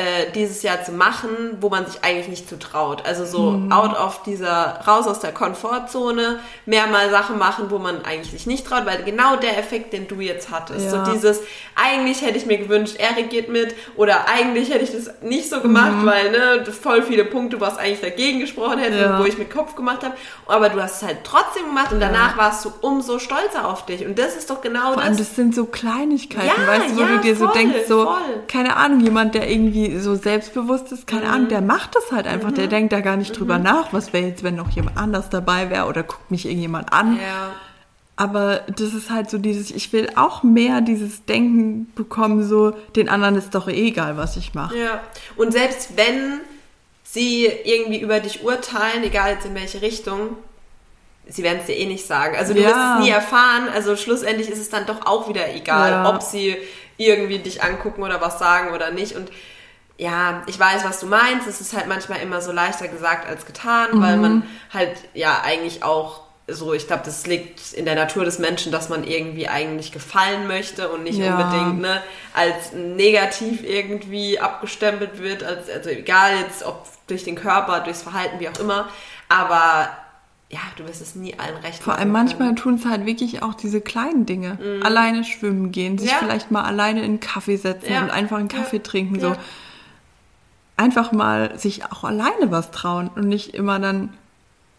äh, 0.00 0.30
dieses 0.34 0.62
Jahr 0.62 0.82
zu 0.82 0.92
machen, 0.92 1.58
wo 1.60 1.68
man 1.68 1.84
sich 1.84 2.02
eigentlich 2.02 2.28
nicht 2.28 2.48
zutraut. 2.48 3.04
Also 3.04 3.26
so 3.26 3.50
mhm. 3.50 3.70
out 3.70 3.98
of 3.98 4.22
dieser, 4.22 4.80
raus 4.86 5.06
aus 5.06 5.20
der 5.20 5.32
Komfortzone, 5.32 6.38
mehr 6.64 6.86
mal 6.86 7.10
Sachen 7.10 7.38
machen, 7.38 7.66
wo 7.68 7.78
man 7.78 8.02
eigentlich 8.04 8.30
sich 8.30 8.46
nicht 8.46 8.66
traut, 8.66 8.86
weil 8.86 9.02
genau 9.02 9.36
der 9.36 9.58
Effekt, 9.58 9.92
den 9.92 10.08
du 10.08 10.20
jetzt 10.20 10.50
hattest, 10.50 10.86
ja. 10.86 11.04
so 11.04 11.12
dieses, 11.12 11.40
eigentlich 11.74 12.22
hätte 12.22 12.38
ich 12.38 12.46
mir 12.46 12.56
gewünscht, 12.56 12.96
er 12.98 13.22
geht 13.24 13.50
mit 13.50 13.74
oder 13.96 14.26
eigentlich 14.28 14.70
hätte 14.70 14.84
ich 14.84 14.92
das 14.92 15.10
nicht 15.22 15.50
so 15.50 15.60
gemacht, 15.60 15.96
mhm. 16.02 16.06
weil 16.06 16.30
ne, 16.30 16.64
voll 16.72 17.02
viele 17.02 17.26
Punkte, 17.26 17.60
was 17.60 17.76
eigentlich 17.76 18.00
dagegen 18.00 18.40
gesprochen 18.40 18.78
hätte, 18.78 18.98
ja. 18.98 19.18
wo 19.18 19.24
ich 19.24 19.36
mit 19.36 19.50
Kopf 19.50 19.74
gemacht 19.74 20.02
habe, 20.02 20.14
aber 20.46 20.70
du 20.70 20.82
hast 20.82 21.02
es 21.02 21.08
halt 21.08 21.18
trotzdem 21.24 21.66
gemacht 21.66 21.92
und 21.92 22.00
danach 22.00 22.36
ja. 22.36 22.42
warst 22.42 22.64
du 22.64 22.72
umso 22.80 23.18
stolzer 23.18 23.68
auf 23.68 23.84
dich 23.84 24.06
und 24.06 24.18
das 24.18 24.36
ist 24.36 24.48
doch 24.48 24.62
genau 24.62 24.92
Vor 24.92 24.96
das. 24.96 25.04
Allem, 25.04 25.18
das 25.18 25.36
sind 25.36 25.54
so 25.54 25.66
Kleinigkeiten, 25.66 26.66
weißt 26.66 26.90
du, 26.90 26.96
wo 26.96 27.04
du 27.04 27.18
dir 27.18 27.36
voll, 27.36 27.48
so 27.48 27.52
denkst, 27.52 27.78
so, 27.86 28.04
voll. 28.04 28.16
keine 28.48 28.76
Ahnung, 28.76 29.00
jemand, 29.00 29.34
der 29.34 29.50
irgendwie 29.50 29.89
so 29.98 30.14
selbstbewusst 30.14 30.92
ist, 30.92 31.06
keine 31.06 31.26
mhm. 31.26 31.32
Ahnung, 31.32 31.48
der 31.48 31.60
macht 31.60 31.94
das 31.94 32.12
halt 32.12 32.26
einfach. 32.26 32.50
Mhm. 32.50 32.54
Der 32.54 32.66
denkt 32.66 32.92
da 32.92 33.00
gar 33.00 33.16
nicht 33.16 33.38
drüber 33.38 33.58
mhm. 33.58 33.64
nach, 33.64 33.92
was 33.92 34.12
wäre 34.12 34.26
jetzt, 34.26 34.42
wenn 34.42 34.56
noch 34.56 34.70
jemand 34.70 34.96
anders 34.96 35.30
dabei 35.30 35.70
wäre 35.70 35.86
oder 35.86 36.02
guckt 36.02 36.30
mich 36.30 36.46
irgendjemand 36.46 36.92
an. 36.92 37.16
Ja. 37.16 37.52
Aber 38.16 38.60
das 38.68 38.92
ist 38.92 39.08
halt 39.08 39.30
so 39.30 39.38
dieses, 39.38 39.70
ich 39.70 39.92
will 39.94 40.10
auch 40.14 40.42
mehr 40.42 40.82
dieses 40.82 41.24
Denken 41.24 41.90
bekommen, 41.94 42.46
so, 42.46 42.72
den 42.94 43.08
anderen 43.08 43.36
ist 43.36 43.54
doch 43.54 43.66
eh 43.66 43.88
egal, 43.88 44.18
was 44.18 44.36
ich 44.36 44.52
mache. 44.52 44.76
Ja. 44.76 45.00
Und 45.36 45.52
selbst 45.52 45.96
wenn 45.96 46.40
sie 47.02 47.46
irgendwie 47.46 48.00
über 48.00 48.20
dich 48.20 48.44
urteilen, 48.44 49.02
egal 49.04 49.32
jetzt 49.32 49.46
in 49.46 49.54
welche 49.54 49.80
Richtung, 49.80 50.36
sie 51.26 51.42
werden 51.42 51.60
es 51.60 51.66
dir 51.66 51.76
eh 51.76 51.86
nicht 51.86 52.06
sagen. 52.06 52.36
Also 52.36 52.54
du 52.54 52.60
ja. 52.60 52.68
wirst 52.68 52.78
es 52.78 53.04
nie 53.04 53.10
erfahren. 53.10 53.68
Also 53.72 53.96
schlussendlich 53.96 54.48
ist 54.48 54.60
es 54.60 54.68
dann 54.68 54.86
doch 54.86 55.06
auch 55.06 55.28
wieder 55.28 55.54
egal, 55.54 55.90
ja. 55.90 56.14
ob 56.14 56.22
sie 56.22 56.56
irgendwie 56.98 57.38
dich 57.38 57.62
angucken 57.62 58.02
oder 58.02 58.20
was 58.20 58.38
sagen 58.38 58.74
oder 58.74 58.90
nicht. 58.90 59.16
Und 59.16 59.30
ja, 60.00 60.42
ich 60.46 60.58
weiß, 60.58 60.82
was 60.84 60.98
du 61.00 61.06
meinst. 61.06 61.46
Es 61.46 61.60
ist 61.60 61.76
halt 61.76 61.86
manchmal 61.86 62.20
immer 62.20 62.40
so 62.40 62.52
leichter 62.52 62.88
gesagt 62.88 63.28
als 63.28 63.44
getan, 63.44 63.88
mhm. 63.92 64.02
weil 64.02 64.16
man 64.16 64.42
halt 64.72 64.96
ja 65.12 65.42
eigentlich 65.44 65.82
auch 65.82 66.22
so, 66.48 66.72
ich 66.72 66.86
glaube, 66.86 67.02
das 67.04 67.26
liegt 67.26 67.74
in 67.74 67.84
der 67.84 67.96
Natur 67.96 68.24
des 68.24 68.38
Menschen, 68.38 68.72
dass 68.72 68.88
man 68.88 69.04
irgendwie 69.04 69.46
eigentlich 69.46 69.92
gefallen 69.92 70.48
möchte 70.48 70.88
und 70.88 71.04
nicht 71.04 71.18
ja. 71.18 71.36
unbedingt 71.36 71.82
ne, 71.82 72.02
als 72.32 72.72
negativ 72.72 73.62
irgendwie 73.62 74.40
abgestempelt 74.40 75.20
wird, 75.20 75.44
als, 75.44 75.68
also 75.68 75.90
egal 75.90 76.38
jetzt, 76.38 76.64
ob 76.64 76.86
durch 77.06 77.24
den 77.24 77.36
Körper, 77.36 77.80
durchs 77.80 78.02
Verhalten, 78.02 78.40
wie 78.40 78.48
auch 78.48 78.58
immer, 78.58 78.88
aber 79.28 79.90
ja, 80.48 80.60
du 80.76 80.88
wirst 80.88 81.02
es 81.02 81.14
nie 81.14 81.38
allen 81.38 81.58
recht 81.58 81.82
Vor 81.82 81.96
allem 81.96 82.10
manchmal 82.10 82.54
tun 82.54 82.74
es 82.76 82.86
halt 82.86 83.06
wirklich 83.06 83.42
auch 83.42 83.54
diese 83.54 83.80
kleinen 83.80 84.26
Dinge. 84.26 84.58
Mhm. 84.60 84.82
Alleine 84.82 85.24
schwimmen 85.24 85.70
gehen, 85.70 85.98
sich 85.98 86.10
ja. 86.10 86.16
vielleicht 86.18 86.50
mal 86.50 86.64
alleine 86.64 87.00
in 87.00 87.04
einen 87.04 87.20
Kaffee 87.20 87.56
setzen 87.56 87.92
ja. 87.92 88.02
und 88.02 88.10
einfach 88.10 88.38
einen 88.38 88.48
Kaffee 88.48 88.82
trinken, 88.82 89.20
so. 89.20 89.36
Einfach 90.80 91.12
mal 91.12 91.58
sich 91.58 91.84
auch 91.84 92.04
alleine 92.04 92.50
was 92.50 92.70
trauen 92.70 93.10
und 93.14 93.28
nicht 93.28 93.54
immer 93.54 93.78
dann 93.78 94.14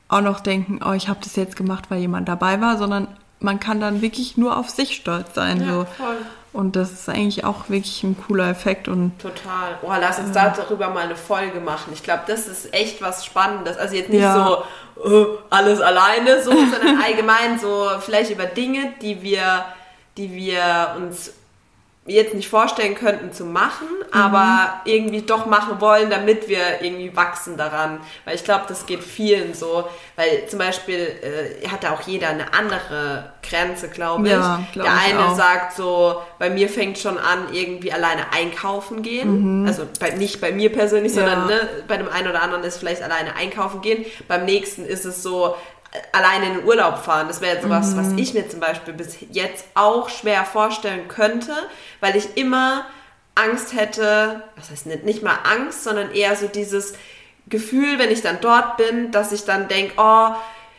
auch 0.08 0.22
noch 0.22 0.40
denken, 0.40 0.80
oh, 0.84 0.94
ich 0.94 1.08
habe 1.08 1.20
das 1.24 1.36
jetzt 1.36 1.56
gemacht, 1.56 1.86
weil 1.90 2.00
jemand 2.00 2.28
dabei 2.28 2.60
war, 2.60 2.78
sondern 2.78 3.08
man 3.40 3.60
kann 3.60 3.80
dann 3.80 4.02
wirklich 4.02 4.36
nur 4.36 4.58
auf 4.58 4.70
sich 4.70 4.96
stolz 4.96 5.36
sein. 5.36 5.60
so. 5.60 5.86
Voll. 5.86 6.18
Und 6.54 6.76
das 6.76 6.92
ist 6.92 7.08
eigentlich 7.08 7.46
auch 7.46 7.70
wirklich 7.70 8.04
ein 8.04 8.18
cooler 8.28 8.50
Effekt. 8.50 8.88
Und, 8.88 9.18
Total. 9.20 9.78
Oh, 9.84 9.94
lass 10.00 10.20
uns 10.20 10.32
äh, 10.32 10.34
darüber 10.34 10.90
mal 10.90 11.06
eine 11.06 11.16
Folge 11.16 11.60
machen. 11.62 11.92
Ich 11.94 12.04
glaube, 12.04 12.24
das 12.28 12.48
ist 12.48 12.74
echt 12.74 13.02
was 13.02 13.24
Spannendes. 13.24 13.78
Also 13.78 13.96
jetzt 13.96 14.10
nicht 14.10 14.22
ja. 14.22 14.66
so 14.98 15.10
uh, 15.10 15.38
alles 15.50 15.80
alleine, 15.80 16.44
so, 16.44 16.52
sondern 16.52 17.02
allgemein 17.02 17.58
so 17.58 17.88
vielleicht 18.00 18.32
über 18.32 18.46
Dinge, 18.46 18.94
die 19.02 19.22
wir, 19.22 19.64
die 20.18 20.34
wir 20.34 20.98
uns 20.98 21.34
jetzt 22.14 22.34
nicht 22.34 22.50
vorstellen 22.50 22.96
könnten 22.96 23.32
zu 23.32 23.46
machen, 23.46 23.88
mhm. 23.88 24.20
aber 24.20 24.82
irgendwie 24.86 25.22
doch 25.22 25.46
machen 25.46 25.82
wollen, 25.82 26.10
damit 26.10 26.48
wir 26.48 26.82
irgendwie 26.82 27.16
wachsen 27.16 27.58
daran. 27.58 28.00
Weil 28.26 28.36
ich 28.36 28.44
glaube, 28.44 28.66
das 28.68 28.86
geht 28.86 29.04
vielen 29.04 29.54
so. 29.54 29.86
Weil 30.16 30.48
zum 30.48 30.60
Beispiel 30.60 31.00
äh, 31.22 31.68
hat 31.68 31.84
da 31.84 31.94
auch 31.94 32.02
jeder 32.02 32.30
eine 32.30 32.54
andere 32.54 33.32
Grenze, 33.48 33.90
glaube 33.90 34.28
ich. 34.28 34.32
Ja, 34.32 34.64
glaub 34.74 34.86
Der 34.86 34.94
eine 34.96 35.30
auch. 35.30 35.36
sagt 35.36 35.76
so, 35.76 36.22
bei 36.40 36.50
mir 36.50 36.70
fängt 36.70 36.98
schon 36.98 37.18
an, 37.18 37.54
irgendwie 37.54 37.92
alleine 37.92 38.32
einkaufen 38.34 39.02
gehen. 39.02 39.62
Mhm. 39.62 39.68
Also 39.68 39.84
bei, 40.00 40.12
nicht 40.12 40.42
bei 40.42 40.52
mir 40.52 40.72
persönlich, 40.72 41.16
ja. 41.16 41.20
sondern 41.20 41.48
ne, 41.48 41.70
bei 41.88 41.98
dem 41.98 42.10
einen 42.10 42.30
oder 42.30 42.42
anderen 42.42 42.64
ist 42.64 42.78
vielleicht 42.78 43.02
alleine 43.02 43.36
einkaufen 43.36 43.82
gehen. 43.82 44.06
Beim 44.28 44.46
nächsten 44.46 44.86
ist 44.86 45.06
es 45.06 45.24
so, 45.24 45.56
alleine 46.12 46.48
in 46.48 46.54
den 46.60 46.66
Urlaub 46.66 47.00
fahren. 47.00 47.28
Das 47.28 47.42
wäre 47.42 47.56
jetzt 47.56 47.64
sowas, 47.64 47.94
mhm. 47.94 47.98
was 47.98 48.12
ich 48.18 48.34
mir 48.34 48.48
zum 48.50 48.60
Beispiel 48.60 48.94
bis 48.94 49.18
jetzt 49.32 49.66
auch 49.76 50.10
schwer 50.10 50.46
vorstellen 50.46 51.08
könnte, 51.08 51.54
weil 52.00 52.16
ich 52.16 52.38
immer 52.38 52.86
Angst 53.36 53.74
hätte, 53.76 54.44
was 54.56 54.70
heißt 54.70 54.86
nicht, 54.86 55.04
nicht 55.04 55.24
mal 55.24 55.38
Angst, 55.44 55.84
sondern 55.84 56.12
eher 56.12 56.36
so 56.36 56.48
dieses 56.48 56.94
Gefühl, 57.48 58.00
wenn 58.00 58.12
ich 58.12 58.22
dann 58.22 58.40
dort 58.42 58.78
bin, 58.78 59.12
dass 59.12 59.32
ich 59.32 59.46
dann 59.46 59.68
denke, 59.68 59.94
oh, 59.98 60.30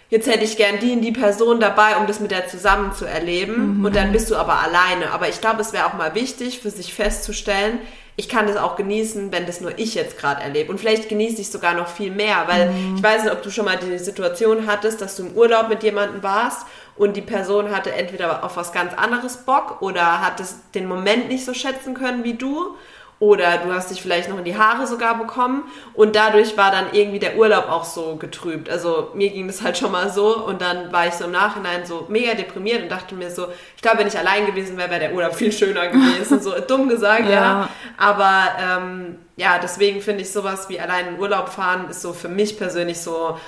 jetzt 0.08 0.26
hätte 0.26 0.44
ich 0.44 0.56
gern 0.56 0.78
die 0.78 0.92
und 0.92 1.00
die 1.00 1.12
Person 1.12 1.60
dabei, 1.60 1.96
um 1.96 2.06
das 2.06 2.20
mit 2.20 2.30
der 2.30 2.48
zusammen 2.48 2.92
zu 2.92 3.04
erleben. 3.04 3.78
Mhm. 3.78 3.84
Und 3.84 3.96
dann 3.96 4.12
bist 4.12 4.30
du 4.30 4.36
aber 4.36 4.60
alleine. 4.60 5.10
Aber 5.12 5.28
ich 5.28 5.40
glaube, 5.40 5.60
es 5.60 5.72
wäre 5.72 5.86
auch 5.86 5.94
mal 5.94 6.14
wichtig, 6.14 6.60
für 6.60 6.70
sich 6.70 6.94
festzustellen, 6.94 7.78
ich 8.16 8.28
kann 8.28 8.46
das 8.46 8.56
auch 8.56 8.76
genießen, 8.76 9.32
wenn 9.32 9.46
das 9.46 9.60
nur 9.60 9.78
ich 9.78 9.94
jetzt 9.94 10.18
gerade 10.18 10.42
erlebe. 10.42 10.70
Und 10.70 10.78
vielleicht 10.78 11.08
genieße 11.08 11.40
ich 11.40 11.50
sogar 11.50 11.74
noch 11.74 11.88
viel 11.88 12.10
mehr, 12.10 12.44
weil 12.46 12.70
mhm. 12.70 12.96
ich 12.96 13.02
weiß 13.02 13.24
nicht, 13.24 13.32
ob 13.32 13.42
du 13.42 13.50
schon 13.50 13.64
mal 13.64 13.78
die 13.78 13.98
Situation 13.98 14.66
hattest, 14.66 15.00
dass 15.00 15.16
du 15.16 15.26
im 15.26 15.32
Urlaub 15.32 15.68
mit 15.68 15.82
jemandem 15.82 16.22
warst 16.22 16.66
und 16.96 17.16
die 17.16 17.22
Person 17.22 17.70
hatte 17.70 17.92
entweder 17.92 18.44
auf 18.44 18.56
was 18.56 18.72
ganz 18.72 18.92
anderes 18.94 19.38
Bock 19.38 19.80
oder 19.80 20.20
hat 20.20 20.40
es 20.40 20.56
den 20.74 20.86
Moment 20.86 21.28
nicht 21.28 21.44
so 21.44 21.54
schätzen 21.54 21.94
können 21.94 22.22
wie 22.22 22.34
du 22.34 22.76
oder 23.22 23.58
du 23.58 23.72
hast 23.72 23.92
dich 23.92 24.02
vielleicht 24.02 24.28
noch 24.28 24.38
in 24.38 24.42
die 24.42 24.58
Haare 24.58 24.84
sogar 24.88 25.16
bekommen 25.16 25.62
und 25.94 26.16
dadurch 26.16 26.56
war 26.56 26.72
dann 26.72 26.86
irgendwie 26.90 27.20
der 27.20 27.36
Urlaub 27.36 27.68
auch 27.68 27.84
so 27.84 28.16
getrübt. 28.16 28.68
Also 28.68 29.12
mir 29.14 29.30
ging 29.30 29.46
das 29.46 29.62
halt 29.62 29.78
schon 29.78 29.92
mal 29.92 30.10
so 30.10 30.44
und 30.44 30.60
dann 30.60 30.90
war 30.90 31.06
ich 31.06 31.14
so 31.14 31.26
im 31.26 31.30
Nachhinein 31.30 31.86
so 31.86 32.06
mega 32.08 32.34
deprimiert 32.34 32.82
und 32.82 32.88
dachte 32.90 33.14
mir 33.14 33.30
so, 33.30 33.46
ich 33.76 33.82
glaube, 33.82 33.98
wenn 33.98 34.08
ich 34.08 34.18
allein 34.18 34.44
gewesen 34.46 34.76
wäre, 34.76 34.90
wäre 34.90 34.98
der 34.98 35.14
Urlaub 35.14 35.36
viel 35.36 35.52
schöner 35.52 35.86
gewesen. 35.86 36.42
so 36.42 36.52
dumm 36.66 36.88
gesagt, 36.88 37.26
ja. 37.26 37.30
ja. 37.30 37.68
Aber 37.96 38.42
ähm, 38.60 39.18
ja, 39.36 39.60
deswegen 39.62 40.00
finde 40.00 40.22
ich 40.22 40.32
sowas 40.32 40.68
wie 40.68 40.80
allein 40.80 41.14
in 41.14 41.20
Urlaub 41.20 41.48
fahren 41.48 41.90
ist 41.90 42.02
so 42.02 42.12
für 42.12 42.28
mich 42.28 42.58
persönlich 42.58 43.00
so 43.00 43.38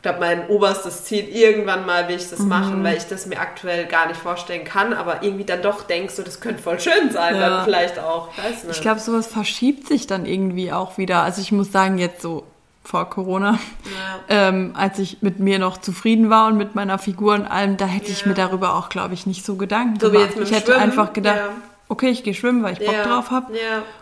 ich 0.00 0.02
glaube, 0.02 0.20
mein 0.20 0.48
oberstes 0.48 1.04
Ziel, 1.04 1.28
irgendwann 1.28 1.84
mal 1.84 2.08
will 2.08 2.16
ich 2.16 2.30
das 2.30 2.38
mhm. 2.38 2.48
machen, 2.48 2.82
weil 2.82 2.96
ich 2.96 3.04
das 3.04 3.26
mir 3.26 3.38
aktuell 3.38 3.84
gar 3.84 4.08
nicht 4.08 4.18
vorstellen 4.18 4.64
kann, 4.64 4.94
aber 4.94 5.22
irgendwie 5.22 5.44
dann 5.44 5.60
doch 5.60 5.82
denkst 5.82 6.14
so, 6.14 6.22
das 6.22 6.40
könnte 6.40 6.62
voll 6.62 6.80
schön 6.80 7.10
sein, 7.10 7.34
ja. 7.34 7.50
dann 7.50 7.64
vielleicht 7.66 7.98
auch. 7.98 8.30
Ich, 8.50 8.70
ich 8.70 8.80
glaube, 8.80 8.98
sowas 8.98 9.26
verschiebt 9.26 9.86
sich 9.86 10.06
dann 10.06 10.24
irgendwie 10.24 10.72
auch 10.72 10.96
wieder. 10.96 11.20
Also 11.20 11.42
ich 11.42 11.52
muss 11.52 11.70
sagen, 11.70 11.98
jetzt 11.98 12.22
so 12.22 12.44
vor 12.82 13.10
Corona, 13.10 13.58
ja. 13.84 14.48
ähm, 14.48 14.72
als 14.74 14.98
ich 14.98 15.20
mit 15.20 15.38
mir 15.38 15.58
noch 15.58 15.76
zufrieden 15.76 16.30
war 16.30 16.46
und 16.46 16.56
mit 16.56 16.74
meiner 16.74 16.98
Figur 16.98 17.34
und 17.34 17.44
allem, 17.44 17.76
da 17.76 17.84
hätte 17.84 18.06
ja. 18.06 18.12
ich 18.12 18.24
mir 18.24 18.32
darüber 18.32 18.76
auch, 18.76 18.88
glaube 18.88 19.12
ich, 19.12 19.26
nicht 19.26 19.44
so 19.44 19.56
Gedanken 19.56 20.00
so 20.00 20.10
gemacht. 20.10 20.30
ich 20.40 20.50
hätte 20.50 20.72
Schwimmen. 20.72 20.80
einfach 20.80 21.12
gedacht, 21.12 21.40
okay, 21.90 22.08
ich 22.08 22.22
gehe 22.22 22.32
schwimmen, 22.32 22.62
weil 22.62 22.72
ich 22.74 22.86
Bock 22.86 23.02
drauf 23.02 23.30
habe. 23.30 23.52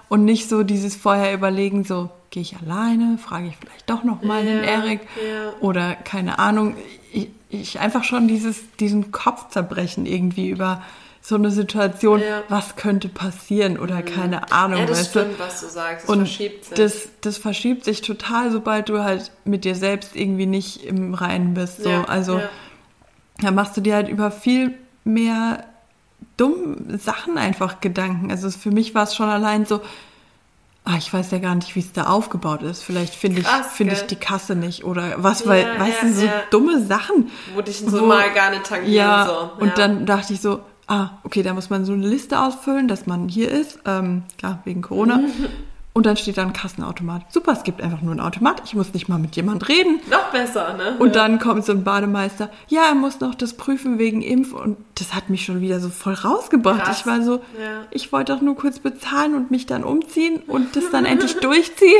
Und 0.09 0.25
nicht 0.25 0.49
so 0.49 0.63
dieses 0.63 0.95
vorher 0.95 1.35
überlegen, 1.35 1.85
so, 1.85 2.11
gehe 2.31 2.43
ich 2.43 2.57
alleine, 2.57 3.19
frage 3.19 3.49
ich 3.49 3.57
vielleicht 3.57 3.89
doch 3.89 4.05
noch 4.05 4.23
mal 4.23 4.45
ja, 4.45 4.53
den 4.53 4.65
Erik 4.65 5.01
ja. 5.17 5.53
oder 5.61 5.95
keine 5.95 6.39
Ahnung. 6.39 6.77
Ich, 7.13 7.31
ich, 7.49 7.81
einfach 7.81 8.05
schon 8.05 8.29
dieses, 8.29 8.77
diesen 8.77 9.11
Kopfzerbrechen 9.11 10.05
irgendwie 10.07 10.51
über 10.51 10.83
so 11.23 11.35
eine 11.35 11.51
Situation, 11.51 12.21
ja. 12.21 12.43
was 12.49 12.77
könnte 12.77 13.09
passieren 13.09 13.79
oder 13.79 13.97
mhm. 13.97 14.05
keine 14.05 14.53
Ahnung. 14.53 14.81
Ja, 14.81 14.87
das 14.87 15.09
stimmt, 15.09 15.35
du? 15.35 15.39
was 15.39 15.61
du 15.61 15.69
sagst. 15.69 16.05
Das 16.05 16.11
Und 16.11 16.19
verschiebt 16.21 16.65
sich. 16.67 16.75
Das, 16.77 17.09
das 17.23 17.39
verschiebt 17.39 17.85
sich 17.85 18.03
total, 18.03 18.51
sobald 18.51 18.91
du 18.91 19.03
halt 19.03 19.31
mit 19.45 19.65
dir 19.65 19.75
selbst 19.75 20.15
irgendwie 20.15 20.47
nicht 20.47 20.85
im 20.85 21.15
Reinen 21.15 21.55
bist. 21.55 21.83
So. 21.83 21.91
also 21.91 22.41
da 23.41 23.51
machst 23.51 23.77
du 23.77 23.81
dir 23.81 23.95
halt 23.95 24.09
über 24.09 24.31
viel 24.31 24.75
mehr 25.05 25.65
dumme 26.37 26.99
Sachen 26.99 27.39
einfach 27.39 27.81
Gedanken. 27.81 28.31
Also 28.31 28.51
für 28.51 28.71
mich 28.71 28.95
war 28.95 29.05
es 29.05 29.15
schon 29.15 29.29
allein 29.29 29.67
so, 29.67 29.81
Ah, 30.91 30.97
ich 30.97 31.13
weiß 31.13 31.33
ja 31.33 31.39
gar 31.39 31.55
nicht, 31.55 31.77
wie 31.77 31.81
es 31.81 31.93
da 31.93 32.05
aufgebaut 32.05 32.63
ist. 32.63 32.83
Vielleicht 32.83 33.15
finde 33.15 33.43
ich, 33.43 33.47
find 33.47 33.93
ich 33.93 34.07
die 34.07 34.17
Kasse 34.17 34.55
nicht 34.55 34.85
oder 34.85 35.17
was, 35.19 35.41
ja, 35.41 35.47
weil, 35.47 35.79
weißt 35.79 36.03
ja, 36.03 36.09
du, 36.09 36.15
so 36.15 36.25
ja. 36.25 36.43
dumme 36.51 36.83
Sachen. 36.83 37.31
Wo 37.55 37.61
dich 37.61 37.81
so 37.81 38.01
wo, 38.01 38.07
mal 38.07 38.33
gar 38.33 38.49
nicht 38.49 38.65
tangieren. 38.65 38.95
Ja, 38.95 39.27
so. 39.27 39.63
und 39.63 39.77
dann 39.77 40.07
dachte 40.07 40.33
ich 40.33 40.41
so, 40.41 40.61
ah, 40.87 41.11
okay, 41.25 41.43
da 41.43 41.53
muss 41.53 41.69
man 41.69 41.85
so 41.85 41.93
eine 41.93 42.07
Liste 42.07 42.41
ausfüllen, 42.41 42.89
dass 42.89 43.07
man 43.07 43.29
hier 43.29 43.51
ist. 43.51 43.81
Ähm, 43.85 44.23
klar, 44.39 44.61
wegen 44.65 44.81
Corona. 44.81 45.21
Und 45.99 46.07
dann 46.07 46.17
steht 46.17 46.39
da 46.39 46.43
ein 46.43 46.53
Kassenautomat. 46.53 47.23
Super, 47.33 47.51
es 47.51 47.65
gibt 47.65 47.83
einfach 47.83 48.03
nur 48.03 48.13
einen 48.13 48.21
Automat. 48.21 48.63
Ich 48.65 48.73
muss 48.73 48.95
nicht 48.95 49.09
mal 49.09 49.19
mit 49.19 49.35
jemand 49.35 49.69
reden. 49.69 49.99
Noch 50.09 50.31
besser, 50.31 50.75
ne? 50.75 50.95
Und 51.01 51.09
ja. 51.17 51.23
dann 51.23 51.41
kommt 51.41 51.65
so 51.65 51.73
ein 51.73 51.83
Bademeister. 51.83 52.51
Ja, 52.69 52.83
er 52.91 52.95
muss 52.95 53.19
noch 53.19 53.35
das 53.35 53.55
prüfen 53.55 53.99
wegen 53.99 54.23
Impf. 54.23 54.53
Und 54.53 54.77
das 54.95 55.13
hat 55.13 55.29
mich 55.29 55.45
schon 55.45 55.61
wieder 55.61 55.81
so 55.81 55.89
voll 55.89 56.15
rausgebracht. 56.15 56.85
Krass. 56.85 57.01
Ich 57.01 57.07
war 57.07 57.21
so, 57.23 57.39
ja. 57.61 57.83
ich 57.91 58.13
wollte 58.13 58.33
doch 58.33 58.43
nur 58.43 58.55
kurz 58.55 58.79
bezahlen 58.79 59.35
und 59.35 59.51
mich 59.51 59.67
dann 59.67 59.83
umziehen 59.83 60.41
und 60.47 60.77
das 60.77 60.89
dann 60.93 61.05
endlich 61.05 61.35
durchziehen. 61.41 61.91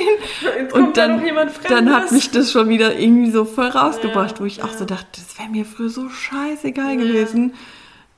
und 0.75 0.97
dann, 0.97 1.21
dann 1.69 1.93
hat 1.93 2.13
mich 2.13 2.31
das 2.31 2.53
schon 2.53 2.69
wieder 2.69 2.97
irgendwie 2.97 3.33
so 3.33 3.45
voll 3.45 3.67
rausgebracht, 3.67 4.37
ja. 4.37 4.41
wo 4.41 4.45
ich 4.45 4.63
auch 4.63 4.75
so 4.75 4.85
dachte, 4.85 5.09
das 5.11 5.41
wäre 5.41 5.49
mir 5.49 5.65
früher 5.65 5.89
so 5.89 6.09
scheißegal 6.09 6.99
gewesen. 6.99 7.55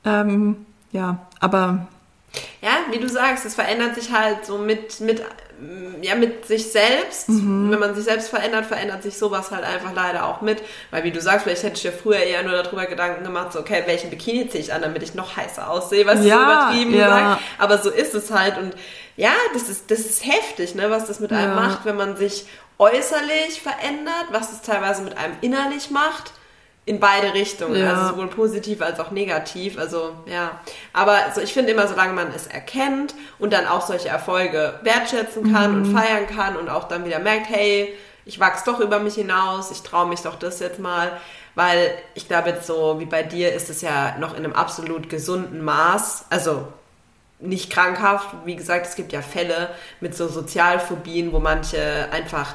Ähm, 0.04 0.56
ja, 0.92 1.26
aber 1.40 1.86
ja, 2.62 2.70
wie 2.90 2.98
du 2.98 3.08
sagst, 3.08 3.44
es 3.44 3.54
verändert 3.54 3.94
sich 3.94 4.12
halt 4.12 4.44
so 4.44 4.58
mit, 4.58 5.00
mit 5.00 5.22
ja, 6.02 6.14
mit 6.14 6.46
sich 6.46 6.70
selbst. 6.70 7.28
Mhm. 7.28 7.70
Wenn 7.70 7.78
man 7.78 7.94
sich 7.94 8.04
selbst 8.04 8.28
verändert, 8.28 8.66
verändert 8.66 9.02
sich 9.02 9.18
sowas 9.18 9.50
halt 9.50 9.64
einfach 9.64 9.92
leider 9.94 10.26
auch 10.26 10.40
mit. 10.40 10.62
Weil 10.90 11.04
wie 11.04 11.10
du 11.10 11.20
sagst, 11.20 11.44
vielleicht 11.44 11.62
hätte 11.62 11.76
ich 11.76 11.84
ja 11.84 11.90
früher 11.92 12.18
eher 12.18 12.42
nur 12.42 12.62
darüber 12.62 12.86
Gedanken 12.86 13.24
gemacht, 13.24 13.52
so, 13.52 13.60
okay, 13.60 13.82
welchen 13.86 14.10
Bikini 14.10 14.48
ziehe 14.48 14.62
ich 14.62 14.72
an, 14.72 14.82
damit 14.82 15.02
ich 15.02 15.14
noch 15.14 15.36
heißer 15.36 15.68
aussehe, 15.68 16.06
was 16.06 16.24
ja, 16.24 16.36
so 16.36 16.42
übertrieben 16.42 16.94
ja. 16.94 17.04
gesagt. 17.06 17.42
Aber 17.58 17.78
so 17.78 17.90
ist 17.90 18.14
es 18.14 18.30
halt. 18.30 18.58
Und 18.58 18.74
ja, 19.16 19.32
das 19.52 19.68
ist, 19.68 19.90
das 19.90 20.00
ist 20.00 20.24
heftig, 20.24 20.74
ne, 20.74 20.90
was 20.90 21.06
das 21.06 21.20
mit 21.20 21.32
einem 21.32 21.50
ja. 21.50 21.54
macht, 21.54 21.84
wenn 21.84 21.96
man 21.96 22.16
sich 22.16 22.46
äußerlich 22.78 23.60
verändert, 23.62 24.26
was 24.30 24.52
es 24.52 24.62
teilweise 24.62 25.02
mit 25.02 25.18
einem 25.18 25.34
innerlich 25.42 25.90
macht 25.90 26.32
in 26.90 26.98
beide 26.98 27.34
Richtungen, 27.34 27.80
ja. 27.80 27.94
also 27.94 28.08
sowohl 28.10 28.26
positiv 28.26 28.82
als 28.82 28.98
auch 28.98 29.12
negativ. 29.12 29.78
Also 29.78 30.10
ja, 30.26 30.60
aber 30.92 31.18
so, 31.32 31.40
ich 31.40 31.52
finde 31.52 31.70
immer, 31.70 31.86
solange 31.86 32.14
man 32.14 32.32
es 32.34 32.48
erkennt 32.48 33.14
und 33.38 33.52
dann 33.52 33.68
auch 33.68 33.86
solche 33.86 34.08
Erfolge 34.08 34.74
wertschätzen 34.82 35.52
kann 35.52 35.70
mhm. 35.70 35.76
und 35.76 35.96
feiern 35.96 36.26
kann 36.26 36.56
und 36.56 36.68
auch 36.68 36.88
dann 36.88 37.04
wieder 37.04 37.20
merkt, 37.20 37.48
hey, 37.48 37.94
ich 38.24 38.40
wachse 38.40 38.64
doch 38.66 38.80
über 38.80 38.98
mich 38.98 39.14
hinaus, 39.14 39.70
ich 39.70 39.82
traue 39.82 40.08
mich 40.08 40.22
doch 40.22 40.34
das 40.34 40.58
jetzt 40.58 40.80
mal, 40.80 41.12
weil 41.54 41.94
ich 42.14 42.26
glaube 42.26 42.50
jetzt 42.50 42.66
so 42.66 42.98
wie 42.98 43.06
bei 43.06 43.22
dir 43.22 43.52
ist 43.52 43.70
es 43.70 43.82
ja 43.82 44.16
noch 44.18 44.32
in 44.32 44.44
einem 44.44 44.52
absolut 44.52 45.08
gesunden 45.08 45.62
Maß, 45.62 46.24
also 46.28 46.66
nicht 47.38 47.70
krankhaft. 47.70 48.28
Wie 48.44 48.56
gesagt, 48.56 48.86
es 48.86 48.96
gibt 48.96 49.12
ja 49.12 49.22
Fälle 49.22 49.70
mit 50.00 50.16
so 50.16 50.26
Sozialphobien, 50.26 51.32
wo 51.32 51.38
manche 51.38 52.08
einfach 52.10 52.54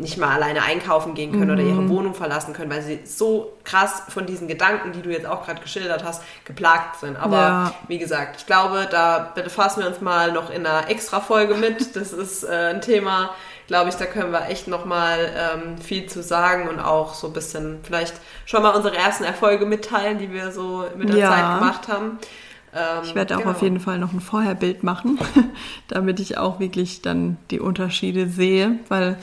nicht 0.00 0.16
mal 0.16 0.34
alleine 0.34 0.62
einkaufen 0.62 1.14
gehen 1.14 1.32
können 1.32 1.46
mhm. 1.46 1.52
oder 1.52 1.62
ihre 1.62 1.88
Wohnung 1.88 2.14
verlassen 2.14 2.54
können, 2.54 2.70
weil 2.70 2.82
sie 2.82 3.00
so 3.04 3.52
krass 3.64 4.02
von 4.08 4.26
diesen 4.26 4.48
Gedanken, 4.48 4.92
die 4.92 5.02
du 5.02 5.10
jetzt 5.10 5.26
auch 5.26 5.44
gerade 5.44 5.60
geschildert 5.60 6.04
hast, 6.04 6.22
geplagt 6.44 7.00
sind. 7.00 7.16
Aber 7.16 7.36
ja. 7.36 7.74
wie 7.88 7.98
gesagt, 7.98 8.36
ich 8.38 8.46
glaube, 8.46 8.88
da 8.90 9.32
befassen 9.34 9.82
wir 9.82 9.88
uns 9.88 10.00
mal 10.00 10.32
noch 10.32 10.50
in 10.50 10.66
einer 10.66 10.88
extra 10.88 11.20
Folge 11.20 11.54
mit. 11.54 11.90
Das 12.00 12.12
ist 12.12 12.44
äh, 12.44 12.70
ein 12.70 12.80
Thema, 12.80 13.30
glaube 13.66 13.90
ich, 13.90 13.96
da 13.96 14.06
können 14.06 14.32
wir 14.32 14.48
echt 14.48 14.68
noch 14.68 14.84
mal 14.84 15.18
ähm, 15.36 15.78
viel 15.78 16.06
zu 16.06 16.22
sagen 16.22 16.68
und 16.68 16.78
auch 16.78 17.14
so 17.14 17.26
ein 17.26 17.32
bisschen 17.32 17.80
vielleicht 17.82 18.14
schon 18.46 18.62
mal 18.62 18.70
unsere 18.70 18.96
ersten 18.96 19.24
Erfolge 19.24 19.66
mitteilen, 19.66 20.18
die 20.18 20.32
wir 20.32 20.50
so 20.50 20.84
mit 20.96 21.10
der 21.10 21.16
ja. 21.16 21.30
Zeit 21.30 21.58
gemacht 21.58 21.88
haben. 21.88 22.18
Ähm, 22.74 23.02
ich 23.04 23.14
werde 23.14 23.34
auch 23.36 23.40
genau. 23.40 23.50
auf 23.50 23.62
jeden 23.62 23.80
Fall 23.80 23.98
noch 23.98 24.12
ein 24.12 24.20
Vorherbild 24.20 24.82
machen, 24.82 25.18
damit 25.88 26.20
ich 26.20 26.38
auch 26.38 26.60
wirklich 26.60 27.02
dann 27.02 27.36
die 27.50 27.60
Unterschiede 27.60 28.28
sehe, 28.28 28.78
weil 28.88 29.18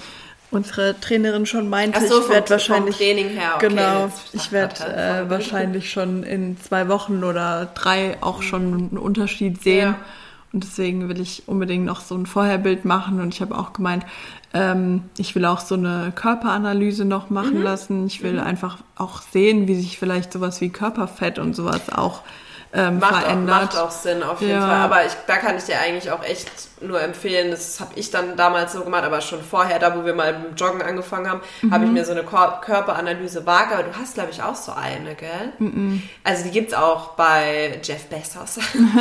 unsere 0.51 0.99
Trainerin 0.99 1.45
schon 1.45 1.69
meinte, 1.69 2.07
so, 2.07 2.21
ich 2.21 2.29
werde 2.29 2.49
wahrscheinlich 2.49 2.97
Training 2.97 3.29
her, 3.29 3.53
okay, 3.55 3.67
genau, 3.67 4.11
ich 4.33 4.51
werde 4.51 4.83
äh, 4.85 5.29
wahrscheinlich 5.29 5.91
schon 5.91 6.23
in 6.23 6.57
zwei 6.59 6.87
Wochen 6.87 7.23
oder 7.23 7.69
drei 7.73 8.17
auch 8.21 8.41
schon 8.41 8.73
einen 8.73 8.97
Unterschied 8.97 9.61
sehen. 9.61 9.89
Ja. 9.89 9.99
Und 10.53 10.63
deswegen 10.63 11.09
will 11.09 11.19
ich 11.19 11.43
unbedingt 11.47 11.85
noch 11.85 11.99
so 11.99 12.15
ein 12.15 12.25
Vorherbild 12.25 12.85
machen. 12.85 13.19
Und 13.19 13.33
ich 13.33 13.41
habe 13.41 13.57
auch 13.57 13.73
gemeint, 13.73 14.05
ähm, 14.53 15.03
ich 15.17 15.35
will 15.35 15.45
auch 15.45 15.59
so 15.59 15.75
eine 15.75 16.13
Körperanalyse 16.15 17.03
noch 17.03 17.29
machen 17.29 17.57
mhm. 17.57 17.63
lassen. 17.63 18.07
Ich 18.07 18.23
will 18.23 18.33
mhm. 18.33 18.39
einfach 18.39 18.77
auch 18.95 19.21
sehen, 19.21 19.67
wie 19.67 19.75
sich 19.75 19.99
vielleicht 19.99 20.31
sowas 20.31 20.61
wie 20.61 20.69
Körperfett 20.69 21.37
und 21.37 21.53
sowas 21.53 21.89
auch 21.91 22.21
ähm, 22.73 22.99
macht 22.99 23.23
verändert. 23.23 23.55
Auch, 23.55 23.61
macht 23.61 23.77
auch 23.77 23.91
Sinn, 23.91 24.23
auf 24.23 24.41
jeden 24.41 24.53
ja. 24.53 24.67
Fall. 24.67 24.75
Aber 24.75 25.05
ich, 25.05 25.13
da 25.25 25.37
kann 25.37 25.57
ich 25.57 25.63
dir 25.63 25.79
eigentlich 25.79 26.11
auch 26.11 26.23
echt 26.23 26.49
nur 26.81 27.01
empfehlen, 27.01 27.51
das 27.51 27.79
habe 27.79 27.91
ich 27.95 28.11
dann 28.11 28.35
damals 28.35 28.73
so 28.73 28.83
gemacht, 28.83 29.03
aber 29.03 29.21
schon 29.21 29.41
vorher, 29.41 29.79
da 29.79 29.95
wo 29.95 30.05
wir 30.05 30.13
mal 30.13 30.37
mit 30.37 30.59
Joggen 30.59 30.81
angefangen 30.81 31.29
haben, 31.29 31.41
mhm. 31.61 31.73
habe 31.73 31.85
ich 31.85 31.91
mir 31.91 32.05
so 32.05 32.11
eine 32.11 32.23
Körperanalyse 32.23 33.45
Waage, 33.45 33.73
aber 33.73 33.83
du 33.83 33.95
hast, 33.97 34.15
glaube 34.15 34.29
ich, 34.31 34.43
auch 34.43 34.55
so 34.55 34.73
eine, 34.73 35.15
gell? 35.15 35.53
Mhm. 35.59 36.03
Also 36.23 36.43
die 36.43 36.51
gibt 36.51 36.71
es 36.71 36.77
auch 36.77 37.15
bei 37.15 37.79
Jeff 37.83 38.05
Bezos. 38.05 38.57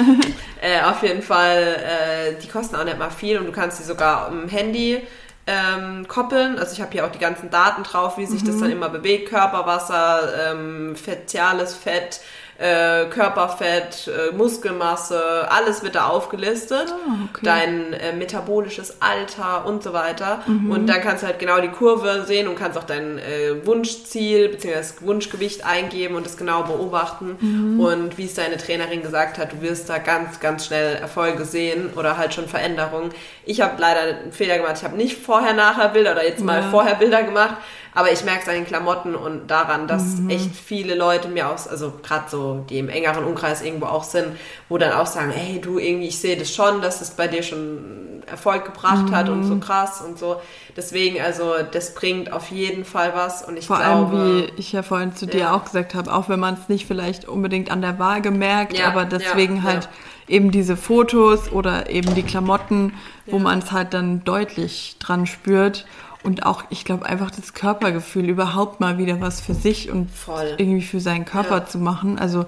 äh, 0.62 0.82
auf 0.82 1.02
jeden 1.02 1.22
Fall, 1.22 1.58
äh, 1.58 2.40
die 2.40 2.48
kosten 2.48 2.76
auch 2.76 2.84
nicht 2.84 2.98
mal 2.98 3.10
viel 3.10 3.38
und 3.38 3.46
du 3.46 3.52
kannst 3.52 3.78
die 3.80 3.84
sogar 3.84 4.28
im 4.28 4.48
Handy 4.48 5.02
ähm, 5.46 6.08
koppeln. 6.08 6.58
Also 6.58 6.72
ich 6.72 6.80
habe 6.80 6.92
hier 6.92 7.04
auch 7.04 7.12
die 7.12 7.18
ganzen 7.18 7.50
Daten 7.50 7.82
drauf, 7.82 8.18
wie 8.18 8.26
sich 8.26 8.42
mhm. 8.42 8.46
das 8.46 8.58
dann 8.58 8.70
immer 8.70 8.88
bewegt, 8.88 9.28
Körperwasser, 9.28 10.50
ähm, 10.50 10.96
fetiales 10.96 11.74
Fett, 11.74 12.20
äh, 12.58 13.06
Körperfett, 13.06 14.08
äh, 14.08 14.34
Muskelmasse, 14.34 15.50
alles 15.50 15.82
wird 15.82 15.94
da 15.94 16.06
aufgelistet. 16.08 16.86
Oh, 16.88 17.28
okay. 17.30 17.40
Dein 17.42 17.92
äh, 17.92 18.12
metabolisches 18.12 18.96
Alter 19.00 19.66
und 19.66 19.82
so 19.82 19.92
weiter. 19.92 20.42
Mhm. 20.46 20.70
Und 20.70 20.86
dann 20.86 21.00
kannst 21.02 21.22
du 21.22 21.26
halt 21.26 21.38
genau 21.38 21.60
die 21.60 21.68
Kurve 21.68 22.24
sehen 22.26 22.48
und 22.48 22.58
kannst 22.58 22.78
auch 22.78 22.84
dein 22.84 23.18
äh, 23.18 23.66
Wunschziel 23.66 24.48
bzw. 24.48 25.04
Wunschgewicht 25.06 25.66
eingeben 25.66 26.14
und 26.14 26.24
das 26.24 26.36
genau 26.36 26.62
beobachten. 26.62 27.36
Mhm. 27.40 27.80
Und 27.80 28.18
wie 28.18 28.24
es 28.24 28.34
deine 28.34 28.56
Trainerin 28.56 29.02
gesagt 29.02 29.38
hat, 29.38 29.52
du 29.52 29.60
wirst 29.60 29.90
da 29.90 29.98
ganz, 29.98 30.40
ganz 30.40 30.66
schnell 30.66 30.96
Erfolge 30.96 31.44
sehen 31.44 31.90
oder 31.94 32.16
halt 32.16 32.32
schon 32.32 32.48
Veränderungen. 32.48 33.10
Ich 33.44 33.60
habe 33.60 33.74
leider 33.78 34.00
einen 34.00 34.32
Fehler 34.32 34.56
gemacht. 34.56 34.76
Ich 34.78 34.84
habe 34.84 34.96
nicht 34.96 35.18
vorher-nachher 35.18 35.90
Bilder 35.90 36.12
oder 36.12 36.24
jetzt 36.24 36.42
mal 36.42 36.62
ja. 36.62 36.70
vorher 36.70 36.94
Bilder 36.94 37.22
gemacht 37.22 37.56
aber 37.96 38.12
ich 38.12 38.24
merke 38.24 38.42
es 38.42 38.48
an 38.48 38.56
den 38.56 38.66
Klamotten 38.66 39.14
und 39.14 39.46
daran, 39.46 39.88
dass 39.88 40.18
mhm. 40.18 40.28
echt 40.28 40.54
viele 40.54 40.94
Leute 40.94 41.28
mir 41.28 41.48
aus, 41.48 41.66
also 41.66 41.94
gerade 42.02 42.28
so, 42.28 42.62
die 42.68 42.78
im 42.78 42.90
engeren 42.90 43.24
Umkreis 43.24 43.62
irgendwo 43.62 43.86
auch 43.86 44.04
sind, 44.04 44.36
wo 44.68 44.76
dann 44.76 44.92
auch 44.92 45.06
sagen, 45.06 45.30
hey 45.30 45.62
du, 45.62 45.78
irgendwie, 45.78 46.08
ich 46.08 46.18
sehe 46.18 46.36
das 46.36 46.54
schon, 46.54 46.82
dass 46.82 47.00
es 47.00 47.12
bei 47.12 47.26
dir 47.26 47.42
schon 47.42 48.22
Erfolg 48.26 48.66
gebracht 48.66 49.08
mhm. 49.08 49.16
hat 49.16 49.30
und 49.30 49.44
so 49.44 49.54
mhm. 49.54 49.60
krass 49.60 50.02
und 50.02 50.18
so. 50.18 50.42
Deswegen, 50.76 51.22
also 51.22 51.54
das 51.72 51.94
bringt 51.94 52.30
auf 52.30 52.50
jeden 52.50 52.84
Fall 52.84 53.12
was 53.14 53.42
und 53.42 53.56
ich 53.56 53.66
Vor 53.66 53.78
glaube... 53.78 54.10
Vor 54.10 54.18
allem, 54.18 54.46
wie 54.48 54.52
ich 54.58 54.72
ja 54.72 54.82
vorhin 54.82 55.14
zu 55.14 55.26
dir 55.26 55.54
auch 55.54 55.64
gesagt 55.64 55.94
habe, 55.94 56.12
auch 56.12 56.28
wenn 56.28 56.38
man 56.38 56.52
es 56.52 56.68
nicht 56.68 56.86
vielleicht 56.86 57.26
unbedingt 57.26 57.70
an 57.70 57.80
der 57.80 57.98
Waage 57.98 58.30
merkt, 58.30 58.76
ja, 58.76 58.88
aber 58.88 59.06
deswegen 59.06 59.56
ja, 59.56 59.62
halt 59.62 59.84
ja. 59.84 60.34
eben 60.34 60.50
diese 60.50 60.76
Fotos 60.76 61.50
oder 61.50 61.88
eben 61.88 62.14
die 62.14 62.24
Klamotten, 62.24 62.92
wo 63.24 63.38
man 63.38 63.60
es 63.60 63.72
halt 63.72 63.94
dann 63.94 64.22
deutlich 64.24 64.96
dran 64.98 65.24
spürt. 65.24 65.86
Und 66.26 66.44
auch, 66.44 66.64
ich 66.70 66.84
glaube, 66.84 67.06
einfach 67.06 67.30
das 67.30 67.54
Körpergefühl, 67.54 68.28
überhaupt 68.28 68.80
mal 68.80 68.98
wieder 68.98 69.20
was 69.20 69.40
für 69.40 69.54
sich 69.54 69.92
und 69.92 70.10
Voll. 70.10 70.56
irgendwie 70.58 70.82
für 70.82 70.98
seinen 70.98 71.24
Körper 71.24 71.58
ja. 71.58 71.66
zu 71.66 71.78
machen. 71.78 72.18
Also 72.18 72.46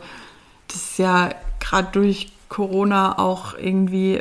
das 0.67 0.77
ist 0.77 0.99
ja 0.99 1.31
gerade 1.61 1.87
durch 1.93 2.33
Corona 2.49 3.21
auch 3.21 3.57
irgendwie 3.57 4.21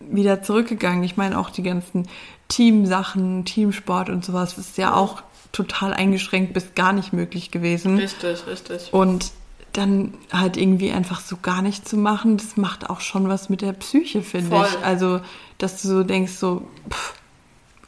wieder 0.00 0.42
zurückgegangen. 0.42 1.04
Ich 1.04 1.16
meine 1.16 1.38
auch 1.38 1.50
die 1.50 1.62
ganzen 1.62 2.08
Teamsachen, 2.48 3.44
Teamsport 3.44 4.10
und 4.10 4.24
sowas 4.24 4.58
ist 4.58 4.76
ja 4.76 4.92
auch 4.92 5.22
total 5.52 5.94
eingeschränkt 5.94 6.52
bis 6.52 6.74
gar 6.74 6.92
nicht 6.92 7.12
möglich 7.12 7.52
gewesen. 7.52 7.96
Richtig, 7.96 8.44
richtig. 8.48 8.92
Und 8.92 9.30
dann 9.72 10.14
halt 10.32 10.56
irgendwie 10.56 10.90
einfach 10.90 11.20
so 11.20 11.36
gar 11.40 11.62
nicht 11.62 11.88
zu 11.88 11.96
machen, 11.96 12.38
das 12.38 12.56
macht 12.56 12.90
auch 12.90 13.00
schon 13.00 13.28
was 13.28 13.48
mit 13.50 13.62
der 13.62 13.72
Psyche, 13.72 14.22
finde 14.22 14.66
ich. 14.66 14.84
Also, 14.84 15.20
dass 15.58 15.80
du 15.80 15.86
so 15.86 16.02
denkst, 16.02 16.32
so, 16.32 16.66
pff, 16.90 17.19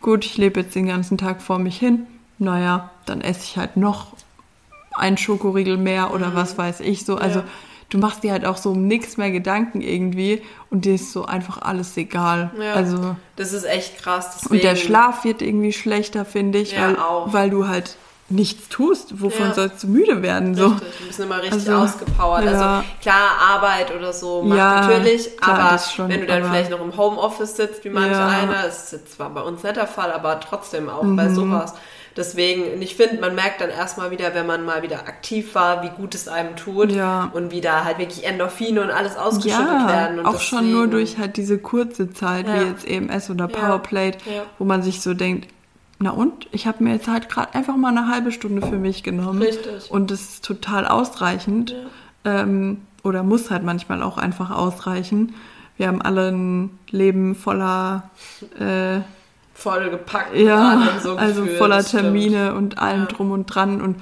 gut, 0.03 0.25
ich 0.25 0.37
lebe 0.37 0.61
jetzt 0.61 0.75
den 0.75 0.87
ganzen 0.87 1.17
Tag 1.17 1.41
vor 1.41 1.59
mich 1.59 1.79
hin, 1.79 2.07
naja, 2.39 2.91
dann 3.07 3.21
esse 3.21 3.45
ich 3.45 3.57
halt 3.57 3.77
noch 3.77 4.09
einen 4.95 5.17
Schokoriegel 5.17 5.79
mehr 5.79 6.13
oder 6.13 6.31
mhm. 6.31 6.35
was 6.35 6.59
weiß 6.59 6.81
ich 6.81 7.05
so. 7.07 7.17
Also 7.17 7.41
ja. 7.41 7.45
du 7.89 7.99
machst 7.99 8.23
dir 8.23 8.33
halt 8.33 8.45
auch 8.45 8.57
so 8.57 8.73
um 8.73 8.87
nichts 8.87 9.17
mehr 9.17 9.31
Gedanken 9.31 9.81
irgendwie 9.81 10.43
und 10.71 10.85
dir 10.85 10.95
ist 10.95 11.13
so 11.13 11.25
einfach 11.25 11.63
alles 11.63 11.97
egal. 11.97 12.51
Ja, 12.61 12.75
also 12.75 13.17
das 13.37 13.53
ist 13.53 13.65
echt 13.65 13.99
krass. 13.99 14.33
Deswegen. 14.35 14.55
Und 14.55 14.65
der 14.65 14.77
Schlaf 14.77 15.25
wird 15.25 15.41
irgendwie 15.41 15.73
schlechter, 15.73 16.25
finde 16.25 16.59
ich, 16.59 16.73
ja, 16.73 16.89
weil, 16.89 16.97
auch. 16.97 17.33
weil 17.33 17.51
du 17.51 17.69
halt 17.69 17.97
nichts 18.33 18.69
tust, 18.69 19.21
wovon 19.21 19.49
ja. 19.49 19.55
sollst 19.55 19.83
du 19.83 19.89
müde 19.89 20.23
werden? 20.23 20.55
So. 20.55 20.67
Richtig, 20.67 20.99
du 20.99 21.07
bist 21.07 21.21
immer 21.21 21.43
richtig 21.43 21.71
also, 21.71 21.75
ausgepowert. 21.75 22.45
Ja. 22.45 22.51
Also 22.51 22.89
klar, 23.01 23.31
Arbeit 23.41 23.95
oder 23.95 24.13
so 24.13 24.43
macht 24.43 24.59
ja, 24.59 24.81
natürlich, 24.81 25.37
klar, 25.37 25.59
aber 25.61 25.79
schon, 25.79 26.09
wenn 26.09 26.21
du 26.21 26.27
dann 26.27 26.45
vielleicht 26.45 26.71
noch 26.71 26.81
im 26.81 26.97
Homeoffice 26.97 27.57
sitzt, 27.57 27.85
wie 27.85 27.91
manch 27.91 28.17
einer, 28.17 28.67
ist 28.67 28.93
jetzt 28.93 29.15
zwar 29.15 29.31
bei 29.31 29.43
uns 29.43 29.63
nicht 29.63 29.77
der 29.77 29.87
Fall, 29.87 30.13
aber 30.13 30.41
trotzdem 30.41 30.89
auch 30.89 31.03
mhm. 31.03 31.17
bei 31.17 31.29
sowas. 31.29 31.75
Deswegen, 32.17 32.83
ich 32.83 32.95
finde, 32.95 33.21
man 33.21 33.35
merkt 33.35 33.63
dann 33.63 33.71
erstmal 33.71 34.11
wieder, 34.11 34.35
wenn 34.35 34.47
man 34.47 34.65
mal 34.65 34.83
wieder 34.83 35.01
aktiv 35.01 35.55
war, 35.55 35.83
wie 35.83 35.89
gut 35.89 36.15
es 36.15 36.29
einem 36.29 36.57
tut 36.57 36.93
ja. 36.93 37.31
und 37.33 37.53
wie 37.53 37.63
da 37.63 37.85
halt 37.85 37.99
wirklich 37.99 38.25
Endorphine 38.25 38.83
und 38.83 38.91
alles 38.91 39.17
ausgeschüttet 39.17 39.67
ja, 39.67 39.89
werden. 39.89 40.19
Und 40.19 40.27
auch 40.27 40.33
deswegen, 40.33 40.49
schon 40.49 40.73
nur 40.73 40.89
durch 40.89 41.17
halt 41.17 41.39
diese 41.39 41.59
kurze 41.59 42.13
Zeit, 42.13 42.47
ja. 42.47 42.61
wie 42.61 42.65
jetzt 42.67 42.87
EMS 42.87 43.31
oder 43.31 43.49
Powerplate, 43.49 44.19
wo 44.59 44.65
man 44.65 44.83
sich 44.83 45.01
so 45.01 45.15
denkt, 45.15 45.49
na 46.03 46.11
und? 46.11 46.49
Ich 46.53 46.67
habe 46.67 46.83
mir 46.83 46.95
jetzt 46.95 47.09
halt 47.09 47.29
gerade 47.29 47.55
einfach 47.55 47.77
mal 47.77 47.97
eine 47.97 48.09
halbe 48.09 48.33
Stunde 48.33 48.67
für 48.67 48.77
mich 48.77 49.03
genommen. 49.03 49.41
Richtig. 49.41 49.91
Und 49.91 50.11
das 50.11 50.21
ist 50.21 50.45
total 50.45 50.87
ausreichend. 50.87 51.71
Ja. 52.25 52.43
Ähm, 52.43 52.83
oder 53.03 53.23
muss 53.23 53.51
halt 53.51 53.63
manchmal 53.63 54.03
auch 54.03 54.19
einfach 54.19 54.51
ausreichen. 54.51 55.35
Wir 55.77 55.89
haben 55.89 56.03
alle 56.03 56.29
ein 56.29 56.79
Leben 56.91 57.35
voller 57.35 58.11
äh, 58.59 59.01
vollgepackt. 59.55 60.37
Ja, 60.37 60.99
so 61.01 61.17
also 61.17 61.47
voller 61.47 61.85
Termine 61.85 62.55
und 62.55 62.79
allem 62.79 63.03
ja. 63.03 63.07
drum 63.07 63.31
und 63.31 63.47
dran. 63.47 63.81
Und 63.81 63.97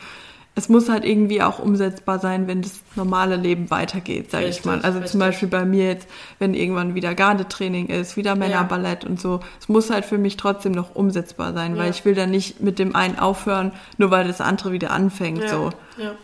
es 0.57 0.69
muss 0.69 0.89
halt 0.89 1.05
irgendwie 1.05 1.43
auch 1.43 1.59
umsetzbar 1.59 2.19
sein, 2.19 2.47
wenn 2.49 2.61
das 2.61 2.81
normale 2.97 3.37
Leben 3.37 3.71
weitergeht, 3.71 4.31
sage 4.31 4.47
ich 4.47 4.65
mal. 4.65 4.81
Also 4.83 4.99
richtig. 4.99 5.13
zum 5.13 5.21
Beispiel 5.21 5.49
bei 5.49 5.65
mir 5.65 5.87
jetzt, 5.87 6.09
wenn 6.39 6.55
irgendwann 6.55 6.95
wieder 6.95 7.15
Gardetraining 7.15 7.87
ist, 7.87 8.17
wieder 8.17 8.35
Männerballett 8.35 9.05
ja. 9.05 9.09
und 9.09 9.21
so. 9.21 9.41
Es 9.61 9.69
muss 9.69 9.91
halt 9.91 10.05
für 10.05 10.19
mich 10.19 10.37
trotzdem 10.37 10.73
noch 10.73 10.95
umsetzbar 10.95 11.53
sein, 11.55 11.77
ja. 11.77 11.83
weil 11.83 11.91
ich 11.91 12.05
will 12.05 12.15
dann 12.15 12.31
nicht 12.31 12.61
mit 12.61 12.79
dem 12.79 12.97
einen 12.97 13.19
aufhören, 13.19 13.73
nur 13.97 14.11
weil 14.11 14.27
das 14.27 14.41
andere 14.41 14.73
wieder 14.73 14.91
anfängt. 14.91 15.43
Ja. 15.45 15.49
So. 15.49 15.71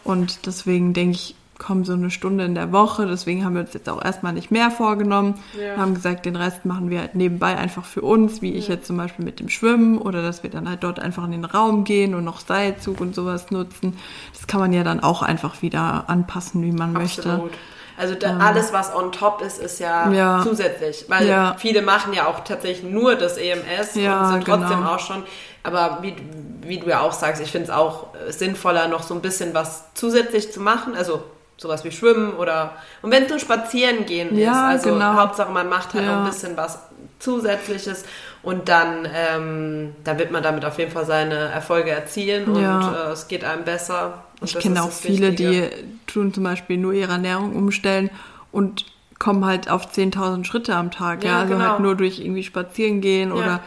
Und 0.02 0.46
deswegen 0.46 0.92
denke 0.92 1.16
ich, 1.16 1.34
kommen 1.58 1.84
so 1.84 1.94
eine 1.94 2.10
Stunde 2.10 2.44
in 2.44 2.54
der 2.54 2.72
Woche. 2.72 3.06
Deswegen 3.06 3.44
haben 3.44 3.54
wir 3.54 3.62
uns 3.62 3.72
jetzt 3.72 3.88
auch 3.88 4.04
erstmal 4.04 4.32
nicht 4.32 4.50
mehr 4.50 4.70
vorgenommen. 4.70 5.42
Ja. 5.58 5.76
Haben 5.76 5.94
gesagt, 5.94 6.26
den 6.26 6.36
Rest 6.36 6.64
machen 6.64 6.90
wir 6.90 7.00
halt 7.00 7.14
nebenbei 7.14 7.56
einfach 7.56 7.84
für 7.84 8.02
uns, 8.02 8.42
wie 8.42 8.52
ja. 8.52 8.58
ich 8.58 8.68
jetzt 8.68 8.86
zum 8.86 8.96
Beispiel 8.96 9.24
mit 9.24 9.40
dem 9.40 9.48
Schwimmen 9.48 9.98
oder 9.98 10.22
dass 10.22 10.42
wir 10.42 10.50
dann 10.50 10.68
halt 10.68 10.84
dort 10.84 11.00
einfach 11.00 11.24
in 11.24 11.32
den 11.32 11.44
Raum 11.44 11.84
gehen 11.84 12.14
und 12.14 12.24
noch 12.24 12.40
Seilzug 12.40 13.00
und 13.00 13.14
sowas 13.14 13.50
nutzen. 13.50 13.98
Das 14.34 14.46
kann 14.46 14.60
man 14.60 14.72
ja 14.72 14.84
dann 14.84 15.00
auch 15.00 15.22
einfach 15.22 15.62
wieder 15.62 16.04
anpassen, 16.08 16.62
wie 16.62 16.72
man 16.72 16.96
Absolut. 16.96 17.42
möchte. 17.42 17.58
Also 17.98 18.14
da, 18.14 18.30
ähm, 18.30 18.40
alles, 18.42 18.74
was 18.74 18.94
on 18.94 19.10
top 19.10 19.40
ist, 19.40 19.58
ist 19.58 19.80
ja, 19.80 20.10
ja. 20.10 20.40
zusätzlich. 20.42 21.06
Weil 21.08 21.26
ja. 21.26 21.56
viele 21.58 21.80
machen 21.80 22.12
ja 22.12 22.26
auch 22.26 22.40
tatsächlich 22.40 22.90
nur 22.90 23.14
das 23.14 23.38
EMS 23.38 23.94
ja, 23.94 24.20
und 24.20 24.32
sind 24.32 24.44
trotzdem 24.44 24.80
genau. 24.80 24.94
auch 24.94 24.98
schon. 24.98 25.22
Aber 25.62 25.98
wie, 26.02 26.14
wie 26.60 26.78
du 26.78 26.88
ja 26.88 27.00
auch 27.00 27.12
sagst, 27.12 27.42
ich 27.42 27.50
finde 27.50 27.68
es 27.68 27.70
auch 27.70 28.08
sinnvoller, 28.28 28.88
noch 28.88 29.02
so 29.02 29.14
ein 29.14 29.22
bisschen 29.22 29.54
was 29.54 29.84
zusätzlich 29.94 30.52
zu 30.52 30.60
machen. 30.60 30.94
Also 30.94 31.22
sowas 31.56 31.84
wie 31.84 31.90
Schwimmen 31.90 32.32
oder 32.34 32.72
und 33.02 33.10
wenn 33.10 33.24
es 33.24 33.30
nur 33.30 33.38
Spazieren 33.38 34.04
gehen 34.06 34.36
ja, 34.36 34.72
ist, 34.72 34.84
also 34.84 34.94
genau. 34.94 35.14
Hauptsache 35.14 35.50
man 35.50 35.68
macht 35.68 35.94
halt 35.94 36.04
ja. 36.04 36.12
noch 36.12 36.24
ein 36.24 36.30
bisschen 36.30 36.56
was 36.56 36.78
Zusätzliches 37.18 38.04
und 38.42 38.68
dann 38.68 39.08
ähm, 39.12 39.94
da 40.04 40.18
wird 40.18 40.30
man 40.30 40.42
damit 40.42 40.64
auf 40.64 40.78
jeden 40.78 40.92
Fall 40.92 41.06
seine 41.06 41.34
Erfolge 41.34 41.90
erzielen 41.90 42.44
und 42.44 42.62
ja. 42.62 43.08
äh, 43.08 43.12
es 43.12 43.26
geht 43.26 43.44
einem 43.44 43.64
besser. 43.64 44.24
Und 44.40 44.50
ich 44.50 44.58
kenne 44.58 44.82
auch 44.82 44.90
viele, 44.90 45.30
Wichtige. 45.32 45.70
die 45.70 45.84
tun 46.06 46.34
zum 46.34 46.44
Beispiel 46.44 46.76
nur 46.76 46.92
ihre 46.92 47.12
Ernährung 47.12 47.56
umstellen 47.56 48.10
und 48.52 48.84
kommen 49.18 49.46
halt 49.46 49.70
auf 49.70 49.90
10.000 49.90 50.44
Schritte 50.44 50.74
am 50.74 50.90
Tag, 50.90 51.24
ja, 51.24 51.40
also 51.40 51.40
halt 51.40 51.58
genau. 51.58 51.70
halt 51.70 51.80
nur 51.80 51.96
durch 51.96 52.20
irgendwie 52.20 52.44
spazieren 52.44 53.00
gehen 53.00 53.32
oder 53.32 53.60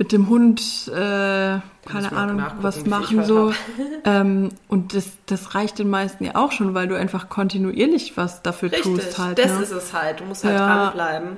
mit 0.00 0.12
dem 0.12 0.30
Hund, 0.30 0.88
äh, 0.88 0.94
keine 0.94 2.12
Ahnung, 2.12 2.42
was 2.62 2.86
machen 2.86 3.22
so. 3.22 3.52
ähm, 4.06 4.48
und 4.66 4.94
das, 4.94 5.10
das 5.26 5.54
reicht 5.54 5.78
den 5.78 5.90
meisten 5.90 6.24
ja 6.24 6.36
auch 6.36 6.52
schon, 6.52 6.72
weil 6.72 6.88
du 6.88 6.94
einfach 6.96 7.28
kontinuierlich 7.28 8.16
was 8.16 8.40
dafür 8.40 8.72
Richtig, 8.72 8.94
tust 8.94 9.18
halt. 9.18 9.38
Das 9.38 9.52
ne? 9.52 9.62
ist 9.62 9.72
es 9.72 9.92
halt. 9.92 10.20
Du 10.20 10.24
musst 10.24 10.42
halt 10.42 10.58
ja. 10.58 10.66
dranbleiben. 10.66 11.36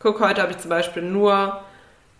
Guck, 0.00 0.18
heute 0.18 0.42
habe 0.42 0.50
ich 0.50 0.58
zum 0.58 0.68
Beispiel 0.68 1.04
nur 1.04 1.60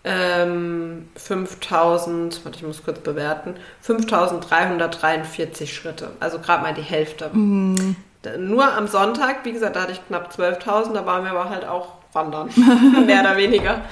ähm, 0.05 1.09
5000, 1.17 2.45
warte, 2.45 2.59
ich 2.59 2.65
muss 2.65 2.85
kurz 2.85 3.01
bewerten, 3.01 3.55
5343 3.81 5.75
Schritte. 5.75 6.13
Also 6.21 6.39
gerade 6.39 6.63
mal 6.63 6.75
die 6.75 6.83
Hälfte. 6.83 7.29
Mhm. 7.33 7.97
Nur 8.39 8.73
am 8.73 8.87
Sonntag, 8.87 9.45
wie 9.45 9.53
gesagt, 9.53 9.75
da 9.75 9.83
hatte 9.83 9.93
ich 9.93 10.07
knapp 10.07 10.31
12.000, 10.31 10.93
da 10.93 11.07
waren 11.07 11.25
wir 11.25 11.33
aber 11.33 11.51
halt 11.51 11.65
auch 11.65 11.96
wandern. 12.17 12.51
Mehr 13.07 13.21
oder 13.21 13.37
weniger. 13.37 13.83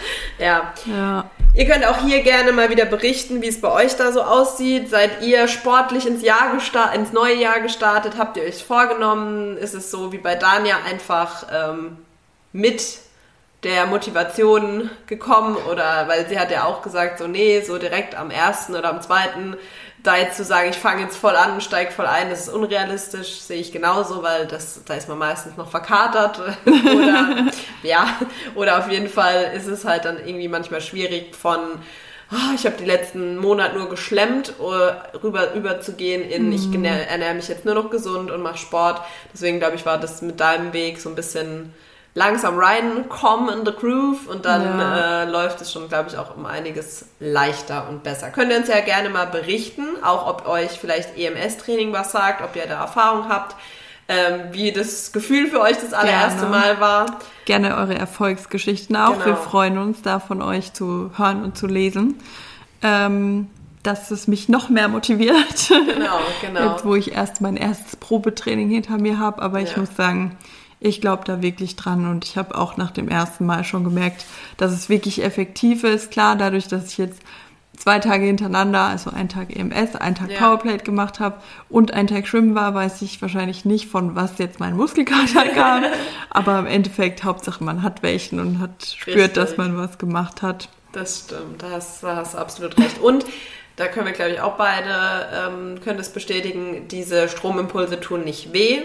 Ja. 0.40 0.72
ja. 0.86 1.30
Ihr 1.54 1.66
könnt 1.66 1.86
auch 1.86 1.98
hier 1.98 2.22
gerne 2.22 2.50
mal 2.50 2.68
wieder 2.70 2.84
berichten, 2.84 3.40
wie 3.40 3.46
es 3.46 3.60
bei 3.60 3.70
euch 3.70 3.94
da 3.94 4.10
so 4.10 4.22
aussieht. 4.22 4.90
Seid 4.90 5.22
ihr 5.22 5.46
sportlich 5.46 6.04
ins 6.04 6.22
Jahr 6.22 6.50
ins 6.94 7.12
neue 7.12 7.36
Jahr 7.36 7.60
gestartet? 7.60 8.14
Habt 8.18 8.36
ihr 8.36 8.42
euch 8.42 8.64
vorgenommen? 8.64 9.56
Ist 9.56 9.74
es 9.74 9.92
so 9.92 10.10
wie 10.10 10.18
bei 10.18 10.34
Dania 10.34 10.78
einfach 10.90 11.46
ähm, 11.52 11.98
mit 12.52 12.82
der 13.64 13.86
Motivation 13.86 14.90
gekommen? 15.06 15.56
Oder 15.56 16.06
weil 16.08 16.28
sie 16.28 16.38
hat 16.38 16.50
ja 16.50 16.64
auch 16.64 16.82
gesagt, 16.82 17.18
so 17.18 17.26
nee, 17.26 17.60
so 17.62 17.78
direkt 17.78 18.14
am 18.14 18.30
ersten 18.30 18.74
oder 18.74 18.90
am 18.90 19.02
zweiten 19.02 19.56
da 20.04 20.18
jetzt 20.18 20.36
zu 20.36 20.44
sagen, 20.44 20.68
ich 20.68 20.76
fange 20.76 21.02
jetzt 21.02 21.16
voll 21.16 21.34
an 21.34 21.54
und 21.54 21.62
steige 21.62 21.90
voll 21.90 22.06
ein, 22.06 22.28
das 22.28 22.42
ist 22.42 22.52
unrealistisch, 22.52 23.40
sehe 23.40 23.58
ich 23.58 23.72
genauso, 23.72 24.22
weil 24.22 24.46
das, 24.46 24.84
da 24.84 24.94
ist 24.94 25.08
man 25.08 25.16
meistens 25.16 25.56
noch 25.56 25.70
verkatert 25.70 26.38
oder 26.66 27.46
ja, 27.82 28.20
oder 28.54 28.78
auf 28.78 28.90
jeden 28.90 29.08
Fall 29.08 29.52
ist 29.56 29.66
es 29.66 29.86
halt 29.86 30.04
dann 30.04 30.18
irgendwie 30.18 30.48
manchmal 30.48 30.82
schwierig 30.82 31.34
von 31.34 31.58
oh, 32.32 32.54
ich 32.54 32.66
habe 32.66 32.76
die 32.78 32.84
letzten 32.84 33.36
Monate 33.36 33.78
nur 33.78 33.88
geschlemmt, 33.88 34.54
uh, 34.60 35.18
rüber 35.22 35.54
überzugehen 35.54 36.22
in, 36.22 36.50
mm. 36.50 36.52
ich 36.52 36.66
mhm. 36.66 36.84
ernähre 36.84 37.34
mich 37.34 37.48
jetzt 37.48 37.64
nur 37.64 37.74
noch 37.74 37.90
gesund 37.90 38.30
und 38.30 38.42
mache 38.42 38.58
Sport. 38.58 39.00
Deswegen 39.32 39.58
glaube 39.58 39.76
ich, 39.76 39.86
war 39.86 39.98
das 39.98 40.22
mit 40.22 40.40
deinem 40.40 40.72
Weg 40.72 41.00
so 41.00 41.08
ein 41.08 41.14
bisschen 41.14 41.72
langsam 42.14 42.58
reinkommen 42.58 43.58
in 43.58 43.66
the 43.66 43.72
groove 43.72 44.28
und 44.28 44.44
dann 44.44 44.62
ja. 44.62 45.22
äh, 45.22 45.30
läuft 45.30 45.60
es 45.60 45.72
schon, 45.72 45.88
glaube 45.88 46.10
ich, 46.10 46.16
auch 46.16 46.36
um 46.36 46.46
einiges 46.46 47.06
leichter 47.18 47.88
und 47.88 48.04
besser. 48.04 48.30
Könnt 48.30 48.52
ihr 48.52 48.58
uns 48.58 48.68
ja 48.68 48.80
gerne 48.80 49.10
mal 49.10 49.26
berichten, 49.26 49.82
auch 50.02 50.28
ob 50.28 50.48
euch 50.48 50.70
vielleicht 50.70 51.18
EMS-Training 51.18 51.92
was 51.92 52.12
sagt, 52.12 52.40
ob 52.42 52.54
ihr 52.54 52.66
da 52.66 52.80
Erfahrung 52.80 53.28
habt, 53.28 53.56
ähm, 54.06 54.42
wie 54.52 54.70
das 54.70 55.12
Gefühl 55.12 55.48
für 55.48 55.60
euch 55.60 55.76
das 55.78 55.92
allererste 55.92 56.40
gerne. 56.40 56.56
Mal 56.56 56.80
war. 56.80 57.06
Gerne 57.46 57.76
eure 57.76 57.96
Erfolgsgeschichten 57.96 58.94
auch. 58.96 59.14
Genau. 59.14 59.26
Wir 59.26 59.36
freuen 59.36 59.78
uns 59.78 60.02
da 60.02 60.20
von 60.20 60.40
euch 60.40 60.72
zu 60.72 61.10
hören 61.16 61.42
und 61.42 61.58
zu 61.58 61.66
lesen. 61.66 62.20
Ähm, 62.82 63.48
dass 63.82 64.10
es 64.10 64.28
mich 64.28 64.48
noch 64.48 64.70
mehr 64.70 64.88
motiviert. 64.88 65.68
Genau, 65.68 66.18
genau. 66.40 66.70
Jetzt, 66.72 66.84
wo 66.86 66.94
ich 66.94 67.12
erst 67.12 67.42
mein 67.42 67.56
erstes 67.56 67.96
Probetraining 67.96 68.70
hinter 68.70 68.96
mir 68.98 69.18
habe, 69.18 69.42
aber 69.42 69.60
ich 69.60 69.72
ja. 69.72 69.80
muss 69.80 69.94
sagen, 69.94 70.38
ich 70.80 71.00
glaube 71.00 71.24
da 71.24 71.42
wirklich 71.42 71.76
dran 71.76 72.08
und 72.10 72.24
ich 72.24 72.36
habe 72.36 72.56
auch 72.56 72.76
nach 72.76 72.90
dem 72.90 73.08
ersten 73.08 73.46
Mal 73.46 73.64
schon 73.64 73.84
gemerkt, 73.84 74.24
dass 74.56 74.72
es 74.72 74.88
wirklich 74.88 75.22
effektiv 75.22 75.84
ist. 75.84 76.10
Klar, 76.10 76.36
dadurch, 76.36 76.68
dass 76.68 76.88
ich 76.92 76.98
jetzt 76.98 77.20
zwei 77.76 77.98
Tage 77.98 78.24
hintereinander, 78.24 78.80
also 78.80 79.10
einen 79.10 79.28
Tag 79.28 79.54
EMS, 79.54 79.96
einen 79.96 80.14
Tag 80.14 80.30
ja. 80.30 80.38
Powerplate 80.38 80.84
gemacht 80.84 81.20
habe 81.20 81.36
und 81.68 81.92
einen 81.92 82.08
Tag 82.08 82.26
Schwimmen 82.26 82.54
war, 82.54 82.74
weiß 82.74 83.02
ich 83.02 83.20
wahrscheinlich 83.20 83.64
nicht, 83.64 83.88
von 83.88 84.14
was 84.14 84.38
jetzt 84.38 84.60
mein 84.60 84.76
Muskelkater 84.76 85.48
kam. 85.54 85.84
Aber 86.30 86.58
im 86.58 86.66
Endeffekt, 86.66 87.24
Hauptsache 87.24 87.62
man 87.62 87.82
hat 87.82 88.02
welchen 88.02 88.40
und 88.40 88.60
hat 88.60 88.84
spürt, 88.84 89.16
Richtig. 89.16 89.34
dass 89.34 89.56
man 89.56 89.76
was 89.76 89.98
gemacht 89.98 90.42
hat. 90.42 90.68
Das 90.92 91.24
stimmt, 91.26 91.62
da 91.62 91.70
hast, 91.70 92.02
da 92.02 92.16
hast 92.16 92.34
du 92.34 92.38
absolut 92.38 92.78
recht. 92.78 93.00
Und 93.00 93.24
da 93.76 93.88
können 93.88 94.06
wir, 94.06 94.12
glaube 94.12 94.32
ich, 94.32 94.40
auch 94.40 94.56
beide, 94.56 95.28
ähm, 95.34 95.80
können 95.82 95.98
das 95.98 96.12
bestätigen, 96.12 96.86
diese 96.88 97.28
Stromimpulse 97.28 98.00
tun 98.00 98.24
nicht 98.24 98.52
weh. 98.52 98.82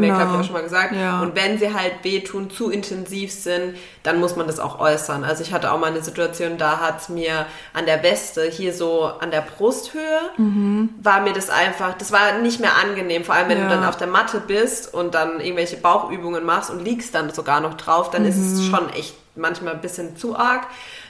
Genau. 0.00 0.16
Glaube 0.16 0.32
ich, 0.32 0.40
auch 0.40 0.44
schon 0.44 0.52
mal 0.54 0.62
gesagt. 0.62 0.94
Ja. 0.94 1.20
Und 1.20 1.36
wenn 1.36 1.58
sie 1.58 1.72
halt 1.72 2.02
wehtun, 2.02 2.50
zu 2.50 2.70
intensiv 2.70 3.32
sind, 3.32 3.76
dann 4.02 4.20
muss 4.20 4.36
man 4.36 4.46
das 4.46 4.58
auch 4.58 4.80
äußern. 4.80 5.24
Also 5.24 5.42
ich 5.42 5.52
hatte 5.52 5.72
auch 5.72 5.78
mal 5.78 5.88
eine 5.88 6.02
Situation, 6.02 6.58
da 6.58 6.80
hat 6.80 7.00
es 7.00 7.08
mir 7.08 7.46
an 7.72 7.86
der 7.86 8.02
Weste, 8.02 8.44
hier 8.44 8.72
so 8.72 9.04
an 9.04 9.30
der 9.30 9.42
Brusthöhe, 9.42 10.20
mhm. 10.36 10.90
war 11.02 11.20
mir 11.20 11.32
das 11.32 11.50
einfach, 11.50 11.96
das 11.96 12.10
war 12.10 12.38
nicht 12.38 12.60
mehr 12.60 12.76
angenehm. 12.76 13.24
Vor 13.24 13.34
allem, 13.34 13.48
wenn 13.48 13.58
ja. 13.58 13.64
du 13.64 13.70
dann 13.70 13.84
auf 13.84 13.96
der 13.96 14.08
Matte 14.08 14.40
bist 14.40 14.92
und 14.92 15.14
dann 15.14 15.40
irgendwelche 15.40 15.76
Bauchübungen 15.76 16.44
machst 16.44 16.70
und 16.70 16.84
liegst 16.84 17.14
dann 17.14 17.30
sogar 17.30 17.60
noch 17.60 17.74
drauf, 17.74 18.10
dann 18.10 18.22
mhm. 18.22 18.28
ist 18.28 18.38
es 18.38 18.60
mhm. 18.60 18.70
schon 18.70 18.88
echt 18.90 19.14
manchmal 19.34 19.74
ein 19.74 19.80
bisschen 19.80 20.16
zu 20.16 20.36
arg. 20.36 20.66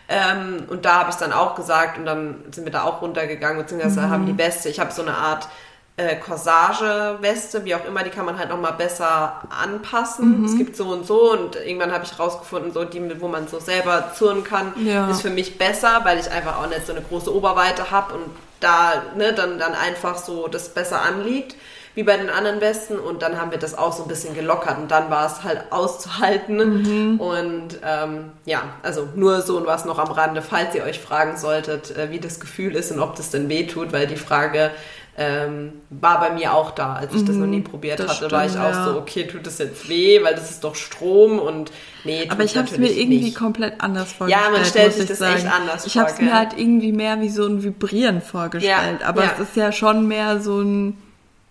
Ähm, 0.09 0.65
und 0.69 0.85
da 0.85 1.01
habe 1.01 1.11
ich 1.11 1.17
dann 1.17 1.33
auch 1.33 1.55
gesagt 1.55 1.97
und 1.99 2.05
dann 2.05 2.37
sind 2.51 2.65
wir 2.65 2.73
da 2.73 2.83
auch 2.85 3.01
runtergegangen, 3.01 3.59
beziehungsweise 3.59 4.01
mhm. 4.01 4.11
haben 4.11 4.27
die 4.27 4.37
Weste, 4.37 4.69
ich 4.69 4.81
habe 4.81 4.93
so 4.93 5.03
eine 5.03 5.17
Art 5.17 5.49
äh, 5.97 6.17
Corsage-Weste, 6.17 7.65
wie 7.65 7.75
auch 7.75 7.85
immer, 7.85 8.03
die 8.03 8.11
kann 8.11 8.25
man 8.25 8.39
halt 8.39 8.49
nochmal 8.49 8.73
besser 8.73 9.43
anpassen. 9.51 10.41
Mhm. 10.41 10.45
Es 10.47 10.57
gibt 10.57 10.77
so 10.77 10.89
und 10.89 11.07
so 11.07 11.33
und 11.33 11.57
irgendwann 11.57 11.93
habe 11.93 12.05
ich 12.05 12.19
rausgefunden, 12.19 12.73
so 12.73 12.85
die, 12.85 13.21
wo 13.21 13.29
man 13.29 13.47
so 13.47 13.61
selber 13.61 14.13
zurren 14.15 14.43
kann, 14.43 14.73
ja. 14.85 15.11
ist 15.11 15.23
für 15.23 15.31
mich 15.31 15.59
besser, 15.59 16.01
weil 16.05 16.19
ich 16.19 16.31
einfach 16.31 16.63
auch 16.63 16.69
nicht 16.69 16.87
so 16.87 16.93
eine 16.93 17.03
große 17.03 17.35
Oberweite 17.35 17.91
habe 17.91 18.15
und 18.15 18.25
da 18.61 19.03
ne, 19.17 19.33
dann, 19.33 19.59
dann 19.59 19.75
einfach 19.75 20.17
so 20.17 20.49
das 20.49 20.71
besser 20.71 21.03
anliegt 21.03 21.57
wie 21.95 22.05
bei 22.05 22.17
den 22.17 22.31
anderen 22.31 22.61
Westen 22.63 22.99
und 22.99 23.21
dann 23.21 23.39
haben 23.39 23.51
wir 23.51 23.59
das 23.59 23.77
auch 23.77 23.93
so 23.93 24.05
ein 24.05 24.09
bisschen 24.09 24.35
gelockert 24.35 24.79
und 24.79 24.91
dann 24.91 25.11
war 25.11 25.27
es 25.27 25.45
halt 25.45 25.61
auszuhalten 25.71 26.57
mhm. 26.57 27.21
und 27.21 27.79
ähm, 27.85 28.33
ja, 28.47 28.63
also 28.83 29.09
nur 29.15 29.43
so 29.43 29.59
und 29.59 29.67
was 29.67 29.85
noch 29.85 29.99
am 29.99 30.11
Rande, 30.11 30.41
falls 30.41 30.75
ihr 30.75 30.85
euch 30.85 31.01
fragen 31.01 31.37
solltet, 31.37 31.95
äh, 31.97 32.11
wie 32.11 32.19
das 32.19 32.41
Gefühl 32.41 32.77
ist 32.77 32.93
und 32.93 33.01
ob 33.01 33.17
das 33.17 33.31
denn 33.31 33.49
weh 33.51 33.67
tut, 33.67 33.93
weil 33.93 34.07
die 34.07 34.17
Frage 34.17 34.71
ähm, 35.17 35.75
war 35.91 36.21
bei 36.21 36.31
mir 36.31 36.55
auch 36.55 36.71
da. 36.71 36.95
Als 36.95 37.15
ich 37.15 37.25
das 37.25 37.37
noch 37.37 37.47
nie 37.47 37.59
mhm, 37.59 37.65
probiert 37.65 37.99
das 37.99 38.09
hatte, 38.09 38.17
stimmt, 38.17 38.33
war 38.33 38.47
ich 38.47 38.53
auch 38.53 38.71
ja. 38.71 38.85
so, 38.85 38.99
okay, 38.99 39.27
tut 39.27 39.47
das 39.47 39.59
jetzt 39.59 39.89
weh, 39.89 40.23
weil 40.23 40.35
das 40.35 40.51
ist 40.51 40.65
doch 40.65 40.75
Strom 40.75 41.39
und 41.39 41.71
nee, 42.05 42.27
Aber 42.31 42.45
ich 42.45 42.57
habe 42.57 42.67
es 42.67 42.79
mir 42.79 42.91
irgendwie 42.91 43.25
nicht. 43.25 43.37
komplett 43.37 43.81
anders 43.81 44.13
vorgestellt. 44.13 44.47
Ja, 44.47 44.57
man 44.57 44.65
stellt 44.65 44.95
sich 44.95 45.07
das 45.07 45.19
sagen. 45.19 45.37
echt 45.37 45.47
anders 45.47 45.87
ich 45.87 45.93
vor. 45.93 46.03
Ich 46.03 46.09
habe 46.09 46.19
es 46.19 46.21
mir 46.21 46.39
halt 46.39 46.59
irgendwie 46.59 46.93
mehr 46.93 47.21
wie 47.21 47.29
so 47.29 47.47
ein 47.47 47.63
Vibrieren 47.63 48.23
vorgestellt, 48.23 49.01
ja, 49.01 49.07
aber 49.07 49.25
ja. 49.25 49.33
es 49.35 49.49
ist 49.49 49.57
ja 49.57 49.71
schon 49.71 50.09
mehr 50.09 50.41
so 50.41 50.61
ein 50.61 50.97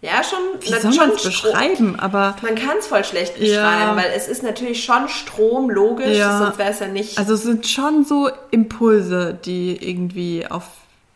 ja, 0.04 0.24
schon. 0.24 0.40
Wie 0.62 0.80
soll 0.80 0.96
man 0.96 1.12
es 1.12 1.24
beschreiben? 1.24 2.00
Aber 2.00 2.36
man 2.42 2.56
kann 2.56 2.78
es 2.80 2.88
voll 2.88 3.04
schlecht 3.04 3.36
beschreiben, 3.36 3.56
ja. 3.56 3.96
weil 3.96 4.12
es 4.16 4.28
ist 4.28 4.42
natürlich 4.42 4.84
schon 4.84 5.08
Strom, 5.08 5.70
logisch, 5.70 6.18
ja. 6.18 6.40
sonst 6.40 6.58
wäre 6.58 6.72
es 6.72 6.80
ja 6.80 6.88
nicht. 6.88 7.20
Also 7.20 7.36
es 7.36 7.44
sind 7.44 7.68
schon 7.68 8.04
so 8.04 8.32
Impulse, 8.50 9.38
die 9.46 9.78
irgendwie 9.78 10.48
auf 10.48 10.64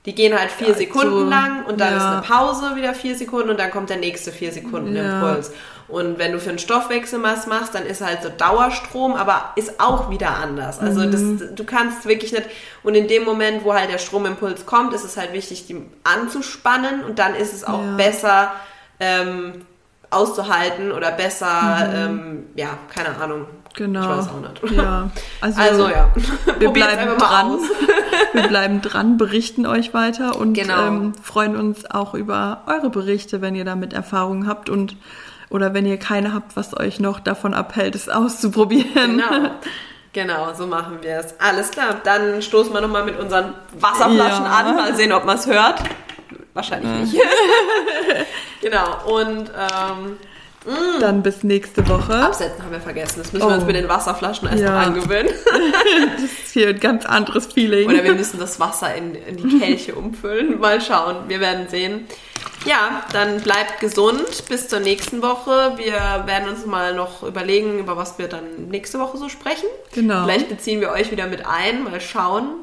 die 0.05 0.13
gehen 0.13 0.37
halt 0.37 0.51
vier 0.51 0.69
ja, 0.69 0.75
Sekunden 0.75 1.19
so, 1.19 1.29
lang 1.29 1.65
und 1.65 1.79
dann 1.79 1.91
ja. 1.91 1.97
ist 1.97 2.03
eine 2.03 2.21
Pause 2.21 2.75
wieder 2.75 2.93
vier 2.93 3.15
Sekunden 3.15 3.49
und 3.49 3.59
dann 3.59 3.71
kommt 3.71 3.89
der 3.89 3.97
nächste 3.97 4.31
vier 4.31 4.51
Sekunden 4.51 4.95
ja. 4.95 5.19
Impuls. 5.19 5.51
Und 5.87 6.17
wenn 6.17 6.31
du 6.31 6.39
für 6.39 6.49
einen 6.49 6.59
Stoffwechsel 6.59 7.21
was 7.21 7.45
machst, 7.45 7.75
dann 7.75 7.85
ist 7.85 8.01
halt 8.01 8.23
so 8.23 8.29
Dauerstrom, 8.29 9.13
aber 9.13 9.53
ist 9.55 9.79
auch 9.79 10.09
wieder 10.09 10.35
anders. 10.37 10.79
Also 10.79 11.01
mhm. 11.01 11.11
das, 11.11 11.55
du 11.55 11.63
kannst 11.63 12.07
wirklich 12.07 12.31
nicht. 12.31 12.45
Und 12.81 12.95
in 12.95 13.07
dem 13.07 13.23
Moment, 13.23 13.63
wo 13.63 13.73
halt 13.73 13.91
der 13.91 13.99
Stromimpuls 13.99 14.65
kommt, 14.65 14.93
ist 14.93 15.03
es 15.03 15.15
halt 15.15 15.33
wichtig, 15.33 15.67
die 15.67 15.83
anzuspannen 16.03 17.03
und 17.03 17.19
dann 17.19 17.35
ist 17.35 17.53
es 17.53 17.63
auch 17.63 17.81
besser 17.97 18.51
ähm, 18.99 19.65
auszuhalten 20.09 20.91
oder 20.91 21.11
besser, 21.11 21.87
mhm. 21.87 21.95
ähm, 21.95 22.43
ja, 22.55 22.69
keine 22.91 23.15
Ahnung, 23.17 23.45
Genau. 23.75 24.01
Ich 24.01 24.07
weiß 24.07 24.29
auch 24.29 24.39
nicht. 24.39 24.71
Ja. 24.77 25.09
Also, 25.41 25.61
also 25.69 25.89
ja. 25.89 26.09
Wir 26.59 26.69
bleiben 26.71 27.17
dran. 27.17 27.59
wir 28.33 28.47
bleiben 28.47 28.81
dran, 28.81 29.17
berichten 29.17 29.65
euch 29.65 29.93
weiter 29.93 30.37
und 30.37 30.53
genau. 30.53 30.87
ähm, 30.87 31.13
freuen 31.21 31.55
uns 31.55 31.89
auch 31.89 32.13
über 32.13 32.63
eure 32.67 32.89
Berichte, 32.89 33.41
wenn 33.41 33.55
ihr 33.55 33.65
damit 33.65 33.93
Erfahrungen 33.93 34.47
habt 34.47 34.69
und 34.69 34.95
oder 35.49 35.73
wenn 35.73 35.85
ihr 35.85 35.97
keine 35.97 36.33
habt, 36.33 36.55
was 36.55 36.77
euch 36.77 36.99
noch 36.99 37.19
davon 37.19 37.53
abhält, 37.53 37.95
es 37.95 38.09
auszuprobieren. 38.09 39.17
Genau. 39.17 39.51
Genau, 40.11 40.53
so 40.53 40.65
machen 40.65 40.99
wir 41.01 41.17
es. 41.17 41.35
Alles 41.41 41.71
klar, 41.71 41.99
dann 42.05 42.41
stoßen 42.41 42.71
wir 42.71 42.79
nochmal 42.79 43.03
mit 43.03 43.19
unseren 43.19 43.53
Wasserflaschen 43.77 44.45
ja. 44.45 44.51
an, 44.51 44.75
mal 44.77 44.95
sehen, 44.95 45.11
ob 45.11 45.25
man 45.25 45.37
es 45.37 45.45
hört. 45.45 45.83
Wahrscheinlich 46.53 47.11
ja. 47.11 47.19
nicht. 47.19 47.25
genau, 48.61 49.13
und 49.13 49.49
ähm, 49.49 50.17
Mm. 50.65 50.99
Dann 50.99 51.23
bis 51.23 51.43
nächste 51.43 51.87
Woche. 51.87 52.13
Absetzen 52.15 52.63
haben 52.63 52.71
wir 52.71 52.79
vergessen. 52.79 53.19
Das 53.19 53.31
müssen 53.31 53.45
oh. 53.45 53.49
wir 53.49 53.55
uns 53.55 53.65
mit 53.65 53.75
den 53.75 53.87
Wasserflaschen 53.87 54.47
erst 54.47 54.63
ja. 54.63 54.79
angewöhnen. 54.79 55.31
das 56.15 56.23
ist 56.23 56.53
hier 56.53 56.69
ein 56.69 56.79
ganz 56.79 57.05
anderes 57.05 57.47
Feeling. 57.47 57.89
Oder 57.89 58.03
wir 58.03 58.15
müssen 58.15 58.39
das 58.39 58.59
Wasser 58.59 58.93
in, 58.95 59.15
in 59.15 59.37
die 59.37 59.59
Kelche 59.59 59.95
umfüllen. 59.95 60.59
Mal 60.59 60.81
schauen. 60.81 61.27
Wir 61.27 61.39
werden 61.39 61.67
sehen. 61.69 62.05
Ja, 62.65 63.03
dann 63.13 63.41
bleibt 63.41 63.79
gesund. 63.79 64.47
Bis 64.49 64.67
zur 64.67 64.79
nächsten 64.79 65.21
Woche. 65.21 65.73
Wir 65.77 66.23
werden 66.25 66.49
uns 66.49 66.65
mal 66.65 66.95
noch 66.95 67.21
überlegen, 67.21 67.79
über 67.79 67.95
was 67.95 68.17
wir 68.17 68.27
dann 68.27 68.69
nächste 68.69 68.99
Woche 68.99 69.17
so 69.17 69.29
sprechen. 69.29 69.67
Genau. 69.93 70.23
Vielleicht 70.23 70.49
beziehen 70.49 70.81
wir 70.81 70.91
euch 70.91 71.11
wieder 71.11 71.27
mit 71.27 71.45
ein. 71.45 71.83
Mal 71.83 72.01
schauen. 72.01 72.55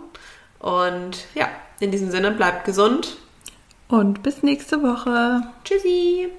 Und 0.59 1.26
ja, 1.34 1.48
in 1.78 1.90
diesem 1.92 2.11
Sinne, 2.11 2.32
bleibt 2.32 2.64
gesund. 2.64 3.16
Und 3.88 4.22
bis 4.22 4.42
nächste 4.42 4.82
Woche. 4.82 5.42
Tschüssi. 5.64 6.30